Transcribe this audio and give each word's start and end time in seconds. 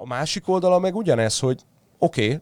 a 0.00 0.06
másik 0.06 0.48
oldala 0.48 0.78
meg 0.78 0.96
ugyanez, 0.96 1.38
hogy 1.38 1.62
oké, 1.98 2.24
okay, 2.24 2.40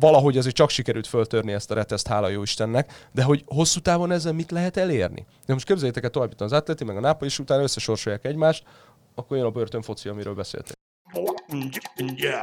valahogy 0.00 0.38
azért 0.38 0.54
csak 0.54 0.70
sikerült 0.70 1.06
föltörni 1.06 1.52
ezt 1.52 1.70
a 1.70 1.74
reteszt, 1.74 2.06
hála 2.06 2.28
jó 2.28 2.42
Istennek, 2.42 3.08
de 3.12 3.22
hogy 3.22 3.44
hosszú 3.46 3.80
távon 3.80 4.12
ezzel 4.12 4.32
mit 4.32 4.50
lehet 4.50 4.76
elérni? 4.76 5.26
De 5.46 5.52
most 5.52 5.66
képzeljétek 5.66 6.04
el 6.04 6.10
tovább 6.10 6.40
az 6.40 6.52
Atleti, 6.52 6.84
meg 6.84 6.96
a 6.96 7.00
Nápoly, 7.00 7.28
és 7.28 7.38
utána 7.38 7.62
összesorsolják 7.62 8.24
egymást, 8.24 8.64
akkor 9.14 9.36
jön 9.36 9.46
a 9.46 9.50
börtön 9.50 9.82
foci, 9.82 10.08
amiről 10.08 10.34
beszéltél. 10.34 10.74
Yeah. 12.16 12.42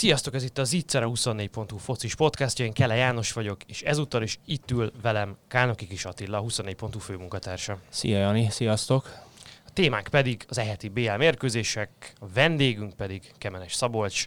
Sziasztok, 0.00 0.34
ez 0.34 0.42
itt 0.42 0.58
a 0.58 0.64
Zicser 0.64 1.02
24.hu 1.06 1.76
focis 1.76 2.14
podcastja, 2.14 2.64
én 2.64 2.72
Kele 2.72 2.94
János 2.94 3.32
vagyok, 3.32 3.62
és 3.66 3.82
ezúttal 3.82 4.22
is 4.22 4.38
itt 4.46 4.70
ül 4.70 4.92
velem 5.02 5.36
Kálnoki 5.48 5.86
Kis 5.86 6.04
Attila, 6.04 6.38
a 6.38 6.42
24.hu 6.42 6.98
főmunkatársa. 6.98 7.78
Szia 7.88 8.18
Jani, 8.18 8.50
sziasztok! 8.50 9.10
A 9.66 9.70
témánk 9.72 10.08
pedig 10.08 10.44
az 10.48 10.58
eheti 10.58 10.88
BL 10.88 11.10
mérkőzések, 11.10 12.12
a 12.20 12.26
vendégünk 12.34 12.94
pedig 12.94 13.32
Kemenes 13.38 13.74
Szabolcs, 13.74 14.26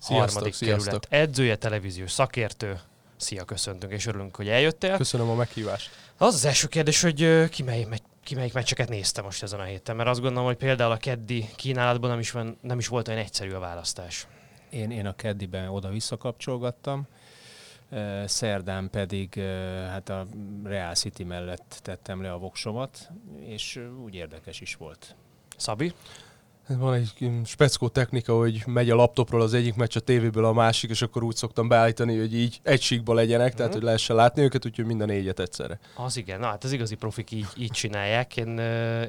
sziasztok, 0.00 0.16
harmadik 0.16 0.52
sziasztok. 0.52 0.84
kerület 0.84 1.06
edzője, 1.10 1.56
televíziós 1.56 2.10
szakértő. 2.10 2.80
Szia, 3.16 3.44
köszöntünk, 3.44 3.92
és 3.92 4.06
örülünk, 4.06 4.36
hogy 4.36 4.48
eljöttél. 4.48 4.96
Köszönöm 4.96 5.28
a 5.28 5.34
meghívást. 5.34 5.90
Az 6.16 6.34
az 6.34 6.44
első 6.44 6.66
kérdés, 6.66 7.02
hogy 7.02 7.48
ki 7.48 7.62
mely, 7.62 7.86
ki 8.24 8.34
melyik 8.34 8.52
meccseket 8.52 8.88
nézte 8.88 9.22
most 9.22 9.42
ezen 9.42 9.60
a 9.60 9.64
héten, 9.64 9.96
mert 9.96 10.08
azt 10.08 10.20
gondolom, 10.20 10.46
hogy 10.46 10.56
például 10.56 10.92
a 10.92 10.96
keddi 10.96 11.48
kínálatban 11.56 12.10
nem 12.10 12.18
is, 12.18 12.30
van, 12.30 12.58
nem 12.60 12.78
is 12.78 12.88
volt 12.88 13.08
olyan 13.08 13.20
egyszerű 13.20 13.50
a 13.50 13.58
választás. 13.58 14.26
Én, 14.72 14.90
én 14.90 15.06
a 15.06 15.12
keddiben 15.12 15.68
oda-vissza 15.68 16.16
kapcsolgattam, 16.16 17.06
szerdán 18.24 18.90
pedig 18.90 19.34
hát 19.88 20.08
a 20.08 20.26
Real 20.64 20.94
City 20.94 21.24
mellett 21.24 21.80
tettem 21.82 22.22
le 22.22 22.32
a 22.32 22.38
voksomat, 22.38 23.10
és 23.40 23.80
úgy 24.04 24.14
érdekes 24.14 24.60
is 24.60 24.74
volt. 24.74 25.16
Szabi? 25.56 25.92
Van 26.68 26.94
egy 26.94 27.30
speckó 27.44 27.88
technika, 27.88 28.36
hogy 28.36 28.62
megy 28.66 28.90
a 28.90 28.94
laptopról 28.94 29.40
az 29.40 29.54
egyik 29.54 29.74
meccs 29.74 29.96
a 29.96 30.00
tévéből 30.00 30.44
a 30.44 30.52
másik, 30.52 30.90
és 30.90 31.02
akkor 31.02 31.22
úgy 31.22 31.36
szoktam 31.36 31.68
beállítani, 31.68 32.18
hogy 32.18 32.34
így 32.34 32.60
egy 32.62 32.82
síkba 32.82 33.14
legyenek, 33.14 33.54
tehát 33.54 33.72
hogy 33.72 33.82
lehessen 33.82 34.16
látni 34.16 34.42
őket, 34.42 34.66
úgyhogy 34.66 34.84
minden 34.84 35.06
négyet 35.06 35.40
egyszerre. 35.40 35.78
Az 35.96 36.16
igen, 36.16 36.40
na 36.40 36.46
hát 36.46 36.64
az 36.64 36.72
igazi 36.72 36.94
profik 36.94 37.30
így, 37.30 37.46
így 37.56 37.70
csinálják. 37.70 38.36
Én, 38.36 38.58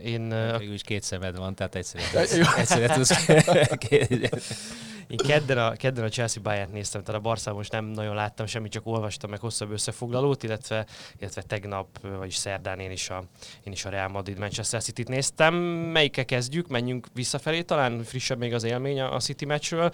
én, 0.03 0.31
hát, 0.31 0.59
a... 0.59 0.61
is 0.61 0.81
két 0.81 1.03
szemed 1.03 1.37
van, 1.37 1.55
tehát 1.55 1.75
egyszerre, 1.75 2.19
egyszerre 2.59 2.87
tudsz. 2.87 3.25
Én 5.07 5.17
kedden 5.17 5.57
a, 5.57 5.71
kedden 5.71 6.03
a 6.03 6.09
Chelsea 6.09 6.41
Bayern 6.41 6.71
néztem, 6.71 7.03
tehát 7.03 7.19
a 7.19 7.23
Barszában 7.23 7.57
most 7.57 7.71
nem 7.71 7.85
nagyon 7.85 8.15
láttam 8.15 8.45
semmit, 8.45 8.71
csak 8.71 8.85
olvastam 8.85 9.29
meg 9.29 9.39
hosszabb 9.39 9.71
összefoglalót, 9.71 10.43
illetve, 10.43 10.85
illetve 11.19 11.41
tegnap, 11.41 11.87
vagyis 12.17 12.35
szerdán 12.35 12.79
én 12.79 12.91
is 12.91 13.09
a, 13.09 13.23
én 13.63 13.73
is 13.73 13.85
a 13.85 13.89
Real 13.89 14.07
Madrid 14.07 14.37
Manchester 14.37 14.81
City-t 14.81 15.07
néztem. 15.07 15.53
Melyikkel 15.91 16.25
kezdjük? 16.25 16.67
Menjünk 16.67 17.07
visszafelé, 17.13 17.61
talán 17.61 18.03
frissebb 18.03 18.37
még 18.37 18.53
az 18.53 18.63
élmény 18.63 19.01
a 19.01 19.19
City 19.19 19.45
meccsről 19.45 19.91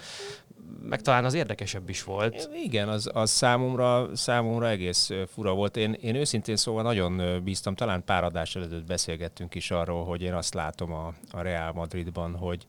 meg 0.82 1.00
talán 1.00 1.24
az 1.24 1.34
érdekesebb 1.34 1.88
is 1.88 2.04
volt. 2.04 2.50
Igen, 2.64 2.88
az, 2.88 3.10
az 3.12 3.30
számomra, 3.30 4.16
számomra 4.16 4.68
egész 4.68 5.10
fura 5.26 5.54
volt. 5.54 5.76
Én, 5.76 5.92
én 6.00 6.14
őszintén 6.14 6.56
szóval 6.56 6.82
nagyon 6.82 7.42
bíztam, 7.44 7.74
talán 7.74 8.04
pár 8.04 8.24
adás 8.24 8.56
előtt 8.56 8.86
beszélgettünk 8.86 9.54
is 9.54 9.70
arról, 9.70 10.04
hogy 10.04 10.22
én 10.22 10.34
azt 10.34 10.54
látom 10.54 10.92
a, 10.92 11.14
a 11.30 11.40
Real 11.40 11.72
Madridban, 11.72 12.36
hogy, 12.36 12.66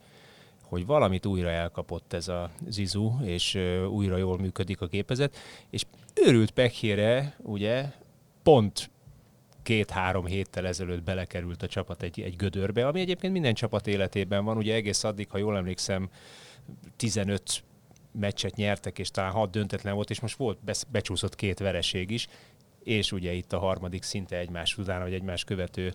hogy 0.71 0.85
valamit 0.85 1.25
újra 1.25 1.49
elkapott 1.49 2.13
ez 2.13 2.27
a 2.27 2.49
Zizu, 2.67 3.11
és 3.23 3.55
újra 3.89 4.17
jól 4.17 4.37
működik 4.37 4.81
a 4.81 4.85
gépezet, 4.85 5.37
és 5.69 5.85
őrült 6.13 6.51
pekhére, 6.51 7.35
ugye, 7.41 7.85
pont 8.43 8.89
két-három 9.63 10.25
héttel 10.25 10.67
ezelőtt 10.67 11.03
belekerült 11.03 11.63
a 11.63 11.67
csapat 11.67 12.01
egy, 12.01 12.21
egy 12.21 12.35
gödörbe, 12.35 12.87
ami 12.87 12.99
egyébként 12.99 13.33
minden 13.33 13.53
csapat 13.53 13.87
életében 13.87 14.45
van, 14.45 14.57
ugye 14.57 14.73
egész 14.73 15.03
addig, 15.03 15.29
ha 15.29 15.37
jól 15.37 15.57
emlékszem, 15.57 16.09
15 16.95 17.63
meccset 18.11 18.55
nyertek, 18.55 18.99
és 18.99 19.11
talán 19.11 19.31
hat 19.31 19.51
döntetlen 19.51 19.95
volt, 19.95 20.09
és 20.09 20.19
most 20.19 20.37
volt 20.37 20.57
becsúszott 20.91 21.35
két 21.35 21.59
vereség 21.59 22.09
is, 22.09 22.27
és 22.83 23.11
ugye 23.11 23.31
itt 23.31 23.53
a 23.53 23.59
harmadik 23.59 24.03
szinte 24.03 24.37
egymás 24.37 24.77
után, 24.77 25.01
vagy 25.01 25.13
egymás 25.13 25.43
követő 25.43 25.93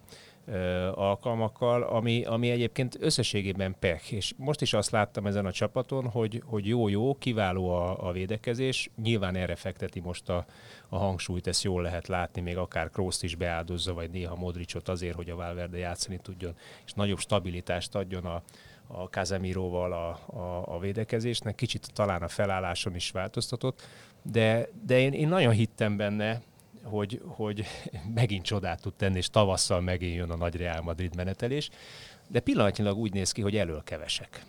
alkalmakkal, 0.95 1.83
ami, 1.83 2.25
ami 2.25 2.51
egyébként 2.51 2.97
összességében 3.01 3.77
pech. 3.79 4.12
És 4.12 4.33
most 4.37 4.61
is 4.61 4.73
azt 4.73 4.91
láttam 4.91 5.27
ezen 5.27 5.47
a 5.47 5.53
csapaton, 5.53 6.09
hogy, 6.09 6.43
hogy 6.45 6.67
jó-jó, 6.67 7.15
kiváló 7.15 7.71
a, 7.71 8.09
a 8.09 8.12
védekezés, 8.12 8.91
nyilván 9.03 9.37
erre 9.37 9.55
fekteti 9.56 10.01
most 10.01 10.29
a, 10.29 10.45
a 10.89 10.97
hangsúlyt, 10.97 11.47
ezt 11.47 11.62
jól 11.62 11.83
lehet 11.83 12.06
látni, 12.06 12.41
még 12.41 12.56
akár 12.56 12.91
Krooszt 12.91 13.23
is 13.23 13.35
beáldozza, 13.35 13.95
vagy 13.95 14.11
néha 14.11 14.37
Modricot 14.37 14.89
azért, 14.89 15.15
hogy 15.15 15.31
a 15.31 15.37
Valverde 15.37 15.79
játszani 15.79 16.19
tudjon, 16.23 16.55
és 16.85 16.93
nagyobb 16.93 17.19
stabilitást 17.19 17.95
adjon 17.95 18.25
a, 18.25 18.43
a 18.87 19.03
Casemiroval 19.03 19.93
a, 19.93 20.09
a, 20.39 20.75
a 20.75 20.79
védekezésnek. 20.79 21.55
Kicsit 21.55 21.93
talán 21.93 22.23
a 22.23 22.29
felálláson 22.29 22.95
is 22.95 23.11
változtatott, 23.11 23.87
de, 24.23 24.69
de 24.87 24.99
én, 24.99 25.12
én 25.12 25.29
nagyon 25.29 25.53
hittem 25.53 25.97
benne, 25.97 26.41
hogy, 26.91 27.21
hogy 27.27 27.65
megint 28.15 28.45
csodát 28.45 28.81
tud 28.81 28.95
tenni, 28.95 29.17
és 29.17 29.31
tavasszal 29.31 29.81
megint 29.81 30.15
jön 30.15 30.31
a 30.31 30.37
nagy 30.37 30.57
Real 30.57 30.83
Madrid 30.83 31.17
menetelés, 31.17 31.71
de 32.29 32.41
pillanatnyilag 32.41 32.97
úgy 32.97 33.13
néz 33.13 33.33
ki, 33.33 33.43
hogy 33.43 33.57
elől 33.57 33.83
kevesek. 33.85 34.45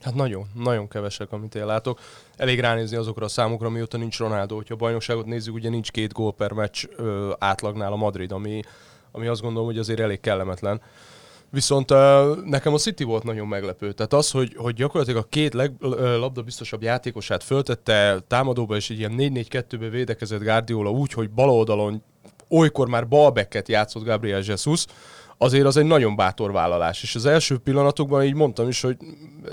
Hát 0.00 0.14
nagyon, 0.14 0.46
nagyon 0.54 0.88
kevesek, 0.88 1.32
amit 1.32 1.54
én 1.54 1.66
látok. 1.66 2.00
Elég 2.36 2.60
ránézni 2.60 2.96
azokra 2.96 3.24
a 3.24 3.28
számokra, 3.28 3.68
mióta 3.68 3.96
nincs 3.96 4.18
Ronaldo. 4.18 4.54
Hogyha 4.54 4.74
a 4.74 4.76
bajnokságot 4.76 5.26
nézzük, 5.26 5.54
ugye 5.54 5.68
nincs 5.68 5.90
két 5.90 6.12
gól 6.12 6.32
per 6.32 6.52
meccs 6.52 6.84
ö, 6.96 7.32
átlagnál 7.38 7.92
a 7.92 7.96
Madrid, 7.96 8.32
ami, 8.32 8.62
ami 9.10 9.26
azt 9.26 9.40
gondolom, 9.40 9.66
hogy 9.66 9.78
azért 9.78 10.00
elég 10.00 10.20
kellemetlen. 10.20 10.80
Viszont 11.52 11.88
nekem 12.44 12.74
a 12.74 12.78
City 12.78 13.04
volt 13.04 13.22
nagyon 13.22 13.46
meglepő. 13.46 13.92
Tehát 13.92 14.12
az, 14.12 14.30
hogy, 14.30 14.54
hogy 14.56 14.74
gyakorlatilag 14.74 15.22
a 15.22 15.28
két 15.28 15.54
labdabiztosabb 16.18 16.82
játékosát 16.82 17.42
föltette 17.42 18.18
támadóba, 18.26 18.76
és 18.76 18.90
egy 18.90 18.98
ilyen 18.98 19.14
4-4-2-be 19.16 19.88
védekezett 19.88 20.42
Guardiola 20.42 20.90
úgy, 20.90 21.12
hogy 21.12 21.30
bal 21.30 21.50
oldalon 21.50 22.02
olykor 22.48 22.88
már 22.88 23.08
balbeket 23.08 23.68
játszott 23.68 24.04
Gabriel 24.04 24.42
Jesus, 24.44 24.84
azért 25.42 25.66
az 25.66 25.76
egy 25.76 25.84
nagyon 25.84 26.16
bátor 26.16 26.52
vállalás. 26.52 27.02
És 27.02 27.14
az 27.14 27.26
első 27.26 27.58
pillanatokban 27.58 28.24
így 28.24 28.34
mondtam 28.34 28.68
is, 28.68 28.80
hogy 28.80 28.96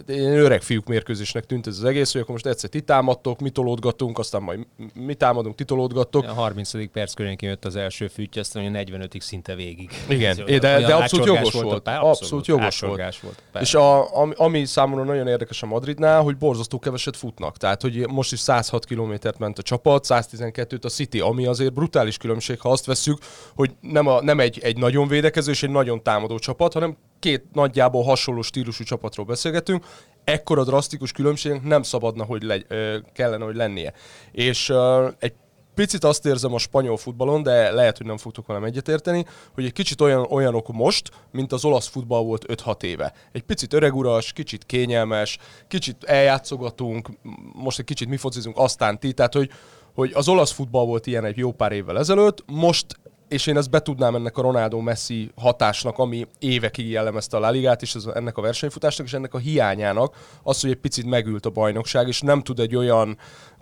én 0.07 0.37
öreg 0.37 0.61
fiúk 0.61 0.87
mérkőzésnek 0.87 1.45
tűnt 1.45 1.67
ez 1.67 1.77
az 1.77 1.83
egész, 1.83 2.11
hogy 2.11 2.21
akkor 2.21 2.33
most 2.33 2.45
egyszer 2.45 2.69
ti 2.69 2.81
támadtok, 2.81 3.39
mi 3.39 3.49
tolódgatunk, 3.49 4.19
aztán 4.19 4.41
majd 4.41 4.59
mi 4.93 5.13
támadunk, 5.13 5.55
ti 5.55 5.63
tolódgattok. 5.63 6.23
A 6.23 6.33
30. 6.33 6.91
perc 6.91 7.13
körén 7.13 7.35
jött 7.39 7.65
az 7.65 7.75
első 7.75 8.07
fűtje, 8.07 8.41
aztán 8.41 8.75
a 8.75 8.79
45-ig 8.79 9.19
szinte 9.19 9.55
végig. 9.55 9.89
Igen, 10.09 10.35
de, 10.35 10.59
de, 10.59 10.79
de 10.79 10.93
abszolút 10.93 11.25
jogos 11.25 11.53
volt. 11.53 11.65
volt. 11.65 11.87
Abszolút, 11.87 12.11
abszolút 12.11 12.45
jogos 12.45 12.79
volt. 12.79 12.97
volt 13.21 13.39
és 13.59 13.73
a, 13.73 14.15
ami, 14.15 14.33
ami 14.35 14.65
számomra 14.65 15.03
nagyon 15.03 15.27
érdekes 15.27 15.63
a 15.63 15.65
Madridnál, 15.65 16.21
hogy 16.21 16.37
borzasztó 16.37 16.79
keveset 16.79 17.17
futnak. 17.17 17.57
Tehát, 17.57 17.81
hogy 17.81 18.07
most 18.09 18.31
is 18.31 18.39
106 18.39 18.85
kilométert 18.85 19.39
ment 19.39 19.57
a 19.57 19.61
csapat, 19.61 20.05
112-t 20.07 20.83
a 20.83 20.89
City, 20.89 21.19
ami 21.19 21.45
azért 21.45 21.73
brutális 21.73 22.17
különbség, 22.17 22.59
ha 22.59 22.69
azt 22.69 22.85
veszük, 22.85 23.17
hogy 23.55 23.71
nem, 23.81 24.07
a, 24.07 24.21
nem 24.21 24.39
egy, 24.39 24.59
egy 24.61 24.77
nagyon 24.77 25.07
védekező 25.07 25.51
és 25.51 25.63
egy 25.63 25.69
nagyon 25.79 26.03
támadó 26.03 26.37
csapat, 26.39 26.73
hanem 26.73 26.97
két 27.19 27.45
nagyjából 27.53 28.03
hasonló 28.03 28.41
stílusú 28.41 28.83
csapatról 28.83 29.25
beszélgetünk, 29.25 29.85
ekkora 30.23 30.63
drasztikus 30.63 31.11
különbség 31.11 31.61
nem 31.63 31.83
szabadna, 31.83 32.23
hogy 32.23 32.43
legy, 32.43 32.65
kellene, 33.13 33.43
hogy 33.43 33.55
lennie. 33.55 33.93
És 34.31 34.69
uh, 34.69 35.13
egy 35.19 35.33
picit 35.79 36.03
azt 36.03 36.25
érzem 36.25 36.53
a 36.53 36.57
spanyol 36.57 36.97
futballon, 36.97 37.43
de 37.43 37.71
lehet, 37.71 37.97
hogy 37.97 38.05
nem 38.05 38.17
fogtok 38.17 38.47
velem 38.47 38.63
egyetérteni, 38.63 39.25
hogy 39.53 39.65
egy 39.65 39.73
kicsit 39.73 40.01
olyan, 40.01 40.25
olyanok 40.29 40.67
most, 40.67 41.09
mint 41.31 41.51
az 41.51 41.65
olasz 41.65 41.87
futball 41.87 42.23
volt 42.23 42.45
5-6 42.47 42.83
éve. 42.83 43.13
Egy 43.31 43.41
picit 43.41 43.73
öreguras, 43.73 44.33
kicsit 44.33 44.65
kényelmes, 44.65 45.37
kicsit 45.67 46.03
eljátszogatunk, 46.03 47.09
most 47.53 47.79
egy 47.79 47.85
kicsit 47.85 48.07
mi 48.07 48.17
focizunk, 48.17 48.57
aztán 48.57 48.99
ti, 48.99 49.13
tehát 49.13 49.33
hogy, 49.33 49.49
hogy 49.93 50.11
az 50.13 50.27
olasz 50.27 50.51
futball 50.51 50.85
volt 50.85 51.07
ilyen 51.07 51.25
egy 51.25 51.37
jó 51.37 51.51
pár 51.51 51.71
évvel 51.71 51.97
ezelőtt, 51.97 52.43
most 52.45 52.85
és 53.29 53.47
én 53.47 53.57
ezt 53.57 53.69
betudnám 53.69 54.15
ennek 54.15 54.37
a 54.37 54.41
Ronaldo-Messi 54.41 55.31
hatásnak, 55.35 55.97
ami 55.97 56.27
évekig 56.39 56.89
jellemezte 56.89 57.37
a 57.37 57.39
La 57.39 57.49
Ligát, 57.49 57.81
és 57.81 57.95
ez, 57.95 58.05
ennek 58.05 58.37
a 58.37 58.41
versenyfutásnak, 58.41 59.07
és 59.07 59.13
ennek 59.13 59.33
a 59.33 59.37
hiányának, 59.37 60.15
az, 60.43 60.61
hogy 60.61 60.69
egy 60.69 60.75
picit 60.75 61.05
megült 61.05 61.45
a 61.45 61.49
bajnokság, 61.49 62.07
és 62.07 62.21
nem 62.21 62.41
tud 62.41 62.59
egy 62.59 62.75
olyan 62.75 63.17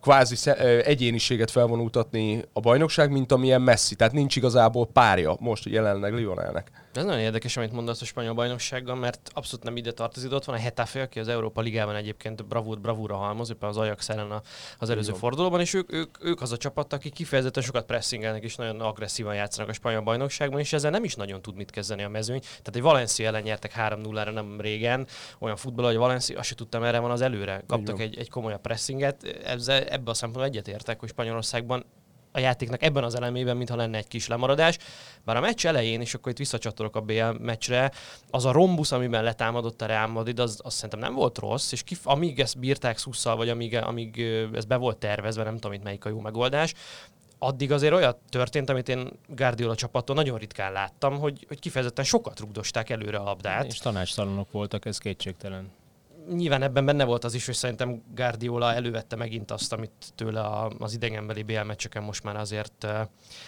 kvázi 0.08 0.50
egyéniséget 0.84 1.52
felvonultatni 1.52 2.44
a 2.54 2.60
bajnokság, 2.60 3.12
mint 3.12 3.32
amilyen 3.32 3.62
messzi. 3.62 3.96
Tehát 3.96 4.14
nincs 4.14 4.36
igazából 4.36 4.88
párja 4.88 5.36
most 5.40 5.66
jelenleg 5.66 6.14
Lionelnek. 6.14 6.72
Ez 6.94 7.04
nagyon 7.04 7.20
érdekes, 7.20 7.58
amit 7.58 7.72
mondasz 7.72 8.02
a 8.02 8.06
spanyol 8.06 8.34
bajnoksággal, 8.34 8.96
mert 8.96 9.30
abszolút 9.34 9.66
nem 9.66 9.78
ide 9.78 9.92
tartozik. 9.92 10.32
Ott 10.32 10.46
van 10.46 10.56
a 10.56 10.60
Hetafe, 10.60 11.02
aki 11.02 11.20
az 11.20 11.28
Európa 11.28 11.62
Ligában 11.62 11.96
egyébként 11.96 12.46
bravúr, 12.46 12.80
bravúra 12.80 13.16
halmoz, 13.16 13.50
éppen 13.50 13.70
az 13.70 13.78
Ajax 13.78 14.10
ellen 14.10 14.42
az 14.78 14.90
előző 14.90 15.08
Igen. 15.08 15.20
fordulóban, 15.20 15.60
és 15.60 15.74
ők, 15.74 15.94
ők, 15.94 16.24
ők, 16.24 16.42
az 16.42 16.52
a 16.52 16.58
csapat, 16.58 16.94
aki 16.94 17.10
kifejezetten 17.10 17.64
sokat 17.64 17.86
pressingelnek 17.86 18.44
és 18.44 18.56
nagyon 18.56 18.82
agresszívan 18.82 19.36
játszanak 19.36 19.70
a 19.70 19.74
spanyol 19.74 20.02
bajnokságban, 20.02 20.60
és 20.60 20.74
ezzel 20.74 20.92
nem 20.92 21.04
is 21.04 21.16
nagyon 21.16 21.42
tud 21.42 21.56
mit 21.56 21.72
kezdeni 21.72 22.04
a 22.04 22.10
mezőny. 22.10 22.40
Tehát 22.40 22.76
egy 22.76 22.82
Valencia 22.82 23.28
ellen 23.28 23.42
nyertek 23.42 23.74
3-0-ra 23.78 24.34
nem 24.34 24.62
régen, 24.62 25.08
olyan 25.40 25.56
futball, 25.56 25.86
hogy 25.86 25.96
Valencia, 25.96 26.38
azt 26.38 26.48
sem 26.48 26.58
tudtam, 26.58 26.84
erre 26.84 27.00
van 27.00 27.12
az 27.12 27.22
előre. 27.22 27.64
Kaptak 27.68 28.00
egy, 28.00 28.18
egy 28.18 28.30
komolyabb 28.30 28.62
pressinget, 28.62 29.24
ezzel, 29.46 29.84
ebbe 29.98 30.12
a 30.12 30.14
szempontból 30.14 30.54
egyetértek, 30.54 31.00
hogy 31.00 31.10
Spanyolországban 31.10 31.86
a 32.32 32.40
játéknak 32.40 32.84
ebben 32.84 33.04
az 33.04 33.16
elemében, 33.16 33.58
mintha 33.58 33.76
lenne 33.76 33.98
egy 33.98 34.08
kis 34.08 34.28
lemaradás. 34.28 34.78
Bár 35.26 35.38
a 35.38 35.40
meccs 35.40 35.66
elején, 35.66 36.02
és 36.02 36.14
akkor 36.14 36.32
itt 36.32 36.38
visszacsatolok 36.38 36.96
a 36.96 37.02
BL 37.02 37.24
meccsre, 37.40 37.92
az 38.30 38.46
a 38.46 38.52
rombusz, 38.52 38.92
amiben 38.92 39.24
letámadott 39.24 39.82
a 39.82 39.86
Real 39.86 40.08
Madrid, 40.08 40.40
az, 40.40 40.60
az 40.64 40.74
szerintem 40.74 41.00
nem 41.00 41.14
volt 41.14 41.38
rossz, 41.38 41.72
és 41.72 41.84
kif- 41.84 42.06
amíg 42.06 42.40
ezt 42.40 42.60
bírták 42.60 42.98
szusszal, 42.98 43.36
vagy 43.36 43.50
amíg, 43.50 43.76
amíg 43.76 44.22
ez 44.54 44.66
be 44.66 44.76
volt 44.76 44.98
tervezve, 44.98 45.44
nem 45.44 45.54
tudom 45.54 45.74
itt 45.74 45.84
melyik 45.84 46.06
a 46.06 46.10
jó 46.10 46.20
megoldás, 46.20 46.74
addig 47.40 47.72
azért 47.72 47.94
olyat 47.94 48.18
történt, 48.30 48.70
amit 48.70 48.90
én 48.90 49.10
Guardiola 49.28 49.76
csapattól 49.76 50.16
nagyon 50.16 50.38
ritkán 50.38 50.72
láttam, 50.72 51.20
hogy, 51.20 51.46
hogy 51.48 51.60
kifejezetten 51.60 52.06
sokat 52.06 52.40
rugdosták 52.40 52.90
előre 52.90 53.18
a 53.18 53.24
labdát. 53.24 53.66
És 53.66 53.78
tanácstalanok 53.78 54.52
voltak, 54.52 54.86
ez 54.86 54.98
kétségtelen 54.98 55.72
nyilván 56.36 56.62
ebben 56.62 56.86
benne 56.86 57.04
volt 57.06 57.24
az 57.24 57.34
is, 57.34 57.46
hogy 57.46 57.56
szerintem 57.56 58.04
Guardiola 58.16 58.74
elővette 58.74 59.16
megint 59.16 59.52
azt, 59.52 59.74
amit 59.74 59.92
tőle 60.16 60.68
az 60.80 60.94
idegenbeli 60.94 61.44
BL 61.44 61.60
meccseken 61.60 62.04
most 62.04 62.24
már 62.24 62.36
azért 62.36 62.88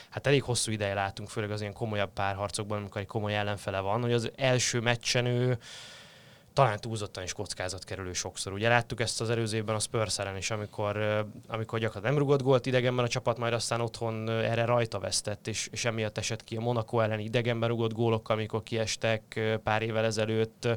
hát 0.10 0.28
elég 0.28 0.44
hosszú 0.44 0.72
ideje 0.72 0.94
látunk, 0.94 1.30
főleg 1.30 1.52
az 1.52 1.62
ilyen 1.62 1.74
komolyabb 1.74 2.14
párharcokban, 2.14 2.78
amikor 2.78 3.02
egy 3.02 3.08
komoly 3.08 3.36
ellenfele 3.36 3.80
van, 3.80 4.02
hogy 4.02 4.14
az 4.14 4.32
első 4.36 4.80
meccsen 4.80 5.26
ő 5.26 5.58
talán 6.60 6.80
túlzottan 6.80 7.24
is 7.24 7.34
kockázat 7.34 7.84
kerülő 7.84 8.14
sokszor. 8.14 8.54
Ugye 8.54 8.70
láttuk 8.70 9.00
ezt 9.00 9.22
az 9.22 9.30
előző 9.30 9.58
évben 9.58 9.76
a 9.76 9.80
Spurs 9.80 10.18
is, 10.38 10.52
amikor, 10.52 10.98
amikor 11.48 11.80
gyakorlatilag 11.80 12.04
nem 12.04 12.18
rugott 12.18 12.42
gólt 12.42 12.66
idegenben 12.66 13.06
a 13.06 13.08
csapat, 13.08 13.38
majd 13.38 13.54
aztán 13.54 13.82
otthon 13.82 14.30
erre 14.30 14.66
rajta 14.66 15.00
vesztett, 15.00 15.48
és, 15.48 15.70
és 15.72 15.86
emiatt 15.86 16.18
esett 16.18 16.44
ki 16.44 16.56
a 16.56 16.60
Monaco 16.60 17.00
ellen 17.00 17.20
idegenben 17.20 17.70
rugott 17.70 17.94
gólokkal, 17.94 18.36
amikor 18.36 18.64
kiestek 18.64 19.40
pár 19.64 19.82
évvel 19.82 20.06
ezelőtt, 20.06 20.68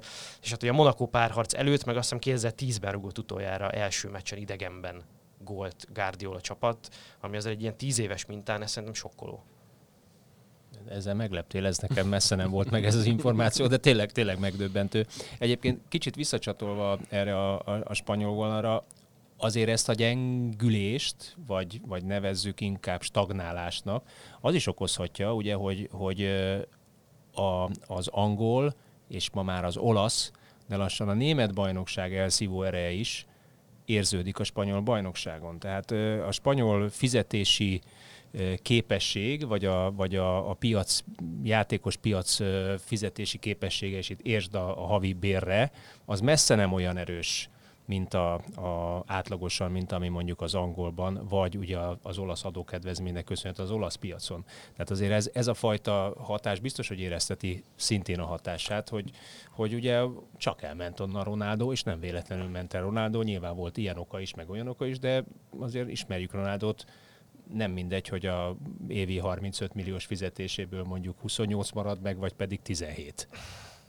és 0.42 0.50
hát 0.50 0.62
ugye 0.62 0.72
a 0.72 0.74
Monaco 0.74 1.06
párharc 1.06 1.54
előtt, 1.54 1.84
meg 1.84 1.96
azt 1.96 2.12
hiszem 2.12 2.50
2010-ben 2.50 2.92
rugott 2.92 3.18
utoljára 3.18 3.70
első 3.70 4.08
meccsen 4.08 4.38
idegenben 4.38 5.02
gólt 5.38 5.86
Guardiola 5.92 6.40
csapat, 6.40 6.88
ami 7.20 7.36
az 7.36 7.46
egy 7.46 7.60
ilyen 7.60 7.76
tíz 7.76 7.98
éves 7.98 8.26
mintán, 8.26 8.62
ez 8.62 8.70
szerintem 8.70 8.94
sokkoló 8.94 9.44
ezzel 10.88 11.14
megleptél, 11.14 11.66
ez 11.66 11.78
nekem 11.78 12.08
messze 12.08 12.36
nem 12.36 12.50
volt 12.50 12.70
meg 12.70 12.84
ez 12.84 12.94
az 12.94 13.04
információ, 13.04 13.66
de 13.66 13.76
tényleg, 13.76 14.12
tényleg 14.12 14.38
megdöbbentő. 14.38 15.06
Egyébként 15.38 15.80
kicsit 15.88 16.14
visszacsatolva 16.14 16.98
erre 17.08 17.36
a, 17.36 17.58
a, 17.58 17.80
a 17.84 17.94
spanyol 17.94 18.34
vonalra, 18.34 18.84
azért 19.36 19.68
ezt 19.68 19.88
a 19.88 19.92
gyengülést, 19.92 21.36
vagy, 21.46 21.80
vagy 21.86 22.04
nevezzük 22.04 22.60
inkább 22.60 23.02
stagnálásnak, 23.02 24.08
az 24.40 24.54
is 24.54 24.66
okozhatja, 24.66 25.34
ugye, 25.34 25.54
hogy, 25.54 25.88
hogy 25.92 26.22
a, 27.34 27.70
az 27.86 28.08
angol, 28.08 28.74
és 29.08 29.30
ma 29.30 29.42
már 29.42 29.64
az 29.64 29.76
olasz, 29.76 30.32
de 30.68 30.76
lassan 30.76 31.08
a 31.08 31.14
német 31.14 31.54
bajnokság 31.54 32.14
elszívó 32.14 32.62
ereje 32.62 32.90
is 32.90 33.26
érződik 33.84 34.38
a 34.38 34.44
spanyol 34.44 34.80
bajnokságon. 34.80 35.58
Tehát 35.58 35.90
a 36.26 36.32
spanyol 36.32 36.88
fizetési 36.88 37.80
képesség, 38.62 39.46
vagy 39.46 39.64
a, 39.64 39.92
vagy 39.92 40.16
a, 40.16 40.50
a 40.50 40.54
piac, 40.54 41.00
játékos 41.42 41.96
piac 41.96 42.38
fizetési 42.78 43.38
képessége, 43.38 43.96
és 43.96 44.08
itt 44.08 44.20
értsd 44.20 44.54
a, 44.54 44.82
a 44.82 44.86
havi 44.86 45.12
bérre, 45.12 45.70
az 46.04 46.20
messze 46.20 46.54
nem 46.54 46.72
olyan 46.72 46.96
erős, 46.96 47.50
mint 47.86 48.14
a, 48.14 48.34
a 48.56 49.02
átlagosan, 49.06 49.70
mint 49.70 49.92
ami 49.92 50.08
mondjuk 50.08 50.40
az 50.40 50.54
angolban, 50.54 51.26
vagy 51.28 51.56
ugye 51.56 51.78
az 52.02 52.18
olasz 52.18 52.44
adókedvezménynek 52.44 53.24
köszönhető 53.24 53.62
az 53.62 53.70
olasz 53.70 53.94
piacon. 53.94 54.44
Tehát 54.72 54.90
azért 54.90 55.12
ez, 55.12 55.30
ez 55.32 55.46
a 55.46 55.54
fajta 55.54 56.14
hatás 56.18 56.60
biztos, 56.60 56.88
hogy 56.88 57.00
érezteti 57.00 57.64
szintén 57.74 58.20
a 58.20 58.24
hatását, 58.24 58.88
hogy, 58.88 59.10
hogy 59.50 59.74
ugye 59.74 60.02
csak 60.36 60.62
elment 60.62 61.00
onnan 61.00 61.24
Ronaldo, 61.24 61.72
és 61.72 61.82
nem 61.82 62.00
véletlenül 62.00 62.48
ment 62.48 62.74
el 62.74 62.82
Ronaldo, 62.82 63.22
nyilván 63.22 63.56
volt 63.56 63.76
ilyen 63.76 63.98
oka 63.98 64.20
is, 64.20 64.34
meg 64.34 64.50
olyan 64.50 64.68
oka 64.68 64.86
is, 64.86 64.98
de 64.98 65.24
azért 65.58 65.88
ismerjük 65.88 66.32
Ronaldot, 66.32 66.84
nem 67.54 67.70
mindegy, 67.70 68.08
hogy 68.08 68.26
a 68.26 68.56
évi 68.88 69.18
35 69.18 69.74
milliós 69.74 70.04
fizetéséből 70.04 70.82
mondjuk 70.84 71.20
28 71.20 71.70
marad 71.70 72.02
meg, 72.02 72.18
vagy 72.18 72.32
pedig 72.32 72.62
17. 72.62 73.28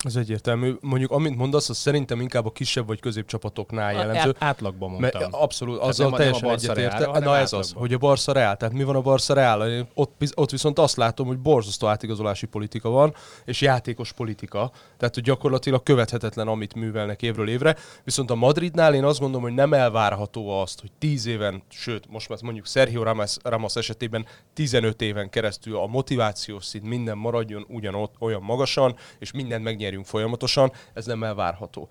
Ez 0.03 0.15
egyértelmű. 0.15 0.73
Mondjuk, 0.81 1.11
amint 1.11 1.37
mondasz, 1.37 1.69
az 1.69 1.77
szerintem 1.77 2.21
inkább 2.21 2.45
a 2.45 2.51
kisebb 2.51 2.87
vagy 2.87 2.99
középcsapatoknál 2.99 3.93
jellemző. 3.93 4.29
Át, 4.29 4.43
átlagban 4.43 4.89
mondtam. 4.89 5.21
Mert 5.21 5.33
abszolút, 5.33 5.79
azzal 5.79 6.09
nem, 6.09 6.17
teljesen 6.17 6.49
egyetértek. 6.49 7.19
Na 7.19 7.37
ez 7.37 7.53
az, 7.53 7.73
hogy 7.75 7.93
a 7.93 7.97
Barca 7.97 8.31
Real. 8.31 8.55
Tehát 8.55 8.75
mi 8.75 8.83
van 8.83 8.95
a 8.95 9.01
Barca 9.01 9.33
Real? 9.33 9.87
Ott, 9.93 10.23
ott 10.35 10.51
viszont 10.51 10.79
azt 10.79 10.95
látom, 10.95 11.27
hogy 11.27 11.39
borzasztó 11.39 11.87
átigazolási 11.87 12.45
politika 12.45 12.89
van, 12.89 13.13
és 13.45 13.61
játékos 13.61 14.11
politika. 14.11 14.71
Tehát, 14.97 15.13
hogy 15.13 15.23
gyakorlatilag 15.23 15.83
követhetetlen, 15.83 16.47
amit 16.47 16.75
művelnek 16.75 17.21
évről 17.21 17.49
évre. 17.49 17.75
Viszont 18.03 18.31
a 18.31 18.35
Madridnál 18.35 18.93
én 18.93 19.03
azt 19.03 19.19
gondolom, 19.19 19.43
hogy 19.43 19.53
nem 19.53 19.73
elvárható 19.73 20.49
azt, 20.61 20.79
hogy 20.79 20.91
10 20.99 21.25
éven, 21.25 21.63
sőt, 21.69 22.09
most 22.09 22.29
már 22.29 22.39
mondjuk 22.41 22.67
Sergio 22.67 23.03
Ramos, 23.03 23.35
Ramos 23.43 23.75
esetében 23.75 24.25
15 24.53 25.01
éven 25.01 25.29
keresztül 25.29 25.77
a 25.77 25.87
motivációs 25.87 26.65
szint 26.65 26.83
minden 26.83 27.17
maradjon 27.17 27.65
ugyanott 27.67 28.15
olyan 28.19 28.41
magasan, 28.41 28.95
és 29.19 29.31
mindent 29.31 29.63
megnyer 29.63 29.92
nyerjünk 29.93 30.05
folyamatosan, 30.05 30.71
ez 30.93 31.05
nem 31.05 31.23
elvárható. 31.23 31.89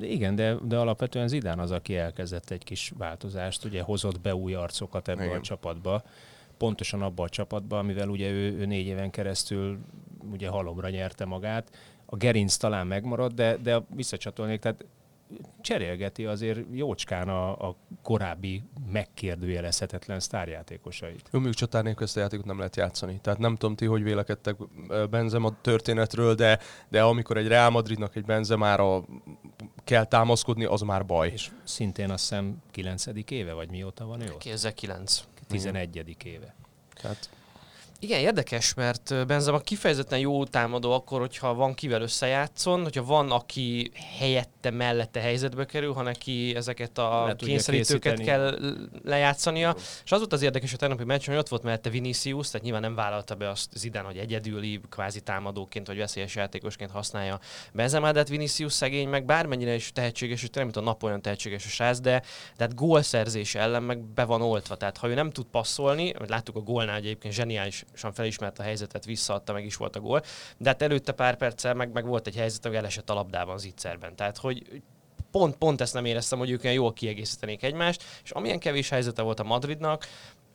Igen, 0.00 0.34
de, 0.34 0.54
de 0.62 0.76
alapvetően 0.76 1.28
Zidán 1.28 1.58
az, 1.58 1.70
aki 1.70 1.96
elkezdett 1.96 2.50
egy 2.50 2.64
kis 2.64 2.92
változást, 2.98 3.64
ugye 3.64 3.82
hozott 3.82 4.20
be 4.20 4.34
új 4.34 4.54
arcokat 4.54 5.08
ebbe 5.08 5.24
Igen. 5.24 5.36
a 5.36 5.40
csapatba, 5.40 6.02
pontosan 6.56 7.02
abba 7.02 7.22
a 7.22 7.28
csapatba, 7.28 7.82
mivel 7.82 8.08
ugye 8.08 8.30
ő, 8.30 8.58
ő 8.58 8.66
négy 8.66 8.86
éven 8.86 9.10
keresztül 9.10 9.78
ugye 10.32 10.48
halomra 10.48 10.88
nyerte 10.88 11.24
magát. 11.24 11.70
A 12.06 12.16
gerinc 12.16 12.56
talán 12.56 12.86
megmaradt, 12.86 13.34
de, 13.34 13.56
de 13.56 13.82
visszacsatolnék, 13.94 14.60
tehát 14.60 14.84
cserélgeti 15.60 16.24
azért 16.24 16.60
jócskán 16.72 17.28
a, 17.28 17.68
a 17.68 17.76
korábbi 18.02 18.62
megkérdőjelezhetetlen 18.92 20.20
sztárjátékosait. 20.20 21.28
Jó, 21.32 21.40
még 21.40 21.54
csatár 21.54 21.82
nélkül 21.82 22.04
ezt 22.04 22.16
a 22.16 22.20
játékot 22.20 22.46
nem 22.46 22.56
lehet 22.56 22.76
játszani. 22.76 23.20
Tehát 23.22 23.38
nem 23.38 23.56
tudom 23.56 23.76
ti, 23.76 23.84
hogy 23.84 24.02
vélekedtek 24.02 24.56
Benzema 25.10 25.60
történetről, 25.60 26.34
de, 26.34 26.58
de 26.88 27.02
amikor 27.02 27.36
egy 27.36 27.46
Real 27.46 27.70
Madridnak 27.70 28.16
egy 28.16 28.24
Benzemára 28.24 29.04
kell 29.84 30.04
támaszkodni, 30.04 30.64
az 30.64 30.80
már 30.80 31.06
baj. 31.06 31.28
És 31.28 31.50
szintén 31.64 32.10
azt 32.10 32.28
hiszem 32.28 32.62
9. 32.70 33.06
éve, 33.28 33.52
vagy 33.52 33.70
mióta 33.70 34.06
van 34.06 34.20
ő? 34.20 34.36
2009. 34.38 35.24
11. 35.48 36.16
éve. 36.24 36.54
Tehát 36.94 37.30
igen, 38.02 38.20
érdekes, 38.20 38.74
mert 38.74 39.26
Benzema 39.26 39.58
kifejezetten 39.58 40.18
jó 40.18 40.44
támadó 40.44 40.92
akkor, 40.92 41.20
hogyha 41.20 41.54
van 41.54 41.74
kivel 41.74 42.02
összejátszon, 42.02 42.82
hogyha 42.82 43.04
van, 43.04 43.30
aki 43.30 43.92
helyette, 44.18 44.70
mellette 44.70 45.20
helyzetbe 45.20 45.66
kerül, 45.66 45.92
ha 45.92 46.02
neki 46.02 46.54
ezeket 46.56 46.98
a 46.98 47.20
Lehet 47.22 47.36
kényszerítőket 47.36 48.20
kell 48.20 48.58
lejátszania. 49.04 49.74
És 50.04 50.12
az 50.12 50.18
volt 50.18 50.32
az 50.32 50.42
érdekes 50.42 50.72
a 50.72 50.76
tegnapi 50.76 51.04
meccs, 51.04 51.26
hogy 51.26 51.36
ott 51.36 51.48
volt 51.48 51.62
mellette 51.62 51.90
Vinicius, 51.90 52.46
tehát 52.46 52.62
nyilván 52.62 52.82
nem 52.82 52.94
vállalta 52.94 53.34
be 53.34 53.48
azt 53.48 53.68
Zidane, 53.74 54.06
hogy 54.06 54.16
egyedüli, 54.16 54.80
kvázi 54.88 55.20
támadóként 55.20 55.86
vagy 55.86 55.96
veszélyes 55.96 56.34
játékosként 56.34 56.90
használja 56.90 57.40
Benzema, 57.72 58.12
de 58.12 58.18
hát 58.18 58.28
Vinicius 58.28 58.72
szegény, 58.72 59.08
meg 59.08 59.24
bármennyire 59.24 59.74
is 59.74 59.92
tehetséges, 59.92 60.42
és 60.42 60.48
nem 60.52 60.70
a 60.72 60.80
nap 60.80 61.02
olyan 61.02 61.22
tehetséges 61.22 61.64
a 61.64 61.68
srác, 61.68 62.00
de, 62.00 62.22
de 62.56 62.64
hát 62.64 62.74
gólszerzés 62.74 63.54
ellen 63.54 63.82
meg 63.82 63.98
be 63.98 64.24
van 64.24 64.42
oltva. 64.42 64.76
Tehát 64.76 64.96
ha 64.96 65.08
ő 65.08 65.14
nem 65.14 65.30
tud 65.30 65.46
passzolni, 65.46 66.14
láttuk 66.28 66.56
a 66.56 66.60
gólnál 66.60 66.96
egyébként 66.96 67.34
zseniális 67.34 67.84
gyorsan 67.90 68.12
felismerte 68.12 68.62
a 68.62 68.66
helyzetet, 68.66 69.04
visszaadta, 69.04 69.52
meg 69.52 69.64
is 69.64 69.76
volt 69.76 69.96
a 69.96 70.00
gól. 70.00 70.22
De 70.56 70.68
hát 70.68 70.82
előtte 70.82 71.12
pár 71.12 71.36
perccel 71.36 71.74
meg, 71.74 71.92
meg 71.92 72.06
volt 72.06 72.26
egy 72.26 72.36
helyzet, 72.36 72.66
hogy 72.66 72.74
elesett 72.74 73.10
a 73.10 73.14
labdában 73.14 73.54
az 73.54 73.64
ittszerben. 73.64 74.16
Tehát, 74.16 74.36
hogy 74.38 74.82
pont, 75.30 75.56
pont 75.56 75.80
ezt 75.80 75.94
nem 75.94 76.04
éreztem, 76.04 76.38
hogy 76.38 76.50
ők 76.50 76.64
olyan 76.64 76.76
jól 76.76 76.92
kiegészítenék 76.92 77.62
egymást, 77.62 78.04
és 78.24 78.30
amilyen 78.30 78.58
kevés 78.58 78.88
helyzete 78.88 79.22
volt 79.22 79.40
a 79.40 79.44
Madridnak, 79.44 80.06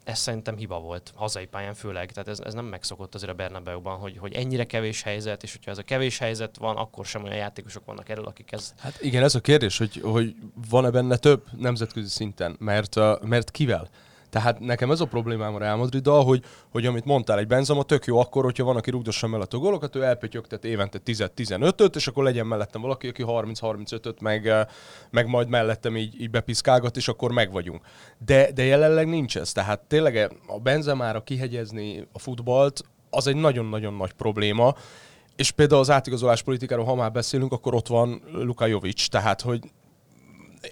ez 0.06 0.20
szerintem 0.20 0.58
hiba 0.58 0.80
volt, 0.80 1.12
hazai 1.16 1.46
pályán 1.46 1.74
főleg, 1.74 2.12
tehát 2.12 2.30
ez, 2.30 2.40
ez 2.40 2.54
nem 2.54 2.66
megszokott 2.66 3.16
azért 3.16 3.32
a 3.32 3.36
Bernabeu-ban, 3.36 3.98
hogy, 3.98 4.18
hogy 4.18 4.34
ennyire 4.34 4.64
kevés 4.64 5.02
helyzet, 5.02 5.44
és 5.44 5.52
hogyha 5.52 5.72
ez 5.72 5.78
a 5.78 5.84
kevés 5.84 6.18
helyzet 6.18 6.58
van, 6.58 6.78
akkor 6.78 7.06
sem 7.06 7.24
olyan 7.24 7.36
játékosok 7.36 7.86
vannak 7.86 8.10
erről, 8.10 8.26
akik 8.26 8.52
ez... 8.52 8.74
Hát 8.78 9.02
igen, 9.02 9.24
ez 9.24 9.36
a 9.36 9.42
kérdés, 9.42 9.78
hogy, 9.78 10.02
hogy 10.04 10.36
van-e 10.70 10.90
benne 10.90 11.18
több 11.18 11.44
nemzetközi 11.58 12.10
szinten, 12.10 12.56
mert, 12.60 12.96
mert 13.22 13.52
kivel? 13.52 13.90
Tehát 14.36 14.60
nekem 14.60 14.92
ez 14.92 15.00
a 15.00 15.06
problémám 15.06 15.56
a 15.56 15.58
Real 15.58 15.78
Madriddal, 15.78 16.24
hogy, 16.24 16.44
hogy 16.72 16.86
amit 16.86 17.06
mondtál, 17.06 17.40
egy 17.40 17.48
Benzema 17.48 17.84
tök 17.84 18.06
jó 18.06 18.20
akkor, 18.20 18.44
hogyha 18.44 18.64
van, 18.64 18.76
aki 18.76 18.90
rugdossa 18.90 19.28
mellett 19.28 19.54
a 19.54 19.58
gólokat, 19.58 19.96
ő 19.96 20.04
elpötyögtet 20.04 20.66
évente 20.66 21.00
10-15-öt, 21.06 21.96
és 21.96 22.08
akkor 22.08 22.24
legyen 22.24 22.48
mellettem 22.48 22.82
valaki, 22.82 23.08
aki 23.08 23.24
30-35-öt, 23.28 24.22
meg, 24.22 24.68
meg 25.10 25.28
majd 25.28 25.48
mellettem 25.48 25.98
így, 25.98 26.22
így 26.22 26.30
bepiszkálgat, 26.30 26.98
és 26.98 27.08
akkor 27.08 27.32
meg 27.32 27.52
vagyunk. 27.52 27.82
De, 28.26 28.52
de 28.52 28.64
jelenleg 28.64 29.08
nincs 29.08 29.38
ez. 29.38 29.52
Tehát 29.52 29.80
tényleg 29.80 30.32
a 30.48 30.60
Benzemára 30.60 31.24
kihegyezni 31.24 32.08
a 32.12 32.20
futballt, 32.20 32.84
az 33.10 33.28
egy 33.28 33.36
nagyon-nagyon 33.36 33.94
nagy 33.94 34.14
probléma, 34.14 34.76
és 35.36 35.52
például 35.52 35.82
az 35.82 35.90
átigazolás 35.90 36.44
politikáról, 36.44 36.86
ha 36.86 36.96
már 36.96 37.12
beszélünk, 37.12 37.52
akkor 37.52 37.74
ott 37.74 37.88
van 37.88 38.22
Luka 38.32 38.66
Jovic, 38.66 39.08
tehát 39.08 39.42
hogy 39.42 39.60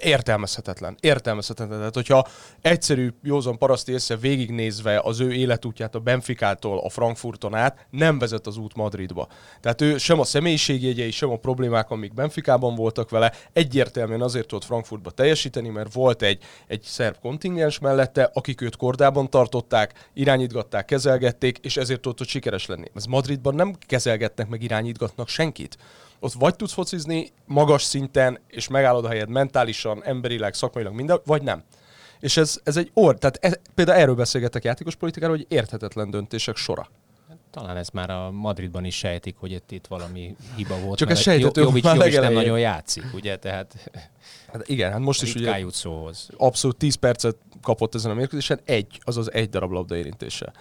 értelmezhetetlen. 0.01 0.97
Értelmezhetetlen. 0.99 1.77
Tehát, 1.77 1.93
hogyha 1.93 2.27
egyszerű, 2.61 3.09
józan 3.23 3.57
paraszti 3.57 3.91
észre 3.91 4.15
végignézve 4.15 4.99
az 4.99 5.19
ő 5.19 5.33
életútját 5.33 5.95
a 5.95 5.99
Benficától 5.99 6.79
a 6.79 6.89
Frankfurton 6.89 7.55
át, 7.55 7.87
nem 7.89 8.19
vezet 8.19 8.47
az 8.47 8.57
út 8.57 8.75
Madridba. 8.75 9.27
Tehát 9.61 9.81
ő 9.81 9.97
sem 9.97 10.19
a 10.19 10.23
személyiségjegyei, 10.23 11.11
sem 11.11 11.29
a 11.29 11.37
problémák, 11.37 11.89
amik 11.89 12.13
Benficában 12.13 12.75
voltak 12.75 13.09
vele, 13.09 13.33
egyértelműen 13.53 14.21
azért 14.21 14.47
tudott 14.47 14.65
Frankfurtba 14.65 15.11
teljesíteni, 15.11 15.69
mert 15.69 15.93
volt 15.93 16.21
egy, 16.21 16.43
egy 16.67 16.81
szerb 16.81 17.19
kontingens 17.19 17.79
mellette, 17.79 18.29
akik 18.33 18.61
őt 18.61 18.75
kordában 18.75 19.29
tartották, 19.29 20.09
irányítgatták, 20.13 20.85
kezelgették, 20.85 21.57
és 21.57 21.77
ezért 21.77 22.01
tudott 22.01 22.27
sikeres 22.27 22.65
lenni. 22.65 22.87
Ez 22.95 23.05
Madridban 23.05 23.55
nem 23.55 23.75
kezelgetnek 23.79 24.47
meg 24.47 24.63
irányítgatnak 24.63 25.27
senkit 25.27 25.77
ott 26.23 26.33
vagy 26.33 26.55
tudsz 26.55 26.73
focizni 26.73 27.31
magas 27.45 27.83
szinten, 27.83 28.39
és 28.47 28.67
megállod 28.67 29.05
a 29.05 29.09
helyed 29.09 29.29
mentálisan, 29.29 30.03
emberileg, 30.03 30.53
szakmailag, 30.53 30.93
minden, 30.93 31.19
vagy 31.25 31.41
nem. 31.41 31.63
És 32.19 32.37
ez, 32.37 32.59
ez 32.63 32.77
egy 32.77 32.91
or, 32.93 33.17
tehát 33.17 33.37
ez, 33.41 33.59
például 33.75 33.99
erről 33.99 34.15
beszélgetek 34.15 34.63
játékos 34.63 34.95
politikáról, 34.95 35.35
hogy 35.35 35.45
érthetetlen 35.49 36.09
döntések 36.09 36.55
sora. 36.55 36.89
Talán 37.51 37.77
ez 37.77 37.89
már 37.89 38.09
a 38.09 38.31
Madridban 38.31 38.85
is 38.85 38.95
sejtik, 38.95 39.35
hogy 39.37 39.51
itt, 39.51 39.71
itt 39.71 39.87
valami 39.87 40.35
hiba 40.55 40.79
volt. 40.79 40.97
Csak 40.97 41.09
ez 41.09 41.19
sejtető, 41.19 41.61
Jovic, 41.61 41.83
már 41.83 41.95
Jovic 41.95 42.19
nem 42.19 42.33
nagyon 42.33 42.59
játszik, 42.59 43.03
ugye? 43.13 43.37
Tehát 43.37 43.91
hát 44.51 44.67
igen, 44.67 44.91
hát 44.91 44.99
most 44.99 45.21
is 45.21 45.35
ugye 45.35 45.65
szóhoz. 45.69 46.29
abszolút 46.37 46.77
10 46.77 46.95
percet 46.95 47.35
kapott 47.61 47.95
ezen 47.95 48.11
a 48.11 48.13
mérkőzésen, 48.13 48.59
egy, 48.65 48.99
azaz 49.03 49.33
egy 49.33 49.49
darab 49.49 49.71
labda 49.71 49.95
érintése. 49.95 50.53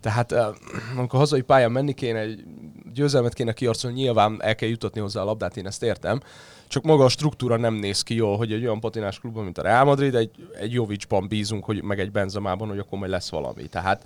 Tehát 0.00 0.34
amikor 0.96 1.18
hazai 1.18 1.40
pályán 1.40 1.72
menni 1.72 1.92
kéne, 1.92 2.18
egy 2.18 2.44
győzelmet 2.94 3.34
kéne 3.34 3.52
kiarcolni, 3.52 4.00
nyilván 4.00 4.42
el 4.42 4.54
kell 4.54 4.68
jutatni 4.68 5.00
hozzá 5.00 5.20
a 5.20 5.24
labdát, 5.24 5.56
én 5.56 5.66
ezt 5.66 5.82
értem. 5.82 6.20
Csak 6.68 6.82
maga 6.82 7.04
a 7.04 7.08
struktúra 7.08 7.56
nem 7.56 7.74
néz 7.74 8.02
ki 8.02 8.14
jól, 8.14 8.36
hogy 8.36 8.52
egy 8.52 8.62
olyan 8.62 8.80
patinás 8.80 9.20
klubban, 9.20 9.44
mint 9.44 9.58
a 9.58 9.62
Real 9.62 9.84
Madrid, 9.84 10.14
egy, 10.14 10.30
egy 10.60 10.72
Jovicsban 10.72 11.28
bízunk, 11.28 11.64
hogy 11.64 11.82
meg 11.82 12.00
egy 12.00 12.10
Benzemában, 12.10 12.68
hogy 12.68 12.78
akkor 12.78 12.98
majd 12.98 13.10
lesz 13.10 13.30
valami. 13.30 13.62
Tehát 13.62 14.04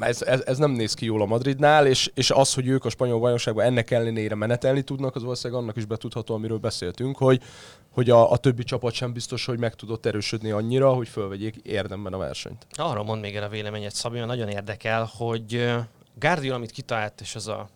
ez, 0.00 0.22
ez, 0.22 0.42
ez, 0.46 0.58
nem 0.58 0.70
néz 0.70 0.94
ki 0.94 1.04
jól 1.04 1.22
a 1.22 1.26
Madridnál, 1.26 1.86
és, 1.86 2.10
és 2.14 2.30
az, 2.30 2.54
hogy 2.54 2.66
ők 2.66 2.84
a 2.84 2.90
spanyol 2.90 3.18
bajnokságban 3.18 3.64
ennek 3.64 3.90
ellenére 3.90 4.34
menetelni 4.34 4.82
tudnak, 4.82 5.14
az 5.14 5.22
valószínűleg 5.22 5.62
annak 5.62 5.76
is 5.76 5.84
betudható, 5.84 6.34
amiről 6.34 6.58
beszéltünk, 6.58 7.16
hogy, 7.16 7.42
hogy 7.90 8.10
a, 8.10 8.30
a 8.30 8.36
többi 8.36 8.62
csapat 8.62 8.92
sem 8.92 9.12
biztos, 9.12 9.44
hogy 9.44 9.58
meg 9.58 9.74
tudott 9.74 10.06
erősödni 10.06 10.50
annyira, 10.50 10.92
hogy 10.92 11.08
fölvegyék 11.08 11.56
érdemben 11.62 12.12
a 12.12 12.18
versenyt. 12.18 12.66
Arra 12.72 13.02
mond 13.02 13.20
még 13.20 13.36
el 13.36 13.42
a 13.42 13.48
véleményet, 13.48 13.94
Szabi, 13.94 14.18
nagyon 14.18 14.48
érdekel, 14.48 15.10
hogy 15.16 15.72
Guardiola, 16.20 16.56
amit 16.56 16.70
kitalált, 16.70 17.20
és 17.20 17.34
az 17.34 17.48
a 17.48 17.68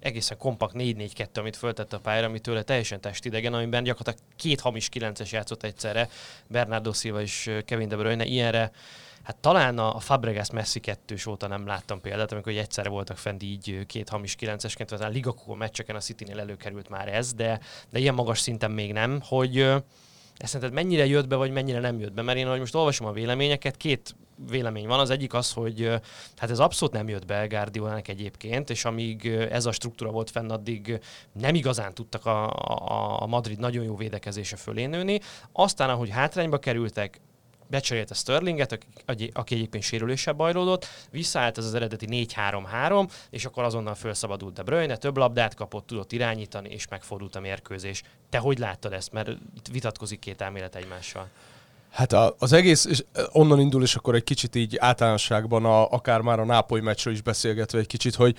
egészen 0.00 0.38
kompakt 0.38 0.74
4-4-2, 0.76 1.26
amit 1.34 1.56
föltette 1.56 1.96
a 1.96 2.00
pályára, 2.00 2.26
ami 2.26 2.40
tőle 2.40 2.62
teljesen 2.62 3.00
testidegen, 3.00 3.54
amiben 3.54 3.82
gyakorlatilag 3.82 4.28
két 4.36 4.60
hamis 4.60 4.88
9-es 4.92 5.30
játszott 5.30 5.62
egyszerre, 5.62 6.08
Bernardo 6.46 6.92
Silva 6.92 7.20
és 7.20 7.50
Kevin 7.64 7.88
De 7.88 7.96
Bruyne, 7.96 8.24
ilyenre 8.24 8.70
Hát 9.22 9.36
talán 9.36 9.78
a, 9.78 9.98
Fabregas 9.98 10.50
Messi 10.50 10.80
kettős 10.80 11.26
óta 11.26 11.46
nem 11.46 11.66
láttam 11.66 12.00
példát, 12.00 12.32
amikor 12.32 12.52
egyszerre 12.52 12.88
voltak 12.88 13.16
fent 13.16 13.42
így 13.42 13.86
két 13.86 14.08
hamis 14.08 14.34
kilencesként, 14.36 14.88
tehát 14.88 15.04
a 15.04 15.08
Liga 15.08 15.34
meccseken 15.46 15.96
a 15.96 16.00
City-nél 16.00 16.40
előkerült 16.40 16.88
már 16.88 17.14
ez, 17.14 17.34
de, 17.34 17.60
de 17.90 17.98
ilyen 17.98 18.14
magas 18.14 18.40
szinten 18.40 18.70
még 18.70 18.92
nem, 18.92 19.20
hogy 19.24 19.72
ezt 20.40 20.52
szerinted 20.52 20.74
mennyire 20.74 21.06
jött 21.06 21.28
be, 21.28 21.36
vagy 21.36 21.50
mennyire 21.50 21.80
nem 21.80 22.00
jött 22.00 22.12
be? 22.12 22.22
Mert 22.22 22.38
én, 22.38 22.46
ahogy 22.46 22.58
most 22.58 22.74
olvasom 22.74 23.06
a 23.06 23.12
véleményeket, 23.12 23.76
két 23.76 24.14
vélemény 24.48 24.86
van. 24.86 25.00
Az 25.00 25.10
egyik 25.10 25.34
az, 25.34 25.52
hogy 25.52 26.00
hát 26.36 26.50
ez 26.50 26.58
abszolút 26.58 26.94
nem 26.94 27.08
jött 27.08 27.26
be 27.26 27.46
Guardiolának 27.46 28.08
egyébként, 28.08 28.70
és 28.70 28.84
amíg 28.84 29.26
ez 29.26 29.66
a 29.66 29.72
struktúra 29.72 30.10
volt 30.10 30.30
fenn, 30.30 30.50
addig 30.50 31.00
nem 31.32 31.54
igazán 31.54 31.94
tudtak 31.94 32.26
a, 32.26 32.50
a, 32.50 33.22
a 33.22 33.26
Madrid 33.26 33.58
nagyon 33.58 33.84
jó 33.84 33.96
védekezése 33.96 34.56
fölé 34.56 34.86
nőni. 34.86 35.20
Aztán, 35.52 35.90
ahogy 35.90 36.10
hátrányba 36.10 36.58
kerültek, 36.58 37.20
becserélte 37.70 38.14
Sterlinget, 38.14 38.78
aki, 39.06 39.30
aki 39.34 39.54
egyébként 39.54 39.84
sérüléssel 39.84 40.32
bajlódott, 40.32 40.86
visszaállt 41.10 41.58
ez 41.58 41.64
az 41.64 41.74
eredeti 41.74 42.06
4-3-3, 42.10 43.10
és 43.30 43.44
akkor 43.44 43.64
azonnal 43.64 43.94
felszabadult 43.94 44.54
De 44.54 44.62
Bruyne, 44.62 44.96
több 44.96 45.16
labdát 45.16 45.54
kapott, 45.54 45.86
tudott 45.86 46.12
irányítani, 46.12 46.68
és 46.68 46.88
megfordult 46.88 47.36
a 47.36 47.40
mérkőzés. 47.40 48.02
Te 48.30 48.38
hogy 48.38 48.58
láttad 48.58 48.92
ezt? 48.92 49.12
Mert 49.12 49.28
itt 49.28 49.66
vitatkozik 49.72 50.18
két 50.18 50.40
elmélet 50.40 50.76
egymással. 50.76 51.28
Hát 51.90 52.12
az 52.38 52.52
egész 52.52 52.84
és 52.84 53.04
onnan 53.32 53.60
indul, 53.60 53.82
és 53.82 53.94
akkor 53.94 54.14
egy 54.14 54.24
kicsit 54.24 54.54
így 54.54 54.76
általánosságban, 54.76 55.64
a, 55.64 55.90
akár 55.90 56.20
már 56.20 56.40
a 56.40 56.44
Nápoly 56.44 56.80
meccsről 56.80 57.14
is 57.14 57.22
beszélgetve 57.22 57.78
egy 57.78 57.86
kicsit, 57.86 58.14
hogy 58.14 58.36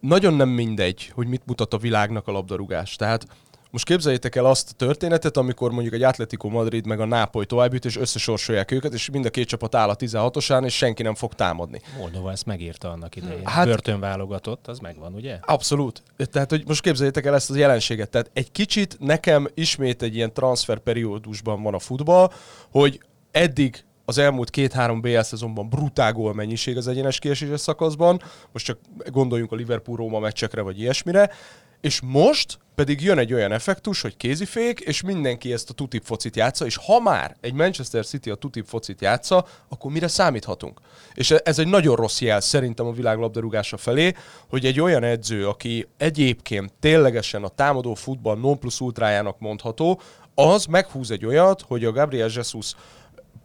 nagyon 0.00 0.34
nem 0.34 0.48
mindegy, 0.48 1.10
hogy 1.14 1.26
mit 1.26 1.46
mutat 1.46 1.74
a 1.74 1.78
világnak 1.78 2.28
a 2.28 2.32
labdarúgás. 2.32 2.96
Tehát 2.96 3.26
most 3.70 3.84
képzeljétek 3.84 4.36
el 4.36 4.44
azt 4.44 4.70
a 4.70 4.74
történetet, 4.76 5.36
amikor 5.36 5.70
mondjuk 5.70 5.94
egy 5.94 6.02
Atletico 6.02 6.48
Madrid 6.48 6.86
meg 6.86 7.00
a 7.00 7.04
Nápoly 7.04 7.44
továbbjut, 7.44 7.84
és 7.84 7.96
összesorsolják 7.96 8.70
őket, 8.70 8.92
és 8.92 9.10
mind 9.10 9.24
a 9.24 9.30
két 9.30 9.48
csapat 9.48 9.74
áll 9.74 9.88
a 9.88 9.96
16-osán, 9.96 10.64
és 10.64 10.76
senki 10.76 11.02
nem 11.02 11.14
fog 11.14 11.34
támadni. 11.34 11.80
Moldova 11.98 12.30
ezt 12.30 12.46
megírta 12.46 12.90
annak 12.90 13.16
idején. 13.16 13.46
Hát, 13.46 13.66
Börtönválogatott, 13.66 14.66
az 14.66 14.78
megvan, 14.78 15.14
ugye? 15.14 15.38
Abszolút. 15.42 16.02
Tehát, 16.16 16.50
hogy 16.50 16.62
most 16.66 16.82
képzeljétek 16.82 17.26
el 17.26 17.34
ezt 17.34 17.50
a 17.50 17.56
jelenséget. 17.56 18.10
Tehát 18.10 18.30
egy 18.32 18.52
kicsit 18.52 18.96
nekem 19.00 19.48
ismét 19.54 20.02
egy 20.02 20.14
ilyen 20.14 20.32
transfer 20.32 20.78
periódusban 20.78 21.62
van 21.62 21.74
a 21.74 21.78
futball, 21.78 22.30
hogy 22.70 23.00
eddig 23.30 23.84
az 24.04 24.18
elmúlt 24.18 24.50
két-három 24.50 25.00
BL 25.00 25.20
szezonban 25.20 25.68
brutál 25.68 26.12
gól 26.12 26.34
mennyiség 26.34 26.76
az 26.76 26.88
egyenes 26.88 27.18
kieséses 27.18 27.60
szakaszban, 27.60 28.22
most 28.52 28.64
csak 28.64 28.78
gondoljunk 29.06 29.52
a 29.52 29.56
Liverpool-Róma 29.56 30.18
meccsekre, 30.18 30.60
vagy 30.60 30.80
ilyesmire, 30.80 31.30
és 31.80 32.00
most 32.04 32.58
pedig 32.76 33.02
jön 33.02 33.18
egy 33.18 33.32
olyan 33.32 33.52
effektus, 33.52 34.00
hogy 34.00 34.16
kézifék, 34.16 34.80
és 34.80 35.02
mindenki 35.02 35.52
ezt 35.52 35.70
a 35.70 35.74
tutip 35.74 36.04
focit 36.04 36.36
játsza, 36.36 36.64
és 36.66 36.76
ha 36.76 37.00
már 37.00 37.36
egy 37.40 37.52
Manchester 37.52 38.06
City 38.06 38.30
a 38.30 38.34
tutip 38.34 38.66
focit 38.66 39.00
játsza, 39.00 39.46
akkor 39.68 39.92
mire 39.92 40.08
számíthatunk? 40.08 40.80
És 41.14 41.30
ez 41.30 41.58
egy 41.58 41.68
nagyon 41.68 41.96
rossz 41.96 42.20
jel 42.20 42.40
szerintem 42.40 42.86
a 42.86 42.92
világ 42.92 43.18
labdarúgása 43.18 43.76
felé, 43.76 44.14
hogy 44.48 44.64
egy 44.66 44.80
olyan 44.80 45.02
edző, 45.02 45.48
aki 45.48 45.88
egyébként 45.96 46.72
ténylegesen 46.80 47.44
a 47.44 47.48
támadó 47.48 47.94
futball 47.94 48.36
non 48.36 48.58
plus 48.58 48.80
ultrájának 48.80 49.38
mondható, 49.38 50.00
az 50.34 50.64
meghúz 50.64 51.10
egy 51.10 51.26
olyat, 51.26 51.62
hogy 51.62 51.84
a 51.84 51.92
Gabriel 51.92 52.30
Jesus 52.34 52.74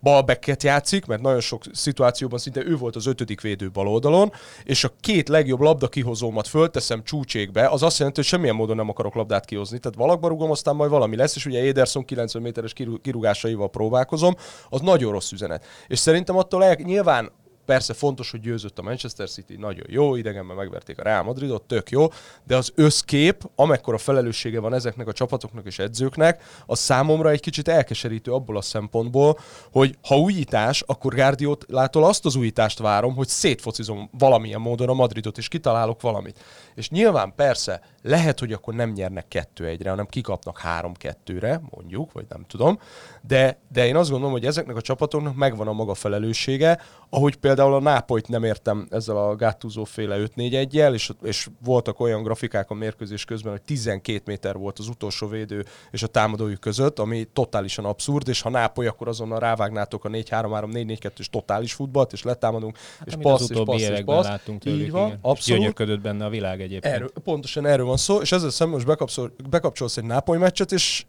balbeket 0.01 0.63
játszik, 0.63 1.05
mert 1.05 1.21
nagyon 1.21 1.39
sok 1.39 1.63
szituációban 1.71 2.39
szinte 2.39 2.65
ő 2.65 2.75
volt 2.77 2.95
az 2.95 3.05
ötödik 3.05 3.41
védő 3.41 3.69
bal 3.69 3.87
oldalon, 3.87 4.31
és 4.63 4.83
a 4.83 4.91
két 4.99 5.29
legjobb 5.29 5.59
labda 5.59 5.87
kihozómat 5.87 6.47
fölteszem 6.47 7.03
csúcsékbe, 7.03 7.67
az 7.67 7.83
azt 7.83 7.97
jelenti, 7.97 8.19
hogy 8.19 8.29
semmilyen 8.29 8.55
módon 8.55 8.75
nem 8.75 8.89
akarok 8.89 9.15
labdát 9.15 9.45
kihozni. 9.45 9.79
Tehát 9.79 9.97
valakba 9.97 10.27
rugom, 10.27 10.51
aztán 10.51 10.75
majd 10.75 10.89
valami 10.91 11.15
lesz, 11.15 11.35
és 11.35 11.45
ugye 11.45 11.61
Ederson 11.61 12.05
90 12.05 12.41
méteres 12.41 12.73
kirúgásaival 13.01 13.69
próbálkozom, 13.69 14.35
az 14.69 14.81
nagyon 14.81 15.11
rossz 15.11 15.31
üzenet. 15.31 15.65
És 15.87 15.99
szerintem 15.99 16.37
attól 16.37 16.63
el, 16.63 16.77
nyilván 16.83 17.31
Persze 17.65 17.93
fontos, 17.93 18.31
hogy 18.31 18.39
győzött 18.39 18.79
a 18.79 18.81
Manchester 18.81 19.29
City, 19.29 19.55
nagyon 19.55 19.85
jó, 19.89 20.15
idegenben 20.15 20.55
megverték 20.55 20.99
a 20.99 21.03
Real 21.03 21.23
Madridot, 21.23 21.63
tök 21.63 21.89
jó, 21.89 22.07
de 22.43 22.55
az 22.55 22.71
összkép, 22.75 23.49
amekkora 23.55 23.97
felelőssége 23.97 24.59
van 24.59 24.73
ezeknek 24.73 25.07
a 25.07 25.13
csapatoknak 25.13 25.65
és 25.65 25.79
edzőknek, 25.79 26.43
az 26.65 26.79
számomra 26.79 27.29
egy 27.29 27.39
kicsit 27.39 27.67
elkeserítő 27.67 28.31
abból 28.31 28.57
a 28.57 28.61
szempontból, 28.61 29.39
hogy 29.71 29.97
ha 30.07 30.17
újítás, 30.17 30.81
akkor 30.81 31.13
Gárdiót 31.13 31.65
lától 31.67 32.03
azt 32.03 32.25
az 32.25 32.35
újítást 32.35 32.79
várom, 32.79 33.15
hogy 33.15 33.27
szétfocizom 33.27 34.09
valamilyen 34.17 34.61
módon 34.61 34.89
a 34.89 34.93
Madridot, 34.93 35.37
és 35.37 35.47
kitalálok 35.47 36.01
valamit. 36.01 36.39
És 36.75 36.89
nyilván 36.89 37.33
persze 37.35 37.81
lehet, 38.01 38.39
hogy 38.39 38.53
akkor 38.53 38.73
nem 38.73 38.89
nyernek 38.91 39.27
kettő 39.27 39.65
egyre, 39.65 39.89
hanem 39.89 40.05
kikapnak 40.05 40.59
három 40.59 40.93
kettőre, 40.93 41.61
mondjuk, 41.69 42.11
vagy 42.11 42.25
nem 42.29 42.45
tudom, 42.47 42.79
de, 43.27 43.59
de 43.71 43.87
én 43.87 43.95
azt 43.95 44.09
gondolom, 44.09 44.33
hogy 44.33 44.45
ezeknek 44.45 44.75
a 44.75 44.81
csapatoknak 44.81 45.35
megvan 45.35 45.67
a 45.67 45.73
maga 45.73 45.93
felelőssége, 45.93 46.79
ahogy 47.09 47.35
például 47.35 47.73
a 47.73 47.79
Nápolyt 47.79 48.27
nem 48.27 48.43
értem 48.43 48.87
ezzel 48.89 49.17
a 49.17 49.35
Gattuso 49.35 49.83
féle 49.83 50.17
5-4 50.35 50.53
1 50.53 50.75
és, 50.93 51.11
és 51.23 51.49
voltak 51.63 51.99
olyan 51.99 52.23
grafikák 52.23 52.69
a 52.69 52.73
mérkőzés 52.73 53.25
közben, 53.25 53.51
hogy 53.51 53.61
12 53.61 54.21
méter 54.25 54.57
volt 54.57 54.79
az 54.79 54.87
utolsó 54.87 55.27
védő 55.27 55.65
és 55.91 56.03
a 56.03 56.07
támadójuk 56.07 56.59
között, 56.59 56.99
ami 56.99 57.27
totálisan 57.33 57.85
abszurd, 57.85 58.27
és 58.27 58.41
ha 58.41 58.49
Nápoly, 58.49 58.87
akkor 58.87 59.07
azonnal 59.07 59.39
rávágnátok 59.39 60.05
a 60.05 60.09
4-3-3-4-4-2-es 60.09 61.25
totális 61.25 61.73
futballt, 61.73 62.13
és 62.13 62.23
letámadunk, 62.23 62.77
hát, 62.99 63.07
és 63.07 63.13
passz, 63.19 63.49
és 63.49 63.61
passz, 63.65 63.81
és 63.81 64.01
passz. 64.05 64.27
Így 64.63 64.91
van, 64.91 65.17
abszolút. 65.21 65.59
Gyönyörködött 65.59 66.01
benne 66.01 66.25
a 66.25 66.29
világ 66.29 66.61
egyébként. 66.61 66.93
Erről, 66.93 67.11
pontosan 67.23 67.65
erről 67.65 67.90
van 67.91 67.99
szó, 67.99 68.21
és 68.21 68.31
ezzel 68.31 68.49
szemben 68.49 68.75
most 68.75 68.87
bekapcsol, 68.87 69.33
bekapcsolsz 69.49 69.97
egy 69.97 70.03
Nápoly 70.03 70.37
meccset, 70.37 70.71
és 70.71 71.05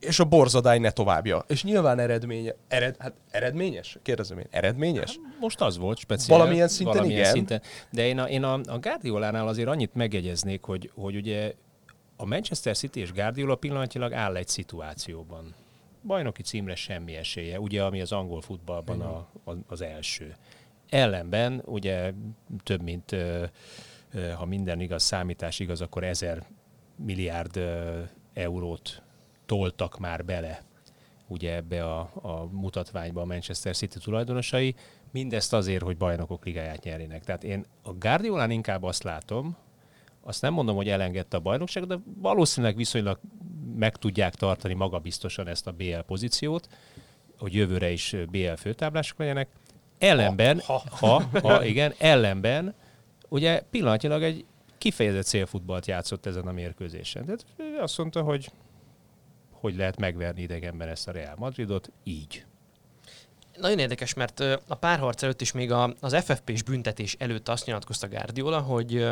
és 0.00 0.18
a 0.18 0.24
borzadály 0.24 0.78
ne 0.78 0.90
továbbja. 0.90 1.44
És 1.48 1.64
nyilván 1.64 1.98
eredménye, 1.98 2.54
ered, 2.68 2.96
hát 2.98 3.12
eredményes? 3.30 3.98
Kérdezem 4.02 4.38
én, 4.38 4.46
eredményes? 4.50 5.10
Hát 5.10 5.40
most 5.40 5.60
az 5.60 5.78
volt 5.78 5.98
speciális. 5.98 6.42
Valamilyen 6.42 6.68
szinten 6.68 6.94
valamilyen 6.94 7.20
igen. 7.20 7.32
Szinten. 7.32 7.62
De 7.90 8.06
én 8.06 8.18
a, 8.18 8.28
én 8.28 8.42
a, 8.42 8.52
a 8.52 8.78
Guardiolánál 8.78 9.48
azért 9.48 9.68
annyit 9.68 9.94
megjegyeznék, 9.94 10.62
hogy, 10.62 10.90
hogy 10.94 11.16
ugye 11.16 11.54
a 12.16 12.26
Manchester 12.26 12.76
City 12.76 13.00
és 13.00 13.12
Guardiola 13.12 13.54
pillanatilag 13.54 14.12
áll 14.12 14.36
egy 14.36 14.48
szituációban. 14.48 15.54
Bajnoki 16.06 16.42
címre 16.42 16.74
semmi 16.74 17.14
esélye, 17.14 17.60
ugye, 17.60 17.82
ami 17.82 18.00
az 18.00 18.12
angol 18.12 18.40
futballban 18.40 19.00
a, 19.00 19.28
a, 19.50 19.56
az 19.66 19.80
első. 19.82 20.34
Ellenben 20.88 21.62
ugye 21.64 22.12
több 22.62 22.82
mint, 22.82 23.16
ha 24.36 24.44
minden 24.44 24.80
igaz, 24.80 25.02
számítás 25.02 25.58
igaz, 25.58 25.80
akkor 25.80 26.04
ezer 26.04 26.46
milliárd 26.96 27.60
eurót 28.32 29.02
toltak 29.46 29.98
már 29.98 30.24
bele 30.24 30.62
ugye 31.26 31.54
ebbe 31.54 31.84
a, 31.84 32.10
a 32.14 32.48
mutatványba 32.50 33.20
a 33.20 33.24
Manchester 33.24 33.74
City 33.74 33.98
tulajdonosai, 33.98 34.74
mindezt 35.10 35.52
azért, 35.52 35.82
hogy 35.82 35.96
bajnokok 35.96 36.44
ligáját 36.44 36.82
nyerjenek. 36.82 37.24
Tehát 37.24 37.44
én 37.44 37.64
a 37.82 37.92
Guardiolán 37.92 38.50
inkább 38.50 38.82
azt 38.82 39.02
látom, 39.02 39.56
azt 40.20 40.42
nem 40.42 40.52
mondom, 40.52 40.76
hogy 40.76 40.88
elengedte 40.88 41.36
a 41.36 41.40
bajnokságot, 41.40 41.88
de 41.88 41.98
valószínűleg 42.16 42.76
viszonylag 42.76 43.18
meg 43.76 43.96
tudják 43.96 44.34
tartani 44.34 44.74
magabiztosan 44.74 45.48
ezt 45.48 45.66
a 45.66 45.72
BL 45.72 45.98
pozíciót, 46.06 46.68
hogy 47.38 47.54
jövőre 47.54 47.90
is 47.90 48.16
BL 48.30 48.52
főtáblások 48.56 49.18
legyenek. 49.18 49.48
Ellenben, 49.98 50.60
ha, 50.60 50.82
ha. 50.90 51.06
ha, 51.32 51.40
ha 51.40 51.64
igen, 51.64 51.94
ellenben, 51.98 52.74
ugye 53.28 53.60
pillanatilag 53.70 54.22
egy 54.22 54.44
kifejezett 54.78 55.24
célfutballt 55.24 55.86
játszott 55.86 56.26
ezen 56.26 56.46
a 56.46 56.52
mérkőzésen. 56.52 57.24
Tehát 57.24 57.44
azt 57.80 57.98
mondta, 57.98 58.22
hogy 58.22 58.50
hogy 59.50 59.76
lehet 59.76 59.98
megverni 59.98 60.42
idegenben 60.42 60.88
ezt 60.88 61.08
a 61.08 61.12
Real 61.12 61.34
Madridot, 61.38 61.92
így. 62.02 62.44
Nagyon 63.56 63.78
érdekes, 63.78 64.14
mert 64.14 64.40
a 64.68 64.74
párharc 64.74 65.22
előtt 65.22 65.40
is 65.40 65.52
még 65.52 65.72
az 66.00 66.16
FFP-s 66.24 66.62
büntetés 66.62 67.16
előtt 67.18 67.48
azt 67.48 67.66
nyilatkozta 67.66 68.08
Guardiola, 68.08 68.60
hogy 68.60 69.08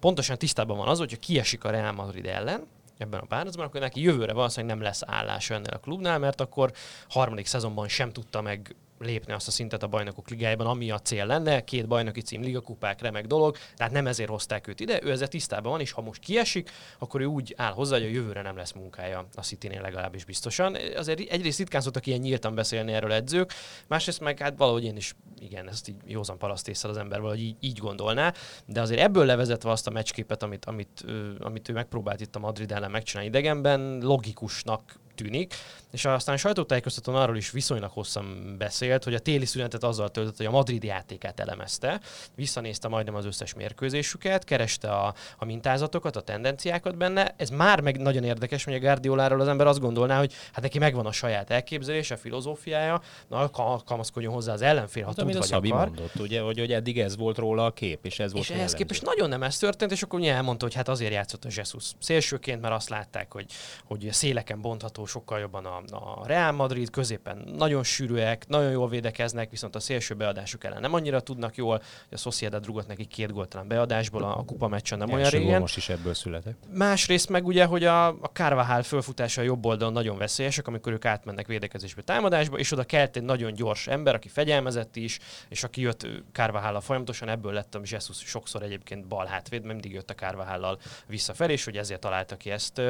pontosan 0.00 0.38
tisztában 0.38 0.76
van 0.76 0.88
az, 0.88 0.98
hogyha 0.98 1.16
kiesik 1.16 1.64
a 1.64 1.70
Real 1.70 1.92
Madrid 1.92 2.26
ellen, 2.26 2.66
ebben 2.98 3.20
a 3.20 3.26
párharcban, 3.26 3.66
akkor 3.66 3.80
neki 3.80 4.00
jövőre 4.00 4.32
valószínűleg 4.32 4.76
nem 4.76 4.84
lesz 4.84 5.02
állása 5.06 5.54
ennél 5.54 5.72
a 5.72 5.78
klubnál, 5.78 6.18
mert 6.18 6.40
akkor 6.40 6.72
harmadik 7.08 7.46
szezonban 7.46 7.88
sem 7.88 8.12
tudta 8.12 8.40
meg 8.40 8.76
lépni 9.04 9.32
azt 9.32 9.48
a 9.48 9.50
szintet 9.50 9.82
a 9.82 9.86
bajnokok 9.86 10.28
ligájában, 10.28 10.66
ami 10.66 10.90
a 10.90 10.98
cél 10.98 11.26
lenne, 11.26 11.64
két 11.64 11.86
bajnoki 11.86 12.20
cím, 12.20 12.42
ligakupák, 12.42 13.00
remek 13.00 13.26
dolog, 13.26 13.56
tehát 13.76 13.92
nem 13.92 14.06
ezért 14.06 14.28
hozták 14.28 14.66
őt 14.66 14.80
ide, 14.80 15.02
ő 15.02 15.10
ezzel 15.10 15.28
tisztában 15.28 15.72
van, 15.72 15.80
és 15.80 15.92
ha 15.92 16.02
most 16.02 16.20
kiesik, 16.20 16.70
akkor 16.98 17.20
ő 17.20 17.24
úgy 17.24 17.54
áll 17.56 17.72
hozzá, 17.72 17.96
hogy 17.96 18.06
a 18.06 18.08
jövőre 18.08 18.42
nem 18.42 18.56
lesz 18.56 18.72
munkája 18.72 19.26
a 19.34 19.40
City-nél 19.40 19.80
legalábbis 19.80 20.24
biztosan. 20.24 20.76
Azért 20.96 21.20
egyrészt 21.30 21.58
ritkán 21.58 21.80
szoktak 21.80 22.06
ilyen 22.06 22.20
nyíltan 22.20 22.54
beszélni 22.54 22.92
erről 22.92 23.12
edzők, 23.12 23.52
másrészt 23.86 24.20
meg 24.20 24.38
hát 24.38 24.56
valahogy 24.56 24.84
én 24.84 24.96
is, 24.96 25.14
igen, 25.38 25.68
ezt 25.68 25.88
így 25.88 25.96
józan 26.06 26.38
parasztészsel 26.38 26.90
az 26.90 26.96
ember 26.96 27.20
valahogy 27.20 27.42
így, 27.42 27.56
így 27.60 27.78
gondolná, 27.78 28.32
de 28.66 28.80
azért 28.80 29.00
ebből 29.00 29.24
levezetve 29.24 29.70
azt 29.70 29.86
a 29.86 29.90
meccsképet, 29.90 30.42
amit, 30.42 30.64
amit, 30.64 31.04
amit 31.38 31.68
ő 31.68 31.72
megpróbált 31.72 32.20
itt 32.20 32.36
a 32.36 32.38
Madrid 32.38 32.72
ellen 32.72 32.90
megcsinálni 32.90 33.28
idegenben, 33.28 33.98
logikusnak 34.02 35.02
tűnik, 35.14 35.54
és 35.94 36.04
aztán 36.04 36.34
a 36.34 36.38
sajtótájékoztatón 36.38 37.14
arról 37.14 37.36
is 37.36 37.50
viszonylag 37.50 37.90
hosszan 37.90 38.54
beszélt, 38.58 39.04
hogy 39.04 39.14
a 39.14 39.18
téli 39.18 39.44
szünetet 39.44 39.84
azzal 39.84 40.10
töltött, 40.10 40.36
hogy 40.36 40.46
a 40.46 40.50
Madrid 40.50 40.84
játékát 40.84 41.40
elemezte, 41.40 42.00
visszanézte 42.34 42.88
majdnem 42.88 43.14
az 43.14 43.24
összes 43.24 43.54
mérkőzésüket, 43.54 44.44
kereste 44.44 44.90
a, 44.90 45.14
a 45.38 45.44
mintázatokat, 45.44 46.16
a 46.16 46.20
tendenciákat 46.20 46.96
benne. 46.96 47.34
Ez 47.36 47.50
már 47.50 47.80
meg 47.80 48.00
nagyon 48.00 48.24
érdekes, 48.24 48.64
hogy 48.64 48.74
a 48.74 48.78
Guardioláról 48.78 49.40
az 49.40 49.48
ember 49.48 49.66
azt 49.66 49.80
gondolná, 49.80 50.18
hogy 50.18 50.32
hát 50.52 50.62
neki 50.62 50.78
megvan 50.78 51.06
a 51.06 51.12
saját 51.12 51.50
elképzelése, 51.50 52.14
a 52.14 52.18
filozófiája, 52.18 53.02
na 53.28 53.50
alkalmazkodjon 53.52 54.32
hozzá 54.32 54.52
az 54.52 54.62
ellenfél, 54.62 55.02
ha 55.02 55.08
hát, 55.08 55.18
tud, 55.18 55.32
vagy 55.32 55.42
Szabi 55.42 55.70
akar. 55.70 55.86
mondott, 55.86 56.20
ugye, 56.20 56.40
hogy, 56.40 56.58
hogy 56.58 56.72
eddig 56.72 57.00
ez 57.00 57.16
volt 57.16 57.38
róla 57.38 57.64
a 57.64 57.70
kép, 57.70 58.06
és 58.06 58.18
ez 58.18 58.32
volt 58.32 58.44
És 58.44 58.50
ehhez 58.50 58.74
képest 58.74 59.02
nagyon 59.02 59.28
nem 59.28 59.42
ez 59.42 59.58
történt, 59.58 59.92
és 59.92 60.02
akkor 60.02 60.20
ugye 60.20 60.34
elmondta, 60.34 60.64
hogy 60.64 60.74
hát 60.74 60.88
azért 60.88 61.12
játszott 61.12 61.44
a 61.44 61.48
Jesus 61.56 61.92
szélsőként, 61.98 62.60
mert 62.60 62.74
azt 62.74 62.88
látták, 62.88 63.32
hogy, 63.32 63.46
hogy 63.84 64.08
széleken 64.10 64.60
bontható 64.60 65.03
sokkal 65.06 65.38
jobban 65.38 65.66
a, 65.66 65.82
a 65.90 66.26
Real 66.26 66.52
Madrid, 66.52 66.90
középen 66.90 67.52
nagyon 67.56 67.82
sűrűek, 67.82 68.48
nagyon 68.48 68.70
jól 68.70 68.88
védekeznek, 68.88 69.50
viszont 69.50 69.74
a 69.74 69.80
szélső 69.80 70.14
beadásuk 70.14 70.64
ellen 70.64 70.80
nem 70.80 70.94
annyira 70.94 71.20
tudnak 71.20 71.56
jól. 71.56 71.82
A 72.10 72.16
Sociedad 72.16 72.66
rugott 72.66 72.86
neki 72.86 73.04
két 73.04 73.32
góltalan 73.32 73.68
beadásból 73.68 74.22
a, 74.22 74.38
a 74.38 74.44
kupa 74.44 74.68
meccsen 74.68 74.98
nem 74.98 75.12
olyan 75.12 75.30
régen. 75.30 75.60
most 75.60 75.76
is 75.76 75.88
ebből 75.88 76.14
született. 76.14 76.56
Másrészt 76.72 77.28
meg 77.28 77.46
ugye, 77.46 77.64
hogy 77.64 77.84
a, 77.84 78.06
a 78.08 78.30
Carvajal 78.32 78.82
fölfutása 78.82 79.40
a 79.40 79.44
jobb 79.44 79.66
oldalon 79.66 79.92
nagyon 79.92 80.18
veszélyesek, 80.18 80.66
amikor 80.66 80.92
ők 80.92 81.04
átmennek 81.04 81.46
védekezésbe, 81.46 82.02
támadásba, 82.02 82.58
és 82.58 82.72
oda 82.72 82.84
kelt 82.84 83.16
egy 83.16 83.22
nagyon 83.22 83.54
gyors 83.54 83.86
ember, 83.86 84.14
aki 84.14 84.28
fegyelmezett 84.28 84.96
is, 84.96 85.18
és 85.48 85.64
aki 85.64 85.80
jött 85.80 86.06
Carvajal 86.32 86.80
folyamatosan, 86.80 87.28
ebből 87.28 87.52
lettem 87.52 87.82
Jesus 87.84 88.18
sokszor 88.18 88.62
egyébként 88.62 89.06
bal 89.06 89.26
hátvéd, 89.26 89.64
mindig 89.64 89.92
jött 89.92 90.10
a 90.10 90.14
Carvajal 90.14 90.78
visszafelé, 91.06 91.52
és 91.52 91.64
hogy 91.64 91.76
ezért 91.76 92.00
találta 92.00 92.36
ki 92.36 92.50
ezt 92.50 92.80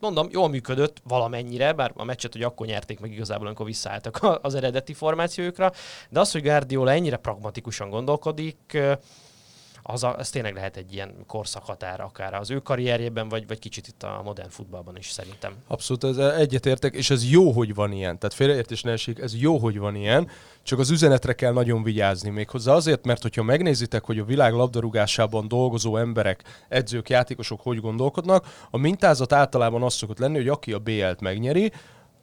mondom, 0.00 0.28
jól 0.30 0.48
működött 0.48 0.96
valamennyire, 1.04 1.72
bár 1.72 1.92
a 1.94 2.04
meccset 2.04 2.32
hogy 2.32 2.42
akkor 2.42 2.66
nyerték 2.66 3.00
meg 3.00 3.12
igazából, 3.12 3.46
amikor 3.46 3.66
visszaálltak 3.66 4.38
az 4.42 4.54
eredeti 4.54 4.94
formációjukra, 4.94 5.72
de 6.10 6.20
az, 6.20 6.32
hogy 6.32 6.42
Guardiola 6.42 6.90
ennyire 6.90 7.16
pragmatikusan 7.16 7.90
gondolkodik, 7.90 8.78
az, 9.88 10.02
a, 10.02 10.16
az 10.16 10.30
tényleg 10.30 10.54
lehet 10.54 10.76
egy 10.76 10.92
ilyen 10.92 11.14
korszakhatár 11.26 12.00
akár 12.00 12.34
az 12.34 12.50
ő 12.50 12.58
karrierjében, 12.58 13.28
vagy, 13.28 13.46
vagy 13.46 13.58
kicsit 13.58 13.86
itt 13.86 14.02
a 14.02 14.20
modern 14.24 14.48
futballban 14.48 14.96
is 14.96 15.10
szerintem. 15.10 15.52
Abszolút, 15.66 16.04
ez 16.04 16.16
egyetértek, 16.16 16.94
és 16.94 17.10
ez 17.10 17.30
jó, 17.30 17.50
hogy 17.50 17.74
van 17.74 17.92
ilyen. 17.92 18.18
Tehát 18.18 18.34
félreértés 18.34 18.82
ne 18.82 18.90
esik, 18.90 19.18
ez 19.18 19.40
jó, 19.40 19.58
hogy 19.58 19.78
van 19.78 19.94
ilyen, 19.94 20.28
csak 20.62 20.78
az 20.78 20.90
üzenetre 20.90 21.32
kell 21.32 21.52
nagyon 21.52 21.82
vigyázni 21.82 22.30
méghozzá 22.30 22.72
azért, 22.72 23.04
mert 23.04 23.22
hogyha 23.22 23.42
megnézitek, 23.42 24.04
hogy 24.04 24.18
a 24.18 24.24
világ 24.24 24.52
labdarúgásában 24.52 25.48
dolgozó 25.48 25.96
emberek, 25.96 26.42
edzők, 26.68 27.08
játékosok 27.08 27.60
hogy 27.60 27.80
gondolkodnak, 27.80 28.66
a 28.70 28.76
mintázat 28.76 29.32
általában 29.32 29.82
az 29.82 29.94
szokott 29.94 30.18
lenni, 30.18 30.36
hogy 30.36 30.48
aki 30.48 30.72
a 30.72 30.78
BL-t 30.78 31.20
megnyeri, 31.20 31.72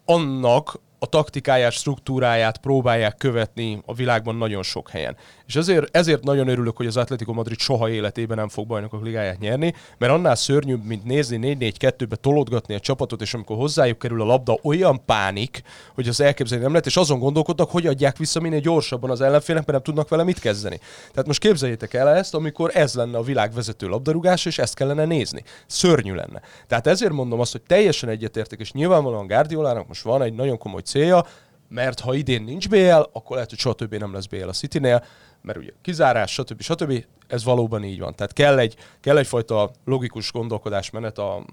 annak 0.06 0.80
a 1.04 1.06
taktikáját, 1.06 1.72
struktúráját 1.72 2.58
próbálják 2.58 3.18
követni 3.18 3.82
a 3.86 3.94
világban 3.94 4.36
nagyon 4.36 4.64
sok 4.64 4.90
helyen. 4.90 5.18
És 5.54 5.60
ezért, 5.60 5.98
ezért 5.98 6.24
nagyon 6.24 6.48
örülök, 6.48 6.78
hogy 6.78 6.86
az 6.86 6.98
Atletico 6.98 7.34
Madrid 7.34 7.60
soha 7.60 7.90
életében 7.90 8.38
nem 8.38 8.50
fog 8.50 8.68
bajnokok 8.68 9.04
ligáját 9.04 9.40
nyerni, 9.40 9.74
mert 9.98 10.12
annál 10.12 10.36
szörnyűbb, 10.36 10.86
mint 10.86 11.04
nézni 11.04 11.58
4-4-2-be 11.60 12.16
tolódgatni 12.16 12.74
a 12.76 12.80
csapatot, 12.80 13.22
és 13.22 13.34
amikor 13.34 13.58
hozzájuk 13.58 14.00
kerül 14.00 14.22
a 14.22 14.26
labda, 14.26 14.60
olyan 14.64 15.06
pánik, 15.06 15.62
hogy 15.94 16.08
az 16.08 16.22
elképzelni 16.22 16.64
nem 16.64 16.72
lehet, 16.72 16.88
és 16.88 16.98
azon 16.98 17.20
gondolkodnak, 17.20 17.70
hogy 17.72 17.88
adják 17.88 18.18
vissza 18.18 18.40
minél 18.40 18.60
gyorsabban 18.60 19.10
az 19.10 19.22
ellenfélnek, 19.22 19.66
mert 19.66 19.78
nem 19.78 19.94
tudnak 19.96 20.10
vele 20.10 20.24
mit 20.24 20.40
kezdeni. 20.40 20.80
Tehát 21.12 21.28
most 21.28 21.40
képzeljétek 21.40 21.94
el 21.94 22.10
ezt, 22.10 22.34
amikor 22.34 22.72
ez 22.74 22.94
lenne 22.94 23.18
a 23.18 23.24
világ 23.24 23.54
vezető 23.54 23.90
és 24.44 24.58
ezt 24.58 24.76
kellene 24.76 25.06
nézni. 25.06 25.44
Szörnyű 25.68 26.14
lenne. 26.14 26.42
Tehát 26.68 26.88
ezért 26.88 27.12
mondom 27.12 27.40
azt, 27.40 27.52
hogy 27.52 27.62
teljesen 27.62 28.10
egyetértek, 28.10 28.60
és 28.60 28.72
nyilvánvalóan 28.72 29.28
Guardiolának 29.28 29.88
most 29.88 30.04
van 30.04 30.22
egy 30.22 30.34
nagyon 30.34 30.58
komoly 30.58 30.82
célja, 30.82 31.26
mert 31.74 32.00
ha 32.00 32.14
idén 32.14 32.44
nincs 32.44 32.70
BL, 32.70 32.92
akkor 32.92 33.32
lehet, 33.32 33.50
hogy 33.50 33.60
soha 33.60 33.76
többé 33.76 33.98
nem 33.98 34.14
lesz 34.14 34.26
BL 34.26 34.48
a 34.48 34.52
Citynél, 34.52 35.04
mert 35.44 35.58
ugye 35.58 35.72
kizárás, 35.82 36.32
stb. 36.32 36.62
stb. 36.62 37.06
Ez 37.28 37.44
valóban 37.44 37.84
így 37.84 38.00
van. 38.00 38.16
Tehát 38.16 38.34
kell, 38.34 38.60
egy, 38.60 38.76
kell 39.00 39.18
egyfajta 39.18 39.72
logikus 39.86 40.32
gondolkodásmenet 40.32 41.18
a, 41.18 41.46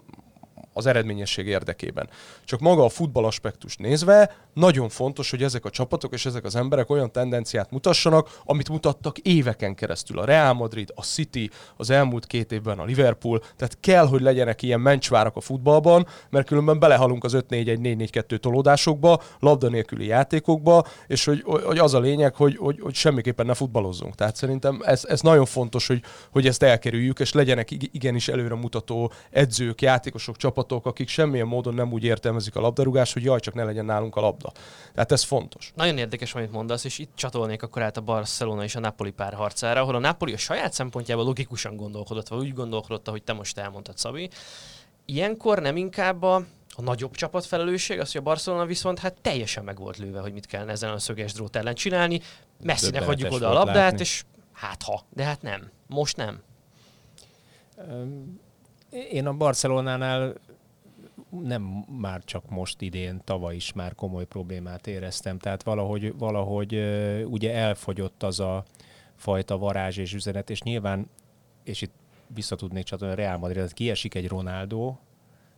az 0.80 0.86
eredményesség 0.86 1.46
érdekében. 1.46 2.08
Csak 2.44 2.60
maga 2.60 2.84
a 2.84 2.88
futball 2.88 3.24
aspektus 3.24 3.76
nézve, 3.76 4.36
nagyon 4.54 4.88
fontos, 4.88 5.30
hogy 5.30 5.42
ezek 5.42 5.64
a 5.64 5.70
csapatok 5.70 6.12
és 6.12 6.26
ezek 6.26 6.44
az 6.44 6.56
emberek 6.56 6.90
olyan 6.90 7.12
tendenciát 7.12 7.70
mutassanak, 7.70 8.40
amit 8.44 8.68
mutattak 8.68 9.18
éveken 9.18 9.74
keresztül. 9.74 10.18
A 10.18 10.24
Real 10.24 10.52
Madrid, 10.52 10.92
a 10.94 11.02
City, 11.02 11.50
az 11.76 11.90
elmúlt 11.90 12.26
két 12.26 12.52
évben 12.52 12.78
a 12.78 12.84
Liverpool, 12.84 13.38
tehát 13.56 13.78
kell, 13.80 14.06
hogy 14.06 14.20
legyenek 14.20 14.62
ilyen 14.62 14.80
mencsvárak 14.80 15.36
a 15.36 15.40
futballban, 15.40 16.06
mert 16.30 16.46
különben 16.46 16.78
belehalunk 16.78 17.24
az 17.24 17.36
5-4-1-4-4-2 17.48 18.38
tolódásokba, 18.38 19.22
labda 19.38 19.68
nélküli 19.68 20.06
játékokba, 20.06 20.84
és 21.06 21.24
hogy, 21.24 21.42
hogy 21.42 21.78
az 21.78 21.94
a 21.94 22.00
lényeg, 22.00 22.34
hogy, 22.34 22.56
hogy, 22.56 22.80
hogy 22.80 22.94
semmiképpen 22.94 23.46
ne 23.46 23.54
futballozzunk. 23.54 24.14
Tehát 24.14 24.36
szerintem 24.36 24.80
ez, 24.84 25.04
ez 25.04 25.20
nagyon 25.20 25.44
fontos, 25.44 25.86
hogy, 25.86 26.02
hogy 26.30 26.46
ezt 26.46 26.62
elkerüljük, 26.62 27.20
és 27.20 27.32
legyenek 27.32 27.70
igenis 27.70 28.28
előre 28.28 28.54
mutató 28.54 29.12
edzők, 29.30 29.82
játékosok, 29.82 30.36
csapatok, 30.36 30.69
akik 30.70 31.08
semmilyen 31.08 31.46
módon 31.46 31.74
nem 31.74 31.92
úgy 31.92 32.04
értelmezik 32.04 32.56
a 32.56 32.60
labdarúgást, 32.60 33.12
hogy 33.12 33.24
jaj, 33.24 33.40
csak 33.40 33.54
ne 33.54 33.64
legyen 33.64 33.84
nálunk 33.84 34.16
a 34.16 34.20
labda. 34.20 34.52
Tehát 34.94 35.12
ez 35.12 35.22
fontos. 35.22 35.72
Nagyon 35.74 35.98
érdekes, 35.98 36.34
amit 36.34 36.52
mondasz, 36.52 36.84
és 36.84 36.98
itt 36.98 37.10
csatolnék 37.14 37.62
akkor 37.62 37.82
át 37.82 37.96
a 37.96 38.00
Barcelona 38.00 38.64
és 38.64 38.74
a 38.74 38.80
Napoli 38.80 39.10
párharcára, 39.10 39.80
ahol 39.80 39.94
a 39.94 39.98
Napoli 39.98 40.32
a 40.32 40.38
saját 40.38 40.72
szempontjából 40.72 41.24
logikusan 41.24 41.76
gondolkodott, 41.76 42.28
vagy 42.28 42.38
úgy 42.38 42.54
gondolkodott, 42.54 43.08
hogy 43.08 43.22
te 43.22 43.32
most 43.32 43.58
elmondtad, 43.58 43.98
Szabi. 43.98 44.28
Ilyenkor 45.04 45.58
nem 45.58 45.76
inkább 45.76 46.22
a, 46.22 46.34
a 46.74 46.82
nagyobb 46.82 47.14
csapat 47.14 47.46
felelősség, 47.46 48.00
az, 48.00 48.12
hogy 48.12 48.20
a 48.20 48.24
Barcelona 48.24 48.64
viszont 48.66 48.98
hát 48.98 49.14
teljesen 49.22 49.64
meg 49.64 49.78
volt 49.78 49.96
lőve, 49.96 50.20
hogy 50.20 50.32
mit 50.32 50.46
kellene 50.46 50.72
ezen 50.72 50.90
a 50.90 50.98
szöges 50.98 51.32
drót 51.32 51.56
ellen 51.56 51.74
csinálni. 51.74 52.20
Messzinek 52.62 53.04
hagyjuk 53.04 53.32
oda 53.32 53.48
a 53.48 53.52
labdát, 53.52 53.74
látni. 53.74 54.00
és 54.00 54.24
hát 54.52 54.82
ha, 54.82 55.02
de 55.10 55.24
hát 55.24 55.42
nem. 55.42 55.70
Most 55.86 56.16
nem. 56.16 56.42
Én 59.10 59.26
a 59.26 59.32
Barcelonánál 59.32 60.34
nem 61.30 61.84
már 62.00 62.24
csak 62.24 62.50
most 62.50 62.80
idén, 62.80 63.20
tavaly 63.24 63.54
is 63.54 63.72
már 63.72 63.94
komoly 63.94 64.26
problémát 64.26 64.86
éreztem. 64.86 65.38
Tehát 65.38 65.62
valahogy, 65.62 66.18
valahogy 66.18 66.74
ugye 67.24 67.54
elfogyott 67.54 68.22
az 68.22 68.40
a 68.40 68.64
fajta 69.16 69.58
varázs 69.58 69.96
és 69.96 70.14
üzenet, 70.14 70.50
és 70.50 70.62
nyilván, 70.62 71.10
és 71.64 71.82
itt 71.82 71.94
vissza 72.34 72.56
tudnék 72.56 72.84
csatolni 72.84 73.14
a 73.14 73.16
Real 73.16 73.38
Madrid, 73.38 73.72
kiesik 73.72 74.14
egy 74.14 74.28
Ronaldo, 74.28 74.96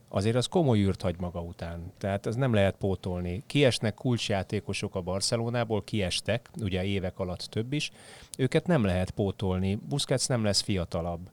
azért 0.08 0.36
az 0.36 0.46
komoly 0.46 0.78
űrt 0.78 1.02
hagy 1.02 1.16
maga 1.18 1.40
után. 1.40 1.92
Tehát 1.98 2.26
ez 2.26 2.34
nem 2.34 2.54
lehet 2.54 2.76
pótolni. 2.76 3.42
Kiesnek 3.46 3.94
kulcsjátékosok 3.94 4.94
a 4.94 5.00
Barcelonából, 5.00 5.84
kiestek, 5.84 6.50
ugye 6.60 6.84
évek 6.84 7.18
alatt 7.18 7.40
több 7.40 7.72
is, 7.72 7.90
őket 8.38 8.66
nem 8.66 8.84
lehet 8.84 9.10
pótolni. 9.10 9.74
Busquets 9.74 10.28
nem 10.28 10.44
lesz 10.44 10.60
fiatalabb. 10.60 11.30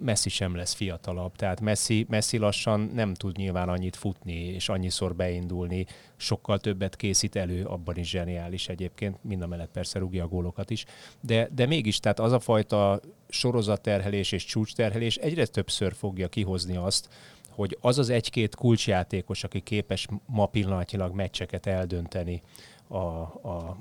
Messi 0.00 0.28
sem 0.28 0.56
lesz 0.56 0.74
fiatalabb, 0.74 1.36
tehát 1.36 1.60
Messi, 1.60 2.06
Messi 2.08 2.38
lassan 2.38 2.90
nem 2.94 3.14
tud 3.14 3.36
nyilván 3.36 3.68
annyit 3.68 3.96
futni, 3.96 4.44
és 4.44 4.68
annyiszor 4.68 5.14
beindulni, 5.14 5.86
sokkal 6.16 6.58
többet 6.58 6.96
készít 6.96 7.36
elő, 7.36 7.64
abban 7.64 7.96
is 7.96 8.08
zseniális 8.08 8.68
egyébként, 8.68 9.24
mind 9.24 9.42
a 9.42 9.46
mellett 9.46 9.70
persze 9.70 9.98
rúgja 9.98 10.24
a 10.24 10.28
gólokat 10.28 10.70
is, 10.70 10.84
de, 11.20 11.48
de 11.54 11.66
mégis, 11.66 12.00
tehát 12.00 12.20
az 12.20 12.32
a 12.32 12.40
fajta 12.40 13.00
sorozatterhelés 13.28 14.32
és 14.32 14.44
csúcsterhelés 14.44 15.16
egyre 15.16 15.46
többször 15.46 15.94
fogja 15.94 16.28
kihozni 16.28 16.76
azt, 16.76 17.08
hogy 17.50 17.78
az 17.80 17.98
az 17.98 18.08
egy-két 18.08 18.54
kulcsjátékos, 18.54 19.44
aki 19.44 19.60
képes 19.60 20.06
ma 20.26 20.46
pillanatilag 20.46 21.14
meccseket 21.14 21.66
eldönteni 21.66 22.42
a, 22.88 22.96
a 22.96 23.76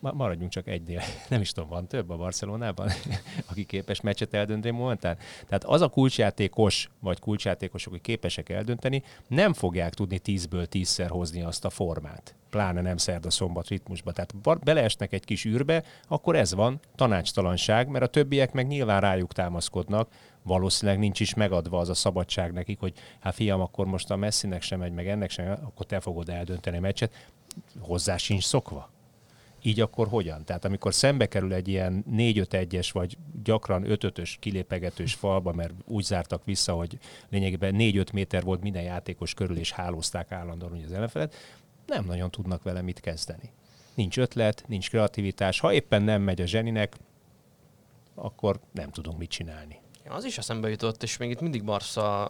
maradjunk 0.00 0.50
csak 0.50 0.68
egynél, 0.68 1.00
nem 1.28 1.40
is 1.40 1.52
tudom, 1.52 1.68
van 1.68 1.86
több 1.86 2.10
a 2.10 2.16
Barcelonában, 2.16 2.90
aki 3.50 3.64
képes 3.64 4.00
meccset 4.00 4.34
eldönteni 4.34 4.76
momentán. 4.76 5.16
Tehát 5.46 5.64
az 5.64 5.80
a 5.80 5.88
kulcsjátékos, 5.88 6.90
vagy 7.00 7.18
kulcsjátékosok, 7.18 7.92
akik 7.92 8.02
képesek 8.02 8.48
eldönteni, 8.48 9.02
nem 9.28 9.52
fogják 9.52 9.94
tudni 9.94 10.18
tízből 10.18 10.66
tízszer 10.66 11.08
hozni 11.10 11.42
azt 11.42 11.64
a 11.64 11.70
formát. 11.70 12.34
Pláne 12.50 12.80
nem 12.80 12.96
szerda 12.96 13.30
szombat 13.30 13.68
ritmusba. 13.68 14.12
Tehát 14.12 14.60
beleesnek 14.64 15.12
egy 15.12 15.24
kis 15.24 15.44
űrbe, 15.44 15.82
akkor 16.08 16.36
ez 16.36 16.54
van, 16.54 16.80
tanácstalanság, 16.94 17.88
mert 17.88 18.04
a 18.04 18.08
többiek 18.08 18.52
meg 18.52 18.66
nyilván 18.66 19.00
rájuk 19.00 19.32
támaszkodnak, 19.32 20.08
valószínűleg 20.42 21.00
nincs 21.00 21.20
is 21.20 21.34
megadva 21.34 21.78
az 21.78 21.88
a 21.88 21.94
szabadság 21.94 22.52
nekik, 22.52 22.80
hogy 22.80 22.92
hát 23.20 23.34
fiam, 23.34 23.60
akkor 23.60 23.86
most 23.86 24.10
a 24.10 24.16
messzinek 24.16 24.62
sem 24.62 24.78
megy, 24.78 24.92
meg 24.92 25.08
ennek 25.08 25.30
sem, 25.30 25.50
akkor 25.50 25.86
te 25.86 26.00
fogod 26.00 26.28
eldönteni 26.28 26.76
a 26.76 26.80
meccset. 26.80 27.26
Hozzá 27.80 28.16
sincs 28.16 28.44
szokva 28.44 28.91
így 29.62 29.80
akkor 29.80 30.08
hogyan? 30.08 30.44
Tehát 30.44 30.64
amikor 30.64 30.94
szembe 30.94 31.26
kerül 31.26 31.52
egy 31.52 31.68
ilyen 31.68 32.04
4-5-1-es, 32.10 32.88
vagy 32.92 33.16
gyakran 33.42 33.84
5-5-ös 33.86 34.34
kilépegetős 34.38 35.14
falba, 35.14 35.52
mert 35.52 35.72
úgy 35.84 36.04
zártak 36.04 36.44
vissza, 36.44 36.72
hogy 36.72 36.98
lényegében 37.28 37.74
4-5 37.78 38.12
méter 38.12 38.42
volt 38.42 38.62
minden 38.62 38.82
játékos 38.82 39.34
körül, 39.34 39.56
és 39.56 39.72
hálózták 39.72 40.32
állandóan 40.32 40.82
az 40.84 40.92
ellenfelet, 40.92 41.34
nem 41.86 42.04
nagyon 42.04 42.30
tudnak 42.30 42.62
vele 42.62 42.82
mit 42.82 43.00
kezdeni. 43.00 43.52
Nincs 43.94 44.18
ötlet, 44.18 44.64
nincs 44.66 44.90
kreativitás. 44.90 45.60
Ha 45.60 45.72
éppen 45.72 46.02
nem 46.02 46.22
megy 46.22 46.40
a 46.40 46.46
zseninek, 46.46 46.96
akkor 48.14 48.60
nem 48.72 48.90
tudunk 48.90 49.18
mit 49.18 49.30
csinálni. 49.30 49.80
Az 50.08 50.24
is 50.24 50.38
eszembe 50.38 50.68
jutott, 50.68 51.02
és 51.02 51.16
még 51.16 51.30
itt 51.30 51.40
mindig 51.40 51.64
Barca 51.64 52.28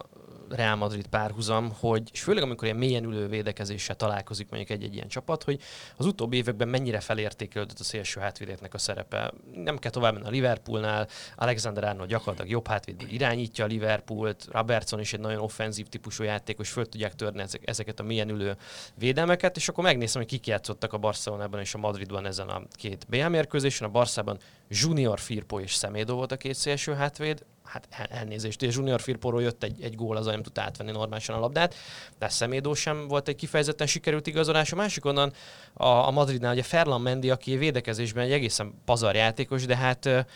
Real 0.55 0.77
Madrid 0.77 1.07
párhuzam, 1.07 1.73
hogy, 1.81 2.11
és 2.13 2.23
főleg 2.23 2.43
amikor 2.43 2.65
ilyen 2.65 2.77
mélyen 2.77 3.05
ülő 3.05 3.29
védekezéssel 3.29 3.97
találkozik 3.97 4.49
mondjuk 4.51 4.71
egy-egy 4.71 4.95
ilyen 4.95 5.09
csapat, 5.09 5.43
hogy 5.43 5.61
az 5.97 6.07
utóbbi 6.07 6.37
években 6.37 6.69
mennyire 6.69 7.01
felértékelődött 7.01 7.79
a 7.79 7.85
szélső 7.85 8.21
hátvédeknek 8.21 8.75
a 8.75 8.79
szerepe. 8.79 9.33
Nem 9.55 9.79
kell 9.79 9.91
tovább 9.91 10.15
menni 10.15 10.27
a 10.27 10.31
Liverpoolnál, 10.31 11.09
Alexander 11.37 11.85
Arnold 11.85 12.09
gyakorlatilag 12.09 12.51
jobb 12.51 12.67
hátvédből 12.67 13.09
irányítja 13.11 13.65
a 13.65 13.69
Liverpoolt, 13.69 14.49
Robertson 14.51 15.01
is 15.01 15.13
egy 15.13 15.21
nagyon 15.21 15.41
offenzív 15.41 15.89
típusú 15.89 16.25
játékos, 16.25 16.71
föl 16.71 16.89
tudják 16.89 17.15
törni 17.15 17.45
ezeket 17.65 18.01
a 18.01 18.03
mélyen 18.03 18.29
ülő 18.29 18.57
védelmeket, 18.95 19.57
és 19.57 19.69
akkor 19.69 19.85
megnézem, 19.85 20.23
hogy 20.23 20.31
kik 20.31 20.47
játszottak 20.47 20.93
a 20.93 20.99
Barcelonában 20.99 21.61
és 21.61 21.75
a 21.75 21.79
Madridban 21.79 22.27
ezen 22.27 22.49
a 22.49 22.63
két 22.73 23.07
BL 23.09 23.27
mérkőzésen. 23.27 23.89
A 23.89 23.91
Barszában 23.91 24.39
Junior 24.69 25.19
Firpo 25.19 25.61
és 25.61 25.75
Szemédó 25.75 26.15
volt 26.15 26.33
a 26.33 26.37
két 26.37 26.55
szélső 26.55 26.93
hátvéd, 26.93 27.45
hát 27.65 27.89
elnézést, 28.11 28.63
és 28.63 28.77
Junior 28.77 29.01
Firpóról 29.01 29.43
jött 29.43 29.63
egy, 29.63 29.83
egy 29.83 29.95
gól, 29.95 30.17
az 30.17 30.27
nem 30.43 30.53
tudta 30.53 30.63
átvenni 30.63 30.91
normálisan 30.91 31.37
a 31.37 31.41
labdát, 31.41 31.75
de 32.19 32.29
Szemédó 32.29 32.75
sem 32.75 33.09
volt 33.09 33.29
egy 33.29 33.37
kifejezetten 33.37 33.87
sikerült 33.87 34.27
igazolás. 34.27 34.73
A 34.73 34.77
másik 34.77 35.05
onnan 35.05 35.33
a, 35.75 35.87
a 35.87 36.11
Madridnál 36.11 36.53
ugye 36.53 36.63
Ferlan 36.63 37.01
Mendy, 37.01 37.31
aki 37.31 37.57
védekezésben 37.57 38.25
egy 38.25 38.33
egészen 38.33 38.75
pazar 38.85 39.15
játékos, 39.15 39.67
de 39.67 39.77
hát 39.77 40.27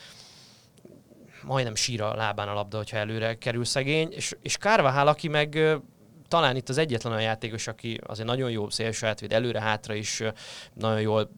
majdnem 1.43 1.75
sír 1.75 2.03
a 2.03 2.15
lábán 2.15 2.49
a 2.49 2.55
labda, 2.55 2.77
hogyha 2.77 2.97
előre 2.97 3.39
kerül 3.39 3.65
szegény, 3.65 4.13
és, 4.13 4.37
és 4.43 4.57
Kárvahál, 4.57 5.07
aki 5.07 5.29
meg 5.29 5.79
talán 6.29 6.57
itt 6.57 6.69
az 6.69 6.79
egyetlen 6.79 7.13
olyan 7.13 7.25
játékos, 7.25 7.67
aki 7.67 8.01
azért 8.07 8.29
nagyon 8.29 8.51
jó 8.51 8.71
szélső 8.71 9.07
átvéd, 9.07 9.33
előre-hátra 9.33 9.95
is 9.95 10.23
nagyon 10.75 11.01
jól 11.01 11.31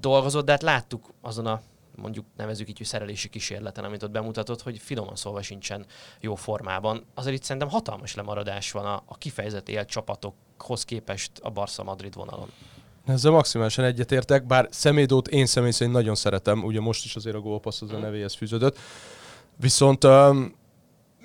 dolgozott, 0.00 0.44
de 0.44 0.52
hát 0.52 0.62
láttuk 0.62 1.14
azon 1.20 1.46
a 1.46 1.60
mondjuk 1.96 2.26
nevezük 2.36 2.68
így, 2.68 2.76
hogy 2.76 2.86
szerelési 2.86 3.28
kísérleten, 3.28 3.84
amit 3.84 4.02
ott 4.02 4.10
bemutatott, 4.10 4.62
hogy 4.62 4.78
finoman 4.78 5.16
szólva 5.16 5.42
sincsen 5.42 5.86
jó 6.20 6.34
formában. 6.34 7.04
Azért 7.14 7.36
itt 7.36 7.42
szerintem 7.42 7.70
hatalmas 7.70 8.14
lemaradás 8.14 8.72
van 8.72 8.84
a, 8.84 9.02
a 9.06 9.18
kifejezett 9.18 9.68
élt 9.68 9.88
csapatokhoz 9.88 10.84
képest 10.84 11.30
a 11.42 11.50
Barca 11.50 11.82
Madrid 11.82 12.14
vonalon. 12.14 12.48
Ezzel 13.06 13.30
maximálisan 13.30 13.84
egyetértek, 13.84 14.46
bár 14.46 14.68
Szemédót 14.70 15.28
én 15.28 15.46
személy 15.46 15.70
szerint 15.70 15.96
nagyon 15.96 16.14
szeretem, 16.14 16.64
ugye 16.64 16.80
most 16.80 17.04
is 17.04 17.16
azért 17.16 17.36
a 17.36 17.40
gólpassz 17.40 17.82
az 17.82 17.92
a 17.92 17.98
nevéhez 17.98 18.34
fűződött. 18.34 18.78
Viszont 19.56 20.04
um, 20.04 20.54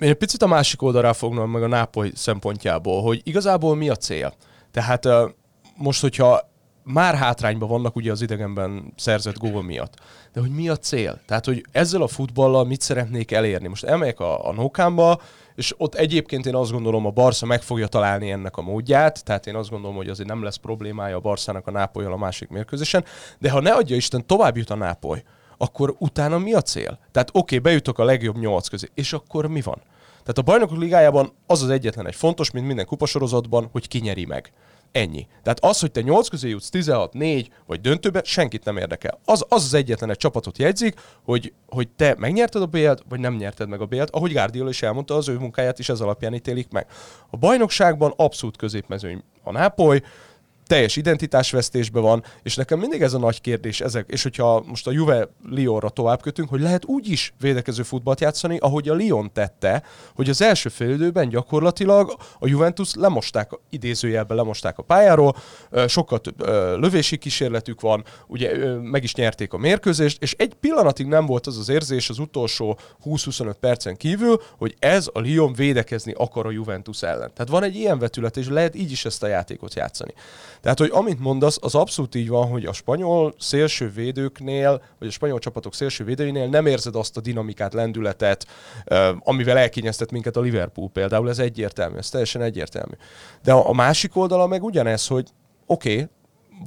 én 0.00 0.08
egy 0.08 0.14
picit 0.14 0.42
a 0.42 0.46
másik 0.46 0.82
oldalra 0.82 1.12
fognom 1.12 1.50
meg 1.50 1.62
a 1.62 1.66
Nápoly 1.66 2.10
szempontjából, 2.14 3.02
hogy 3.02 3.20
igazából 3.24 3.76
mi 3.76 3.88
a 3.88 3.96
cél. 3.96 4.34
Tehát 4.70 5.04
uh, 5.04 5.30
most, 5.76 6.00
hogyha 6.00 6.51
már 6.84 7.14
hátrányban 7.14 7.68
vannak 7.68 7.96
ugye 7.96 8.10
az 8.10 8.22
idegenben 8.22 8.92
szerzett 8.96 9.38
gól 9.38 9.62
miatt. 9.62 9.94
De 10.32 10.40
hogy 10.40 10.50
mi 10.50 10.68
a 10.68 10.76
cél? 10.76 11.20
Tehát, 11.26 11.44
hogy 11.44 11.64
ezzel 11.72 12.02
a 12.02 12.06
futballal 12.06 12.64
mit 12.64 12.80
szeretnék 12.80 13.30
elérni? 13.30 13.68
Most 13.68 13.84
elmegyek 13.84 14.20
a, 14.20 14.48
a 14.48 14.52
Nókámba, 14.52 15.20
és 15.54 15.74
ott 15.76 15.94
egyébként 15.94 16.46
én 16.46 16.54
azt 16.54 16.72
gondolom, 16.72 17.06
a 17.06 17.10
Barca 17.10 17.46
meg 17.46 17.62
fogja 17.62 17.86
találni 17.86 18.30
ennek 18.30 18.56
a 18.56 18.62
módját, 18.62 19.24
tehát 19.24 19.46
én 19.46 19.54
azt 19.54 19.70
gondolom, 19.70 19.96
hogy 19.96 20.08
azért 20.08 20.28
nem 20.28 20.42
lesz 20.42 20.56
problémája 20.56 21.16
a 21.16 21.20
Barszának 21.20 21.66
a 21.66 21.70
Nápolyal 21.70 22.12
a 22.12 22.16
másik 22.16 22.48
mérkőzésen, 22.48 23.04
de 23.38 23.50
ha 23.50 23.60
ne 23.60 23.72
adja 23.72 23.96
Isten, 23.96 24.26
tovább 24.26 24.56
jut 24.56 24.70
a 24.70 24.74
Nápoly, 24.74 25.22
akkor 25.56 25.94
utána 25.98 26.38
mi 26.38 26.52
a 26.52 26.62
cél? 26.62 26.98
Tehát 27.12 27.28
oké, 27.28 27.38
okay, 27.38 27.58
bejutok 27.58 27.98
a 27.98 28.04
legjobb 28.04 28.38
nyolc 28.38 28.68
közé, 28.68 28.88
és 28.94 29.12
akkor 29.12 29.46
mi 29.46 29.60
van? 29.60 29.82
Tehát 30.10 30.38
a 30.38 30.42
bajnokok 30.42 30.78
ligájában 30.78 31.32
az 31.46 31.62
az 31.62 31.68
egyetlen 31.68 32.06
egy 32.06 32.14
fontos, 32.14 32.50
mint 32.50 32.66
minden 32.66 32.86
kupasorozatban, 32.86 33.68
hogy 33.72 33.88
kinyeri 33.88 34.24
meg. 34.24 34.52
Ennyi. 34.92 35.26
Tehát 35.42 35.64
az, 35.64 35.80
hogy 35.80 35.90
te 35.90 36.00
8 36.00 36.28
közé 36.28 36.48
jutsz 36.48 36.68
16, 36.68 37.12
4 37.12 37.50
vagy 37.66 37.80
döntőbe, 37.80 38.22
senkit 38.24 38.64
nem 38.64 38.76
érdekel. 38.76 39.18
Az 39.24 39.44
az, 39.48 39.62
az 39.62 39.74
egyetlen 39.74 40.10
egy 40.10 40.16
csapatot 40.16 40.58
jegyzik, 40.58 41.00
hogy, 41.24 41.52
hogy 41.68 41.88
te 41.88 42.14
megnyerted 42.18 42.62
a 42.62 42.66
bélt, 42.66 43.02
vagy 43.08 43.20
nem 43.20 43.34
nyerted 43.34 43.68
meg 43.68 43.80
a 43.80 43.86
bélt, 43.86 44.10
ahogy 44.10 44.32
Guardiola 44.32 44.68
is 44.68 44.82
elmondta, 44.82 45.14
az 45.14 45.28
ő 45.28 45.38
munkáját 45.38 45.78
is 45.78 45.88
ez 45.88 46.00
alapján 46.00 46.34
ítélik 46.34 46.68
meg. 46.70 46.86
A 47.30 47.36
bajnokságban 47.36 48.12
abszolút 48.16 48.56
középmezőny 48.56 49.22
a 49.42 49.52
Nápoly, 49.52 50.00
teljes 50.72 50.96
identitásvesztésben 50.96 52.02
van, 52.02 52.24
és 52.42 52.56
nekem 52.56 52.78
mindig 52.78 53.02
ez 53.02 53.12
a 53.12 53.18
nagy 53.18 53.40
kérdés, 53.40 53.80
ezek, 53.80 54.08
és 54.08 54.22
hogyha 54.22 54.64
most 54.66 54.86
a 54.86 54.90
Juve 54.90 55.28
Lyonra 55.50 55.88
tovább 55.88 56.22
kötünk, 56.22 56.48
hogy 56.48 56.60
lehet 56.60 56.84
úgy 56.84 57.08
is 57.08 57.34
védekező 57.40 57.82
futballt 57.82 58.20
játszani, 58.20 58.58
ahogy 58.58 58.88
a 58.88 58.94
Lyon 58.94 59.32
tette, 59.32 59.82
hogy 60.14 60.28
az 60.28 60.42
első 60.42 60.68
félidőben 60.68 61.28
gyakorlatilag 61.28 62.16
a 62.38 62.46
Juventus 62.46 62.94
lemosták, 62.94 63.50
idézőjelben 63.70 64.36
lemosták 64.36 64.78
a 64.78 64.82
pályáról, 64.82 65.36
sokkal 65.86 66.18
több 66.18 66.46
lövési 66.78 67.16
kísérletük 67.16 67.80
van, 67.80 68.04
ugye 68.26 68.76
meg 68.82 69.02
is 69.02 69.14
nyerték 69.14 69.52
a 69.52 69.58
mérkőzést, 69.58 70.22
és 70.22 70.34
egy 70.38 70.54
pillanatig 70.54 71.06
nem 71.06 71.26
volt 71.26 71.46
az 71.46 71.58
az 71.58 71.68
érzés 71.68 72.10
az 72.10 72.18
utolsó 72.18 72.78
20-25 73.04 73.54
percen 73.60 73.96
kívül, 73.96 74.42
hogy 74.58 74.74
ez 74.78 75.08
a 75.12 75.20
Lyon 75.20 75.52
védekezni 75.52 76.12
akar 76.16 76.46
a 76.46 76.50
Juventus 76.50 77.02
ellen. 77.02 77.30
Tehát 77.34 77.48
van 77.48 77.62
egy 77.62 77.74
ilyen 77.74 77.98
vetület, 77.98 78.36
és 78.36 78.48
lehet 78.48 78.74
így 78.74 78.90
is 78.90 79.04
ezt 79.04 79.22
a 79.22 79.26
játékot 79.26 79.74
játszani. 79.74 80.14
Tehát, 80.62 80.78
hogy 80.78 80.90
amit 80.92 81.18
mondasz, 81.18 81.58
az 81.60 81.74
abszolút 81.74 82.14
így 82.14 82.28
van, 82.28 82.48
hogy 82.48 82.64
a 82.64 82.72
spanyol 82.72 83.34
szélső 83.38 83.90
védőknél, 83.90 84.82
vagy 84.98 85.08
a 85.08 85.10
spanyol 85.10 85.38
csapatok 85.38 85.74
szélső 85.74 86.04
védőinél 86.04 86.48
nem 86.48 86.66
érzed 86.66 86.96
azt 86.96 87.16
a 87.16 87.20
dinamikát, 87.20 87.74
lendületet, 87.74 88.46
amivel 89.18 89.58
elkényeztet 89.58 90.10
minket 90.10 90.36
a 90.36 90.40
Liverpool 90.40 90.88
például, 90.88 91.28
ez 91.28 91.38
egyértelmű, 91.38 91.96
ez 91.96 92.08
teljesen 92.08 92.42
egyértelmű. 92.42 92.94
De 93.42 93.52
a 93.52 93.72
másik 93.72 94.16
oldala 94.16 94.46
meg 94.46 94.62
ugyanez, 94.62 95.06
hogy 95.06 95.28
oké, 95.66 95.92
okay, 95.92 96.08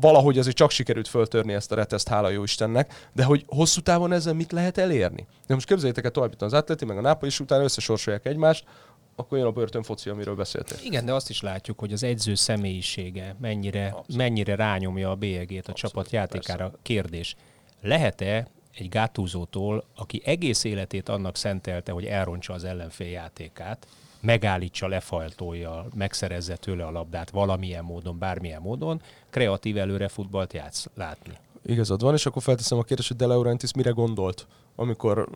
valahogy 0.01 0.37
azért 0.37 0.55
csak 0.55 0.71
sikerült 0.71 1.07
föltörni 1.07 1.53
ezt 1.53 1.71
a 1.71 1.75
reteszt, 1.75 2.07
hála 2.07 2.29
jó 2.29 2.43
Istennek, 2.43 3.09
de 3.13 3.23
hogy 3.23 3.43
hosszú 3.47 3.81
távon 3.81 4.11
ezzel 4.11 4.33
mit 4.33 4.51
lehet 4.51 4.77
elérni? 4.77 5.27
De 5.47 5.53
most 5.53 5.67
képzeljétek 5.67 6.05
el 6.05 6.11
tovább 6.11 6.41
az 6.41 6.53
Atleti, 6.53 6.85
meg 6.85 6.97
a 6.97 7.01
Nápoly, 7.01 7.27
és 7.27 7.39
utána 7.39 7.63
összesorsolják 7.63 8.25
egymást, 8.25 8.65
akkor 9.15 9.37
jön 9.37 9.47
a 9.47 9.51
börtönfoci, 9.51 10.09
amiről 10.09 10.35
beszéltél. 10.35 10.77
Igen, 10.83 11.05
de 11.05 11.13
azt 11.13 11.29
is 11.29 11.41
látjuk, 11.41 11.79
hogy 11.79 11.93
az 11.93 12.03
egyző 12.03 12.35
személyisége 12.35 13.35
mennyire, 13.41 13.95
mennyire 14.15 14.55
rányomja 14.55 15.09
a 15.09 15.15
bélyegét 15.15 15.67
a 15.67 15.71
Abszolút, 15.71 15.93
csapat 15.93 16.11
játékára. 16.11 16.63
Persze. 16.63 16.79
Kérdés, 16.81 17.35
lehet-e 17.81 18.47
egy 18.73 18.89
gátúzótól, 18.89 19.85
aki 19.95 20.21
egész 20.25 20.63
életét 20.63 21.09
annak 21.09 21.35
szentelte, 21.35 21.91
hogy 21.91 22.05
elrontsa 22.05 22.53
az 22.53 22.63
ellenfél 22.63 23.09
játékát, 23.09 23.87
megállítsa 24.19 24.87
lefajtója, 24.87 25.85
megszerezze 25.95 26.55
tőle 26.55 26.85
a 26.85 26.91
labdát 26.91 27.29
valamilyen 27.29 27.83
módon, 27.83 28.19
bármilyen 28.19 28.61
módon, 28.61 29.01
kreatív 29.29 29.77
előre 29.77 30.07
futballt 30.07 30.53
játsz 30.53 30.87
látni. 30.93 31.33
Igazad 31.65 32.01
van, 32.01 32.13
és 32.13 32.25
akkor 32.25 32.41
felteszem 32.41 32.77
a 32.77 32.83
kérdést, 32.83 33.07
hogy 33.07 33.17
De 33.17 33.25
Laurentiis 33.25 33.73
mire 33.73 33.89
gondolt, 33.89 34.47
amikor 34.75 35.29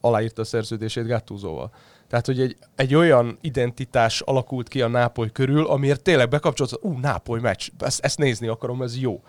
aláírta 0.00 0.42
a 0.42 0.44
szerződését 0.44 1.06
Gattusoval. 1.06 1.70
Tehát, 2.08 2.26
hogy 2.26 2.40
egy, 2.40 2.56
egy 2.76 2.94
olyan 2.94 3.38
identitás 3.40 4.20
alakult 4.20 4.68
ki 4.68 4.82
a 4.82 4.88
Nápoly 4.88 5.32
körül, 5.32 5.66
amiért 5.66 6.02
tényleg 6.02 6.28
bekapcsolódsz, 6.28 6.76
ú, 6.80 6.98
Nápoly 6.98 7.40
meccs, 7.40 7.68
ezt, 7.78 8.04
ezt 8.04 8.18
nézni 8.18 8.46
akarom, 8.46 8.82
ez 8.82 8.98
jó. 8.98 9.22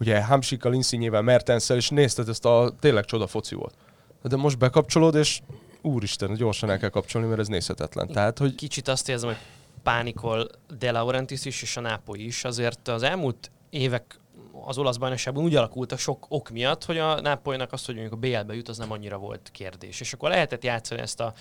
Ugye 0.00 0.24
Hamsikkal, 0.24 0.74
Inszínyével, 0.74 1.22
Mertenszel, 1.22 1.76
és 1.76 1.88
nézted 1.88 2.28
ezt 2.28 2.44
a 2.44 2.74
tényleg 2.80 3.04
csoda 3.04 3.26
foci 3.26 3.54
volt. 3.54 3.74
De 4.22 4.36
most 4.36 4.58
bekapcsolod, 4.58 5.14
és 5.14 5.40
úristen, 5.82 6.34
gyorsan 6.34 6.70
el 6.70 6.78
kell 6.78 6.88
kapcsolni, 6.88 7.28
mert 7.28 7.40
ez 7.40 7.48
nézhetetlen. 7.48 8.08
Tehát, 8.08 8.38
hogy... 8.38 8.54
Kicsit 8.54 8.88
azt 8.88 9.08
érzem, 9.08 9.28
hogy 9.28 9.38
pánikol 9.82 10.48
De 10.78 10.90
Laurentiis 10.90 11.44
is, 11.44 11.62
és 11.62 11.76
a 11.76 11.80
Nápoly 11.80 12.18
is. 12.18 12.44
Azért 12.44 12.88
az 12.88 13.02
elmúlt 13.02 13.50
évek 13.70 14.18
az 14.64 14.78
olasz 14.78 14.96
bajnokságban 14.96 15.44
úgy 15.44 15.56
alakult 15.56 15.92
a 15.92 15.96
sok 15.96 16.26
ok 16.28 16.50
miatt, 16.50 16.84
hogy 16.84 16.98
a 16.98 17.20
Nápolynak 17.20 17.72
azt, 17.72 17.86
hogy 17.86 17.94
mondjuk 17.94 18.14
a 18.14 18.26
BL-be 18.26 18.54
jut, 18.54 18.68
az 18.68 18.78
nem 18.78 18.92
annyira 18.92 19.18
volt 19.18 19.48
kérdés. 19.52 20.00
És 20.00 20.12
akkor 20.12 20.30
lehetett 20.30 20.64
játszani 20.64 21.00
ezt 21.00 21.20
a 21.20 21.34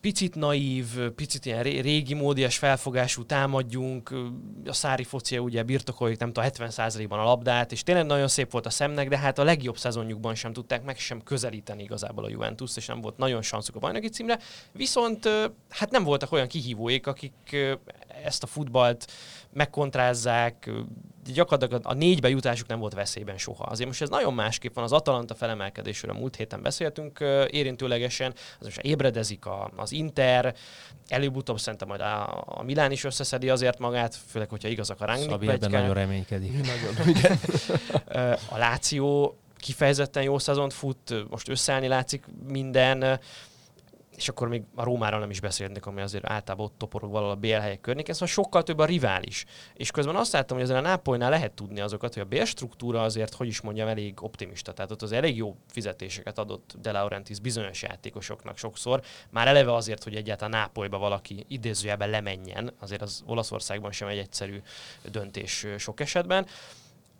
picit 0.00 0.34
naív, 0.34 0.86
picit 1.16 1.46
ilyen 1.46 1.62
régi 1.62 2.14
módias 2.14 2.58
felfogású 2.58 3.24
támadjunk, 3.24 4.14
a 4.66 4.72
szári 4.72 5.04
focia 5.04 5.40
ugye 5.40 5.62
birtokoljuk 5.62 6.18
nem 6.18 6.32
tudom, 6.32 6.50
70%-ban 6.50 7.18
a 7.18 7.24
labdát, 7.24 7.72
és 7.72 7.82
tényleg 7.82 8.06
nagyon 8.06 8.28
szép 8.28 8.50
volt 8.50 8.66
a 8.66 8.70
szemnek, 8.70 9.08
de 9.08 9.18
hát 9.18 9.38
a 9.38 9.44
legjobb 9.44 9.78
szezonjukban 9.78 10.34
sem 10.34 10.52
tudták 10.52 10.84
meg 10.84 10.98
sem 10.98 11.22
közelíteni 11.22 11.82
igazából 11.82 12.24
a 12.24 12.28
Juventus, 12.28 12.76
és 12.76 12.86
nem 12.86 13.00
volt 13.00 13.16
nagyon 13.16 13.42
sanszuk 13.42 13.76
a 13.76 13.78
bajnoki 13.78 14.08
címre, 14.08 14.38
viszont 14.72 15.28
hát 15.68 15.90
nem 15.90 16.04
voltak 16.04 16.32
olyan 16.32 16.48
kihívóik, 16.48 17.06
akik 17.06 17.56
ezt 18.24 18.42
a 18.42 18.46
futballt 18.46 19.12
megkontrázzák, 19.52 20.70
gyakorlatilag 21.32 21.82
a 21.84 21.94
négybe 21.94 22.28
jutásuk 22.28 22.68
nem 22.68 22.78
volt 22.78 22.94
veszélyben 22.94 23.38
soha. 23.38 23.64
Azért 23.64 23.88
most 23.88 24.02
ez 24.02 24.08
nagyon 24.08 24.34
másképp 24.34 24.74
van, 24.74 24.84
az 24.84 24.92
Atalanta 24.92 25.34
felemelkedésről 25.34 26.10
a 26.10 26.18
múlt 26.18 26.36
héten 26.36 26.62
beszéltünk 26.62 27.18
érintőlegesen, 27.50 28.34
az 28.58 28.64
most 28.64 28.78
ébredezik 28.78 29.46
a, 29.46 29.70
az 29.76 29.92
Inter, 29.92 30.54
előbb-utóbb 31.08 31.58
szerintem 31.60 31.88
majd 31.88 32.00
a, 32.00 32.44
a 32.46 32.62
Milán 32.62 32.90
is 32.90 33.04
összeszedi 33.04 33.48
azért 33.48 33.78
magát, 33.78 34.14
főleg, 34.26 34.48
hogyha 34.48 34.68
igazak 34.68 35.00
a 35.00 35.04
rangnik. 35.04 35.30
Szabi 35.30 35.48
ebben 35.48 35.70
nagyon 35.70 35.94
reménykedik. 35.94 36.52
Nagyon, 36.52 37.08
igen. 37.08 37.38
a 38.54 38.58
Láció 38.58 39.36
kifejezetten 39.56 40.22
jó 40.22 40.38
szezont 40.38 40.72
fut, 40.72 41.28
most 41.28 41.48
összeállni 41.48 41.88
látszik 41.88 42.24
minden, 42.46 43.20
és 44.20 44.28
akkor 44.28 44.48
még 44.48 44.62
a 44.74 44.84
Rómára 44.84 45.18
nem 45.18 45.30
is 45.30 45.40
beszélnék, 45.40 45.86
ami 45.86 46.00
azért 46.00 46.24
általában 46.26 46.66
ott 46.66 46.78
toporog 46.78 47.10
valahol 47.10 47.32
a 47.32 47.36
BL 47.36 47.48
helyek 47.48 47.80
környéken, 47.80 48.14
szóval 48.14 48.28
sokkal 48.28 48.62
több 48.62 48.78
a 48.78 48.84
rivális. 48.84 49.44
És 49.74 49.90
közben 49.90 50.16
azt 50.16 50.32
láttam, 50.32 50.56
hogy 50.56 50.64
azért 50.64 50.84
a 50.84 50.88
Nápolynál 50.88 51.30
lehet 51.30 51.52
tudni 51.52 51.80
azokat, 51.80 52.14
hogy 52.14 52.22
a 52.22 52.26
BL 52.26 52.44
struktúra 52.44 53.02
azért, 53.02 53.34
hogy 53.34 53.46
is 53.46 53.60
mondjam, 53.60 53.88
elég 53.88 54.22
optimista. 54.22 54.72
Tehát 54.72 54.90
ott 54.90 55.02
az 55.02 55.12
elég 55.12 55.36
jó 55.36 55.56
fizetéseket 55.66 56.38
adott 56.38 56.74
De 56.82 56.92
Laurentiis 56.92 57.38
bizonyos 57.38 57.82
játékosoknak 57.82 58.58
sokszor. 58.58 59.02
Már 59.30 59.48
eleve 59.48 59.74
azért, 59.74 60.04
hogy 60.04 60.14
egyáltalán 60.14 60.60
Nápolyba 60.60 60.98
valaki 60.98 61.44
idézőjelben 61.48 62.10
lemenjen, 62.10 62.72
azért 62.78 63.02
az 63.02 63.22
Olaszországban 63.26 63.92
sem 63.92 64.08
egy 64.08 64.18
egyszerű 64.18 64.62
döntés 65.10 65.66
sok 65.78 66.00
esetben 66.00 66.46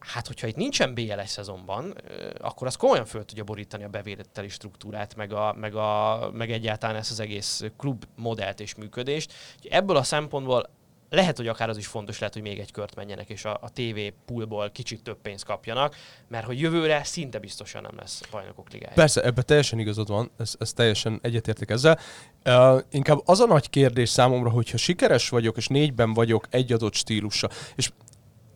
hát 0.00 0.26
hogyha 0.26 0.46
itt 0.46 0.56
nincsen 0.56 0.94
BLS 0.94 1.30
szezonban, 1.30 1.94
akkor 2.38 2.66
az 2.66 2.76
komolyan 2.76 3.04
föl 3.04 3.24
tudja 3.24 3.44
borítani 3.44 3.84
a 3.84 3.88
bevételi 3.88 4.48
struktúrát, 4.48 5.14
meg, 5.14 5.32
a, 5.32 5.54
meg, 5.58 5.74
a, 5.74 6.30
meg 6.32 6.50
egyáltalán 6.50 6.96
ezt 6.96 7.10
az 7.10 7.20
egész 7.20 7.64
klub 7.76 8.04
modellt 8.16 8.60
és 8.60 8.74
működést. 8.74 9.32
Ebből 9.70 9.96
a 9.96 10.02
szempontból 10.02 10.70
lehet, 11.10 11.36
hogy 11.36 11.48
akár 11.48 11.68
az 11.68 11.76
is 11.76 11.86
fontos 11.86 12.18
lehet, 12.18 12.34
hogy 12.34 12.42
még 12.42 12.58
egy 12.58 12.72
kört 12.72 12.94
menjenek, 12.94 13.28
és 13.28 13.44
a, 13.44 13.58
a 13.62 13.70
TV 13.72 13.98
poolból 14.26 14.70
kicsit 14.70 15.02
több 15.02 15.18
pénzt 15.22 15.44
kapjanak, 15.44 15.96
mert 16.28 16.46
hogy 16.46 16.60
jövőre 16.60 17.04
szinte 17.04 17.38
biztosan 17.38 17.82
nem 17.82 17.96
lesz 17.96 18.20
bajnokok 18.30 18.70
ligája. 18.70 18.94
Persze, 18.94 19.22
ebben 19.22 19.44
teljesen 19.46 19.78
igazad 19.78 20.08
van, 20.08 20.30
ez, 20.38 20.54
ez 20.58 20.72
teljesen 20.72 21.18
egyetértek 21.22 21.70
ezzel. 21.70 21.98
Uh, 22.44 22.80
inkább 22.90 23.18
az 23.24 23.40
a 23.40 23.46
nagy 23.46 23.70
kérdés 23.70 24.08
számomra, 24.08 24.50
hogyha 24.50 24.76
sikeres 24.76 25.28
vagyok, 25.28 25.56
és 25.56 25.66
négyben 25.66 26.12
vagyok 26.12 26.46
egy 26.50 26.72
adott 26.72 26.94
stílusa, 26.94 27.50
és 27.74 27.90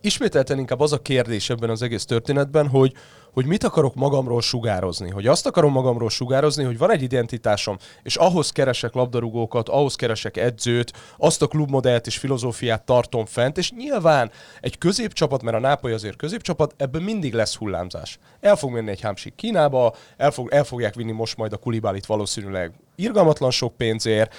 ismételten 0.05 0.59
inkább 0.59 0.79
az 0.79 0.91
a 0.91 1.01
kérdés 1.01 1.49
ebben 1.49 1.69
az 1.69 1.81
egész 1.81 2.05
történetben, 2.05 2.67
hogy, 2.67 2.93
hogy 3.35 3.45
mit 3.45 3.63
akarok 3.63 3.95
magamról 3.95 4.41
sugározni. 4.41 5.09
Hogy 5.09 5.27
azt 5.27 5.45
akarom 5.45 5.71
magamról 5.71 6.09
sugározni, 6.09 6.63
hogy 6.63 6.77
van 6.77 6.91
egy 6.91 7.01
identitásom, 7.01 7.77
és 8.03 8.15
ahhoz 8.15 8.51
keresek 8.51 8.93
labdarúgókat, 8.93 9.69
ahhoz 9.69 9.95
keresek 9.95 10.37
edzőt, 10.37 10.93
azt 11.17 11.41
a 11.41 11.47
klubmodellt 11.47 12.07
és 12.07 12.17
filozófiát 12.17 12.85
tartom 12.85 13.25
fent, 13.25 13.57
és 13.57 13.71
nyilván 13.71 14.31
egy 14.61 14.77
középcsapat, 14.77 15.41
mert 15.41 15.57
a 15.57 15.59
Nápoly 15.59 15.93
azért 15.93 16.15
középcsapat, 16.15 16.73
ebben 16.77 17.01
mindig 17.01 17.33
lesz 17.33 17.55
hullámzás. 17.55 18.19
El 18.39 18.55
fog 18.55 18.71
menni 18.71 18.89
egy 18.89 19.01
hámsik 19.01 19.35
Kínába, 19.35 19.95
el, 20.17 20.31
fog, 20.31 20.51
el 20.51 20.63
fogják 20.63 20.95
vinni 20.95 21.11
most 21.11 21.37
majd 21.37 21.53
a 21.53 21.57
Kulibálit 21.57 22.05
valószínűleg 22.05 22.71
irgalmatlan 22.95 23.51
sok 23.51 23.75
pénzért, 23.77 24.35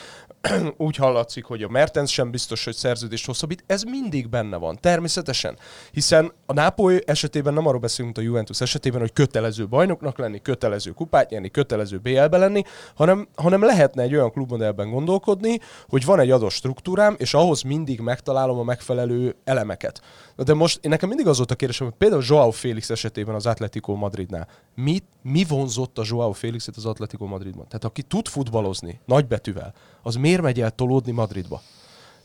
úgy 0.76 0.96
hallatszik, 0.96 1.44
hogy 1.44 1.62
a 1.62 1.68
Mertens 1.68 2.12
sem 2.12 2.30
biztos, 2.30 2.64
hogy 2.64 2.74
szerződést 2.74 3.26
hosszabbít, 3.26 3.64
ez 3.66 3.82
mindig 3.82 4.28
benne 4.28 4.56
van, 4.56 4.78
természetesen. 4.80 5.58
Hiszen 5.92 6.32
a 6.46 6.52
Nápoly 6.52 7.02
esetében 7.06 7.54
nem 7.54 7.66
arról 7.66 7.80
beszélünk, 7.80 8.14
mint 8.14 8.26
a 8.26 8.30
Juventus 8.30 8.60
esetében, 8.60 9.00
hogy 9.00 9.12
kötelező 9.12 9.68
bajnoknak 9.68 10.18
lenni, 10.18 10.42
kötelező 10.42 10.90
kupát 10.90 11.30
nyerni, 11.30 11.50
kötelező 11.50 11.98
BL-be 11.98 12.36
lenni, 12.36 12.62
hanem, 12.94 13.28
hanem 13.34 13.62
lehetne 13.62 14.02
egy 14.02 14.14
olyan 14.14 14.30
klubmodellben 14.30 14.90
gondolkodni, 14.90 15.58
hogy 15.88 16.04
van 16.04 16.20
egy 16.20 16.30
adott 16.30 16.50
struktúrám, 16.50 17.14
és 17.18 17.34
ahhoz 17.34 17.62
mindig 17.62 18.00
megtalálom 18.00 18.58
a 18.58 18.62
megfelelő 18.62 19.36
elemeket. 19.44 20.00
De 20.36 20.54
most 20.54 20.78
én 20.84 20.90
nekem 20.90 21.08
mindig 21.08 21.26
az 21.26 21.36
volt 21.36 21.50
a 21.50 21.54
kérdésem, 21.54 21.86
hogy 21.86 21.96
például 21.96 22.22
Joao 22.26 22.50
Félix 22.50 22.90
esetében 22.90 23.34
az 23.34 23.46
Atletico 23.46 23.94
Madridnál, 23.94 24.48
mi, 24.74 25.02
mi 25.22 25.44
vonzott 25.48 25.98
a 25.98 26.02
Joao 26.04 26.32
Félixet 26.32 26.76
az 26.76 26.86
Atletico 26.86 27.26
Madridban? 27.26 27.68
Tehát 27.68 27.84
aki 27.84 28.02
tud 28.02 28.28
futballozni 28.28 29.00
nagybetűvel, 29.04 29.74
az 30.02 30.14
miért 30.14 30.35
megy 30.40 30.60
el 30.60 30.70
tolódni 30.70 31.12
Madridba? 31.12 31.62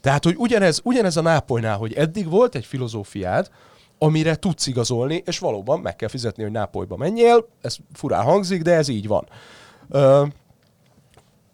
Tehát, 0.01 0.23
hogy 0.23 0.35
ugyanez, 0.37 0.79
ugyanez 0.83 1.17
a 1.17 1.21
Nápolynál, 1.21 1.77
hogy 1.77 1.93
eddig 1.93 2.29
volt 2.29 2.55
egy 2.55 2.65
filozófiád, 2.65 3.49
amire 3.97 4.35
tudsz 4.35 4.67
igazolni, 4.67 5.23
és 5.25 5.39
valóban 5.39 5.79
meg 5.79 5.95
kell 5.95 6.09
fizetni, 6.09 6.43
hogy 6.43 6.51
Nápolyba 6.51 6.97
menjél, 6.97 7.47
ez 7.61 7.75
furán 7.93 8.23
hangzik, 8.23 8.61
de 8.61 8.73
ez 8.73 8.87
így 8.87 9.07
van. 9.07 9.27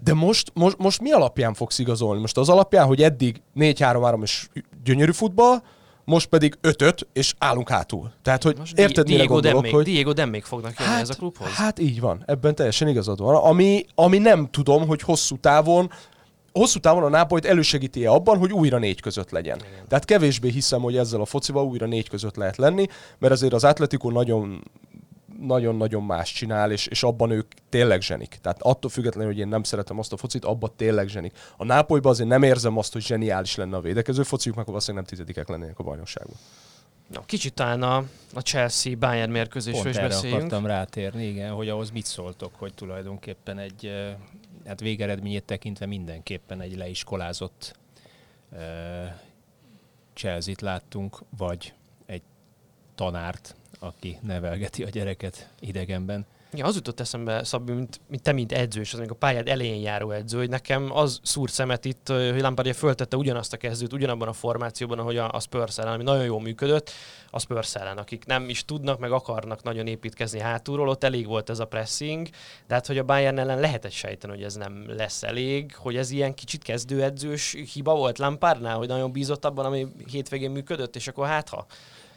De 0.04 0.14
most, 0.14 0.52
most, 0.54 0.78
most 0.78 1.02
mi 1.02 1.12
alapján 1.12 1.54
fogsz 1.54 1.80
igazolni? 1.80 2.22
Most 2.22 2.38
az 2.38 2.50
alapján, 2.50 2.86
hogy 2.86 3.04
eddig 3.04 3.42
4-3-3 3.56 4.22
és 4.22 4.48
gyönyörű 4.84 5.12
futball, 5.12 5.62
most 6.04 6.28
pedig 6.28 6.58
ötöt, 6.62 7.08
és 7.14 7.34
állunk 7.38 7.70
hátul. 7.70 8.12
Tehát, 8.22 8.44
hogy 8.44 8.58
most 8.58 8.78
érted, 8.78 9.06
Di- 9.06 9.14
Diego 9.14 9.34
gondolok, 9.34 9.62
Demmék, 9.62 9.76
hogy... 9.76 9.86
Diego 9.86 10.14
Demmék 10.14 10.46
fognak 10.46 10.80
jönni 10.80 10.92
hát, 10.92 11.02
ez 11.02 11.10
a 11.10 11.14
klubhoz? 11.14 11.48
Hát 11.48 11.80
így 11.80 12.00
van, 12.00 12.24
ebben 12.26 12.56
teljesen 12.56 12.88
igazad 12.88 13.20
van. 13.20 13.36
Ami, 13.36 13.86
ami 13.96 14.18
nem 14.18 14.48
tudom, 14.52 14.88
hogy 14.88 15.02
hosszú 15.02 15.38
távon 15.38 15.92
hosszú 16.58 16.80
távon 16.80 17.04
a 17.04 17.10
Nápolyt 17.10 17.46
elősegíti 17.46 18.06
-e 18.06 18.12
abban, 18.12 18.38
hogy 18.38 18.52
újra 18.52 18.78
négy 18.78 19.02
között 19.02 19.32
legyen. 19.32 19.58
Igen. 19.58 19.88
Tehát 19.88 20.06
kevésbé 20.06 20.50
hiszem, 20.50 20.82
hogy 20.82 20.98
ezzel 20.98 21.22
a 21.22 21.26
focival 21.26 21.66
újra 21.66 21.86
négy 21.86 22.10
között 22.10 22.36
lehet 22.36 22.58
lenni, 22.58 22.86
mert 23.20 23.34
azért 23.34 23.54
az 23.54 23.64
Atletico 23.64 24.10
nagyon 24.10 24.64
nagyon-nagyon 25.40 26.04
más 26.04 26.32
csinál, 26.34 26.72
és, 26.72 26.88
és 26.88 27.04
abban 27.04 27.32
ők 27.32 27.52
tényleg 27.70 28.02
zsenik. 28.02 28.38
Tehát 28.42 28.62
attól 28.62 28.90
függetlenül, 28.90 29.32
hogy 29.32 29.40
én 29.40 29.48
nem 29.48 29.64
szeretem 29.64 30.00
azt 30.00 30.14
a 30.14 30.18
focit, 30.18 30.46
abban 30.46 30.72
tényleg 30.76 31.08
zsenik. 31.08 31.38
A 31.58 31.66
Nápolyban 31.66 32.12
azért 32.12 32.30
nem 32.30 32.44
érzem 32.44 32.78
azt, 32.78 32.94
hogy 32.94 33.02
zseniális 33.02 33.56
lenne 33.56 33.76
a 33.76 33.82
védekező 33.82 34.24
fociuk, 34.24 34.56
mert 34.56 34.68
valószínűleg 34.68 35.06
nem 35.06 35.18
tizedikek 35.18 35.48
lennének 35.48 35.80
a 35.80 35.84
bajnokságban. 35.84 36.36
No, 37.14 37.22
kicsit 37.26 37.54
talán 37.54 37.84
a, 37.84 38.04
a 38.34 38.40
Chelsea-Bayern 38.40 39.32
mérkőzésről 39.32 39.84
Pont 39.84 39.96
is 39.96 40.02
erre 40.02 40.08
beszéljünk. 40.08 40.42
akartam 40.42 40.66
rátérni, 40.66 41.26
igen, 41.26 41.52
hogy 41.52 41.70
ahhoz 41.70 41.90
mit 41.90 42.06
szóltok, 42.06 42.52
hogy 42.56 42.74
tulajdonképpen 42.74 43.60
egy, 43.60 43.92
hát 44.68 44.80
végeredményét 44.80 45.44
tekintve 45.44 45.86
mindenképpen 45.86 46.62
egy 46.62 46.76
leiskolázott 46.76 47.80
uh, 48.52 48.60
Chelsea-t 50.14 50.62
láttunk, 50.62 51.20
vagy 51.38 51.74
egy 52.06 52.22
tanárt, 52.96 53.56
aki 53.80 54.18
nevelgeti 54.22 54.84
a 54.84 54.90
gyereket 54.90 55.54
idegenben. 55.60 56.26
Ja, 56.54 56.66
az 56.66 56.76
jutott 56.76 57.00
eszembe, 57.00 57.44
Szabi, 57.44 57.74
mint, 57.74 58.02
mint 58.08 58.24
te, 58.24 58.32
mint 58.32 58.52
edző, 58.52 58.80
és 58.80 58.94
az 58.94 59.00
a 59.08 59.14
pályád 59.14 59.48
elején 59.48 59.82
járó 59.82 60.12
edző, 60.12 60.38
hogy 60.38 60.50
nekem 60.50 60.92
az 60.92 61.20
szúrt 61.24 61.54
szemet 61.54 61.86
itt, 61.86 62.08
hogy 62.08 62.42
Lampardja 62.42 62.74
föltette 62.74 63.18
ugyanazt 63.18 63.54
a 63.54 63.58
kezdőt, 63.58 63.94
ugyanabban 63.94 64.28
a 64.28 64.34
formációban, 64.34 65.00
ahogy 65.00 65.18
a, 65.18 65.32
a 65.32 65.40
Spurs 65.40 65.78
ellen, 65.78 65.94
ami 65.94 66.04
nagyon 66.04 66.24
jól 66.24 66.42
működött, 66.42 66.92
a 67.30 67.40
Spurs 67.40 67.76
ellen, 67.76 67.98
akik 67.98 68.26
nem 68.26 68.50
is 68.50 68.66
tudnak, 68.66 69.00
meg 69.00 69.12
akarnak 69.12 69.64
nagyon 69.64 69.88
építkezni 69.88 70.40
hátulról, 70.40 70.90
ott 70.90 71.04
elég 71.04 71.28
volt 71.28 71.50
ez 71.50 71.60
a 71.60 71.66
pressing, 71.66 72.28
de 72.68 72.74
hát, 72.74 72.88
hogy 72.88 72.98
a 72.98 73.04
Bayern 73.04 73.38
ellen 73.38 73.60
lehetett 73.60 73.92
sejteni, 73.92 74.34
hogy 74.34 74.44
ez 74.44 74.56
nem 74.56 74.84
lesz 74.88 75.24
elég, 75.24 75.76
hogy 75.76 75.96
ez 75.96 76.10
ilyen 76.10 76.34
kicsit 76.34 76.64
kezdőedzős 76.64 77.56
hiba 77.74 77.96
volt 77.96 78.18
Lampardnál, 78.18 78.78
hogy 78.78 78.88
nagyon 78.88 79.12
bízott 79.12 79.46
abban, 79.46 79.66
ami 79.66 79.88
hétvégén 80.12 80.52
működött, 80.52 80.96
és 80.96 81.08
akkor 81.08 81.28
hát 81.28 81.50
ha. 81.50 81.66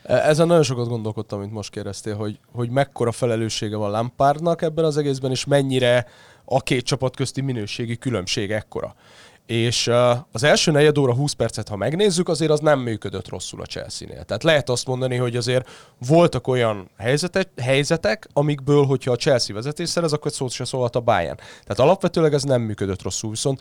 E, 0.02 0.14
ezen 0.14 0.46
nagyon 0.46 0.62
sokat 0.62 0.88
gondolkodtam, 0.88 1.40
mint 1.40 1.52
most 1.52 1.70
kérdeztél, 1.70 2.16
hogy, 2.16 2.38
hogy 2.52 2.70
mekkora 2.70 3.12
felelőssége 3.12 3.76
van 3.76 3.90
Lampardnak 3.90 4.62
ebben 4.62 4.84
az 4.84 4.96
egészben, 4.96 5.30
és 5.30 5.44
mennyire 5.44 6.06
a 6.44 6.60
két 6.60 6.84
csapat 6.84 7.16
közti 7.16 7.40
minőségi 7.40 7.96
különbség 7.96 8.50
ekkora. 8.50 8.94
és 9.46 9.90
az 10.32 10.42
első 10.42 10.70
negyed 10.70 10.98
óra 10.98 11.14
20 11.14 11.32
percet, 11.32 11.68
ha 11.68 11.76
megnézzük, 11.76 12.28
azért 12.28 12.50
az 12.50 12.60
nem 12.60 12.80
működött 12.80 13.28
rosszul 13.28 13.60
a 13.60 13.64
Chelsea-nél. 13.64 14.24
Tehát 14.24 14.42
lehet 14.42 14.68
azt 14.68 14.86
mondani, 14.86 15.16
hogy 15.16 15.36
azért 15.36 15.68
voltak 16.06 16.46
olyan 16.46 16.90
helyzetek, 16.98 17.48
helyzetek 17.62 18.28
amikből, 18.32 18.84
hogyha 18.84 19.12
a 19.12 19.16
Chelsea 19.16 19.54
vezetés 19.54 19.88
szerez, 19.88 20.12
akkor 20.12 20.32
szót 20.32 20.50
se 20.50 20.64
szólhat 20.64 20.96
a 20.96 21.00
Bayern. 21.00 21.36
Tehát 21.36 21.78
alapvetőleg 21.78 22.34
ez 22.34 22.42
nem 22.42 22.62
működött 22.62 23.02
rosszul, 23.02 23.30
viszont 23.30 23.60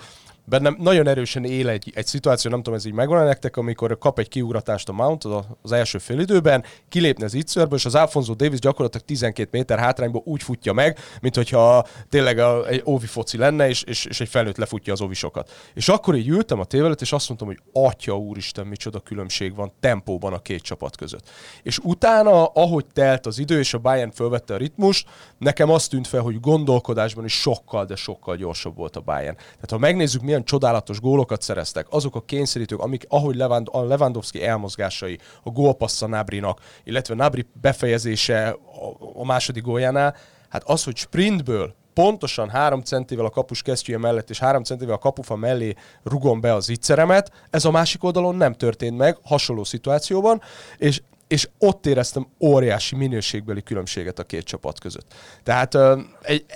bennem 0.49 0.77
nagyon 0.79 1.07
erősen 1.07 1.45
él 1.45 1.69
egy, 1.69 1.91
egy 1.95 2.05
szituáció, 2.05 2.51
nem 2.51 2.59
tudom, 2.59 2.79
ez 2.79 2.85
így 2.85 2.93
megvan 2.93 3.25
nektek, 3.25 3.57
amikor 3.57 3.97
kap 3.97 4.19
egy 4.19 4.27
kiugratást 4.27 4.89
a 4.89 4.93
Mount 4.93 5.23
az 5.61 5.71
első 5.71 5.97
félidőben, 5.97 6.63
kilépne 6.89 7.25
az 7.25 7.33
ittszörből, 7.33 7.77
és 7.77 7.85
az 7.85 7.95
Alfonso 7.95 8.33
Davis 8.33 8.59
gyakorlatilag 8.59 9.05
12 9.05 9.49
méter 9.51 9.79
hátrányból 9.79 10.21
úgy 10.25 10.43
futja 10.43 10.73
meg, 10.73 10.99
mint 11.21 11.35
hogyha 11.35 11.87
tényleg 12.09 12.39
a, 12.39 12.67
egy 12.67 12.83
óvi 12.85 13.05
foci 13.05 13.37
lenne, 13.37 13.67
és, 13.67 13.83
és, 13.83 14.05
és 14.05 14.19
egy 14.19 14.29
felnőtt 14.29 14.57
lefutja 14.57 14.93
az 14.93 15.01
óvisokat. 15.01 15.51
És 15.73 15.89
akkor 15.89 16.15
így 16.15 16.27
ültem 16.27 16.59
a 16.59 16.65
tévelet, 16.65 17.01
és 17.01 17.11
azt 17.11 17.27
mondtam, 17.27 17.47
hogy 17.47 17.59
atya 17.73 18.17
úristen, 18.17 18.67
micsoda 18.67 18.99
különbség 18.99 19.55
van 19.55 19.71
tempóban 19.79 20.33
a 20.33 20.39
két 20.39 20.61
csapat 20.61 20.95
között. 20.95 21.29
És 21.63 21.77
utána, 21.77 22.45
ahogy 22.45 22.85
telt 22.93 23.25
az 23.25 23.39
idő, 23.39 23.59
és 23.59 23.73
a 23.73 23.77
Bayern 23.77 24.11
fölvette 24.11 24.53
a 24.53 24.57
ritmust, 24.57 25.07
nekem 25.37 25.69
azt 25.69 25.89
tűnt 25.89 26.07
fel, 26.07 26.21
hogy 26.21 26.39
gondolkodásban 26.39 27.25
is 27.25 27.33
sokkal, 27.33 27.85
de 27.85 27.95
sokkal 27.95 28.35
gyorsabb 28.35 28.75
volt 28.75 28.95
a 28.95 29.01
Bayern. 29.01 29.35
Tehát 29.35 29.69
ha 29.69 29.77
megnézzük, 29.77 30.21
milyen 30.21 30.38
csodálatos 30.43 30.99
gólokat 30.99 31.41
szereztek, 31.41 31.87
azok 31.89 32.15
a 32.15 32.21
kényszerítők, 32.21 32.79
amik, 32.79 33.05
ahogy 33.07 33.35
Lewand, 33.35 33.67
a 33.71 33.83
Lewandowski 33.83 34.43
elmozgásai, 34.43 35.19
a 35.43 35.49
gólpassza 35.49 36.07
Nabrinak, 36.07 36.59
illetve 36.83 37.15
Nabri 37.15 37.45
befejezése 37.61 38.47
a, 38.49 39.19
a 39.21 39.25
második 39.25 39.63
góljánál, 39.63 40.15
hát 40.49 40.63
az, 40.65 40.83
hogy 40.83 40.95
sprintből 40.95 41.73
pontosan 41.93 42.49
3 42.49 42.81
centivel 42.81 43.25
a 43.25 43.29
kapus 43.29 43.61
kesztyűje 43.61 43.97
mellett 43.97 44.29
és 44.29 44.39
3 44.39 44.63
centivel 44.63 44.95
a 44.95 44.97
kapufa 44.97 45.35
mellé 45.35 45.73
rugom 46.03 46.41
be 46.41 46.53
az 46.53 46.69
ittszeremet, 46.69 47.31
ez 47.49 47.65
a 47.65 47.71
másik 47.71 48.03
oldalon 48.03 48.35
nem 48.35 48.53
történt 48.53 48.97
meg, 48.97 49.17
hasonló 49.23 49.63
szituációban, 49.63 50.41
és 50.77 51.01
és 51.29 51.49
ott 51.57 51.85
éreztem 51.85 52.27
óriási 52.39 52.95
minőségbeli 52.95 53.63
különbséget 53.63 54.19
a 54.19 54.23
két 54.23 54.43
csapat 54.43 54.79
között. 54.79 55.13
Tehát 55.43 55.77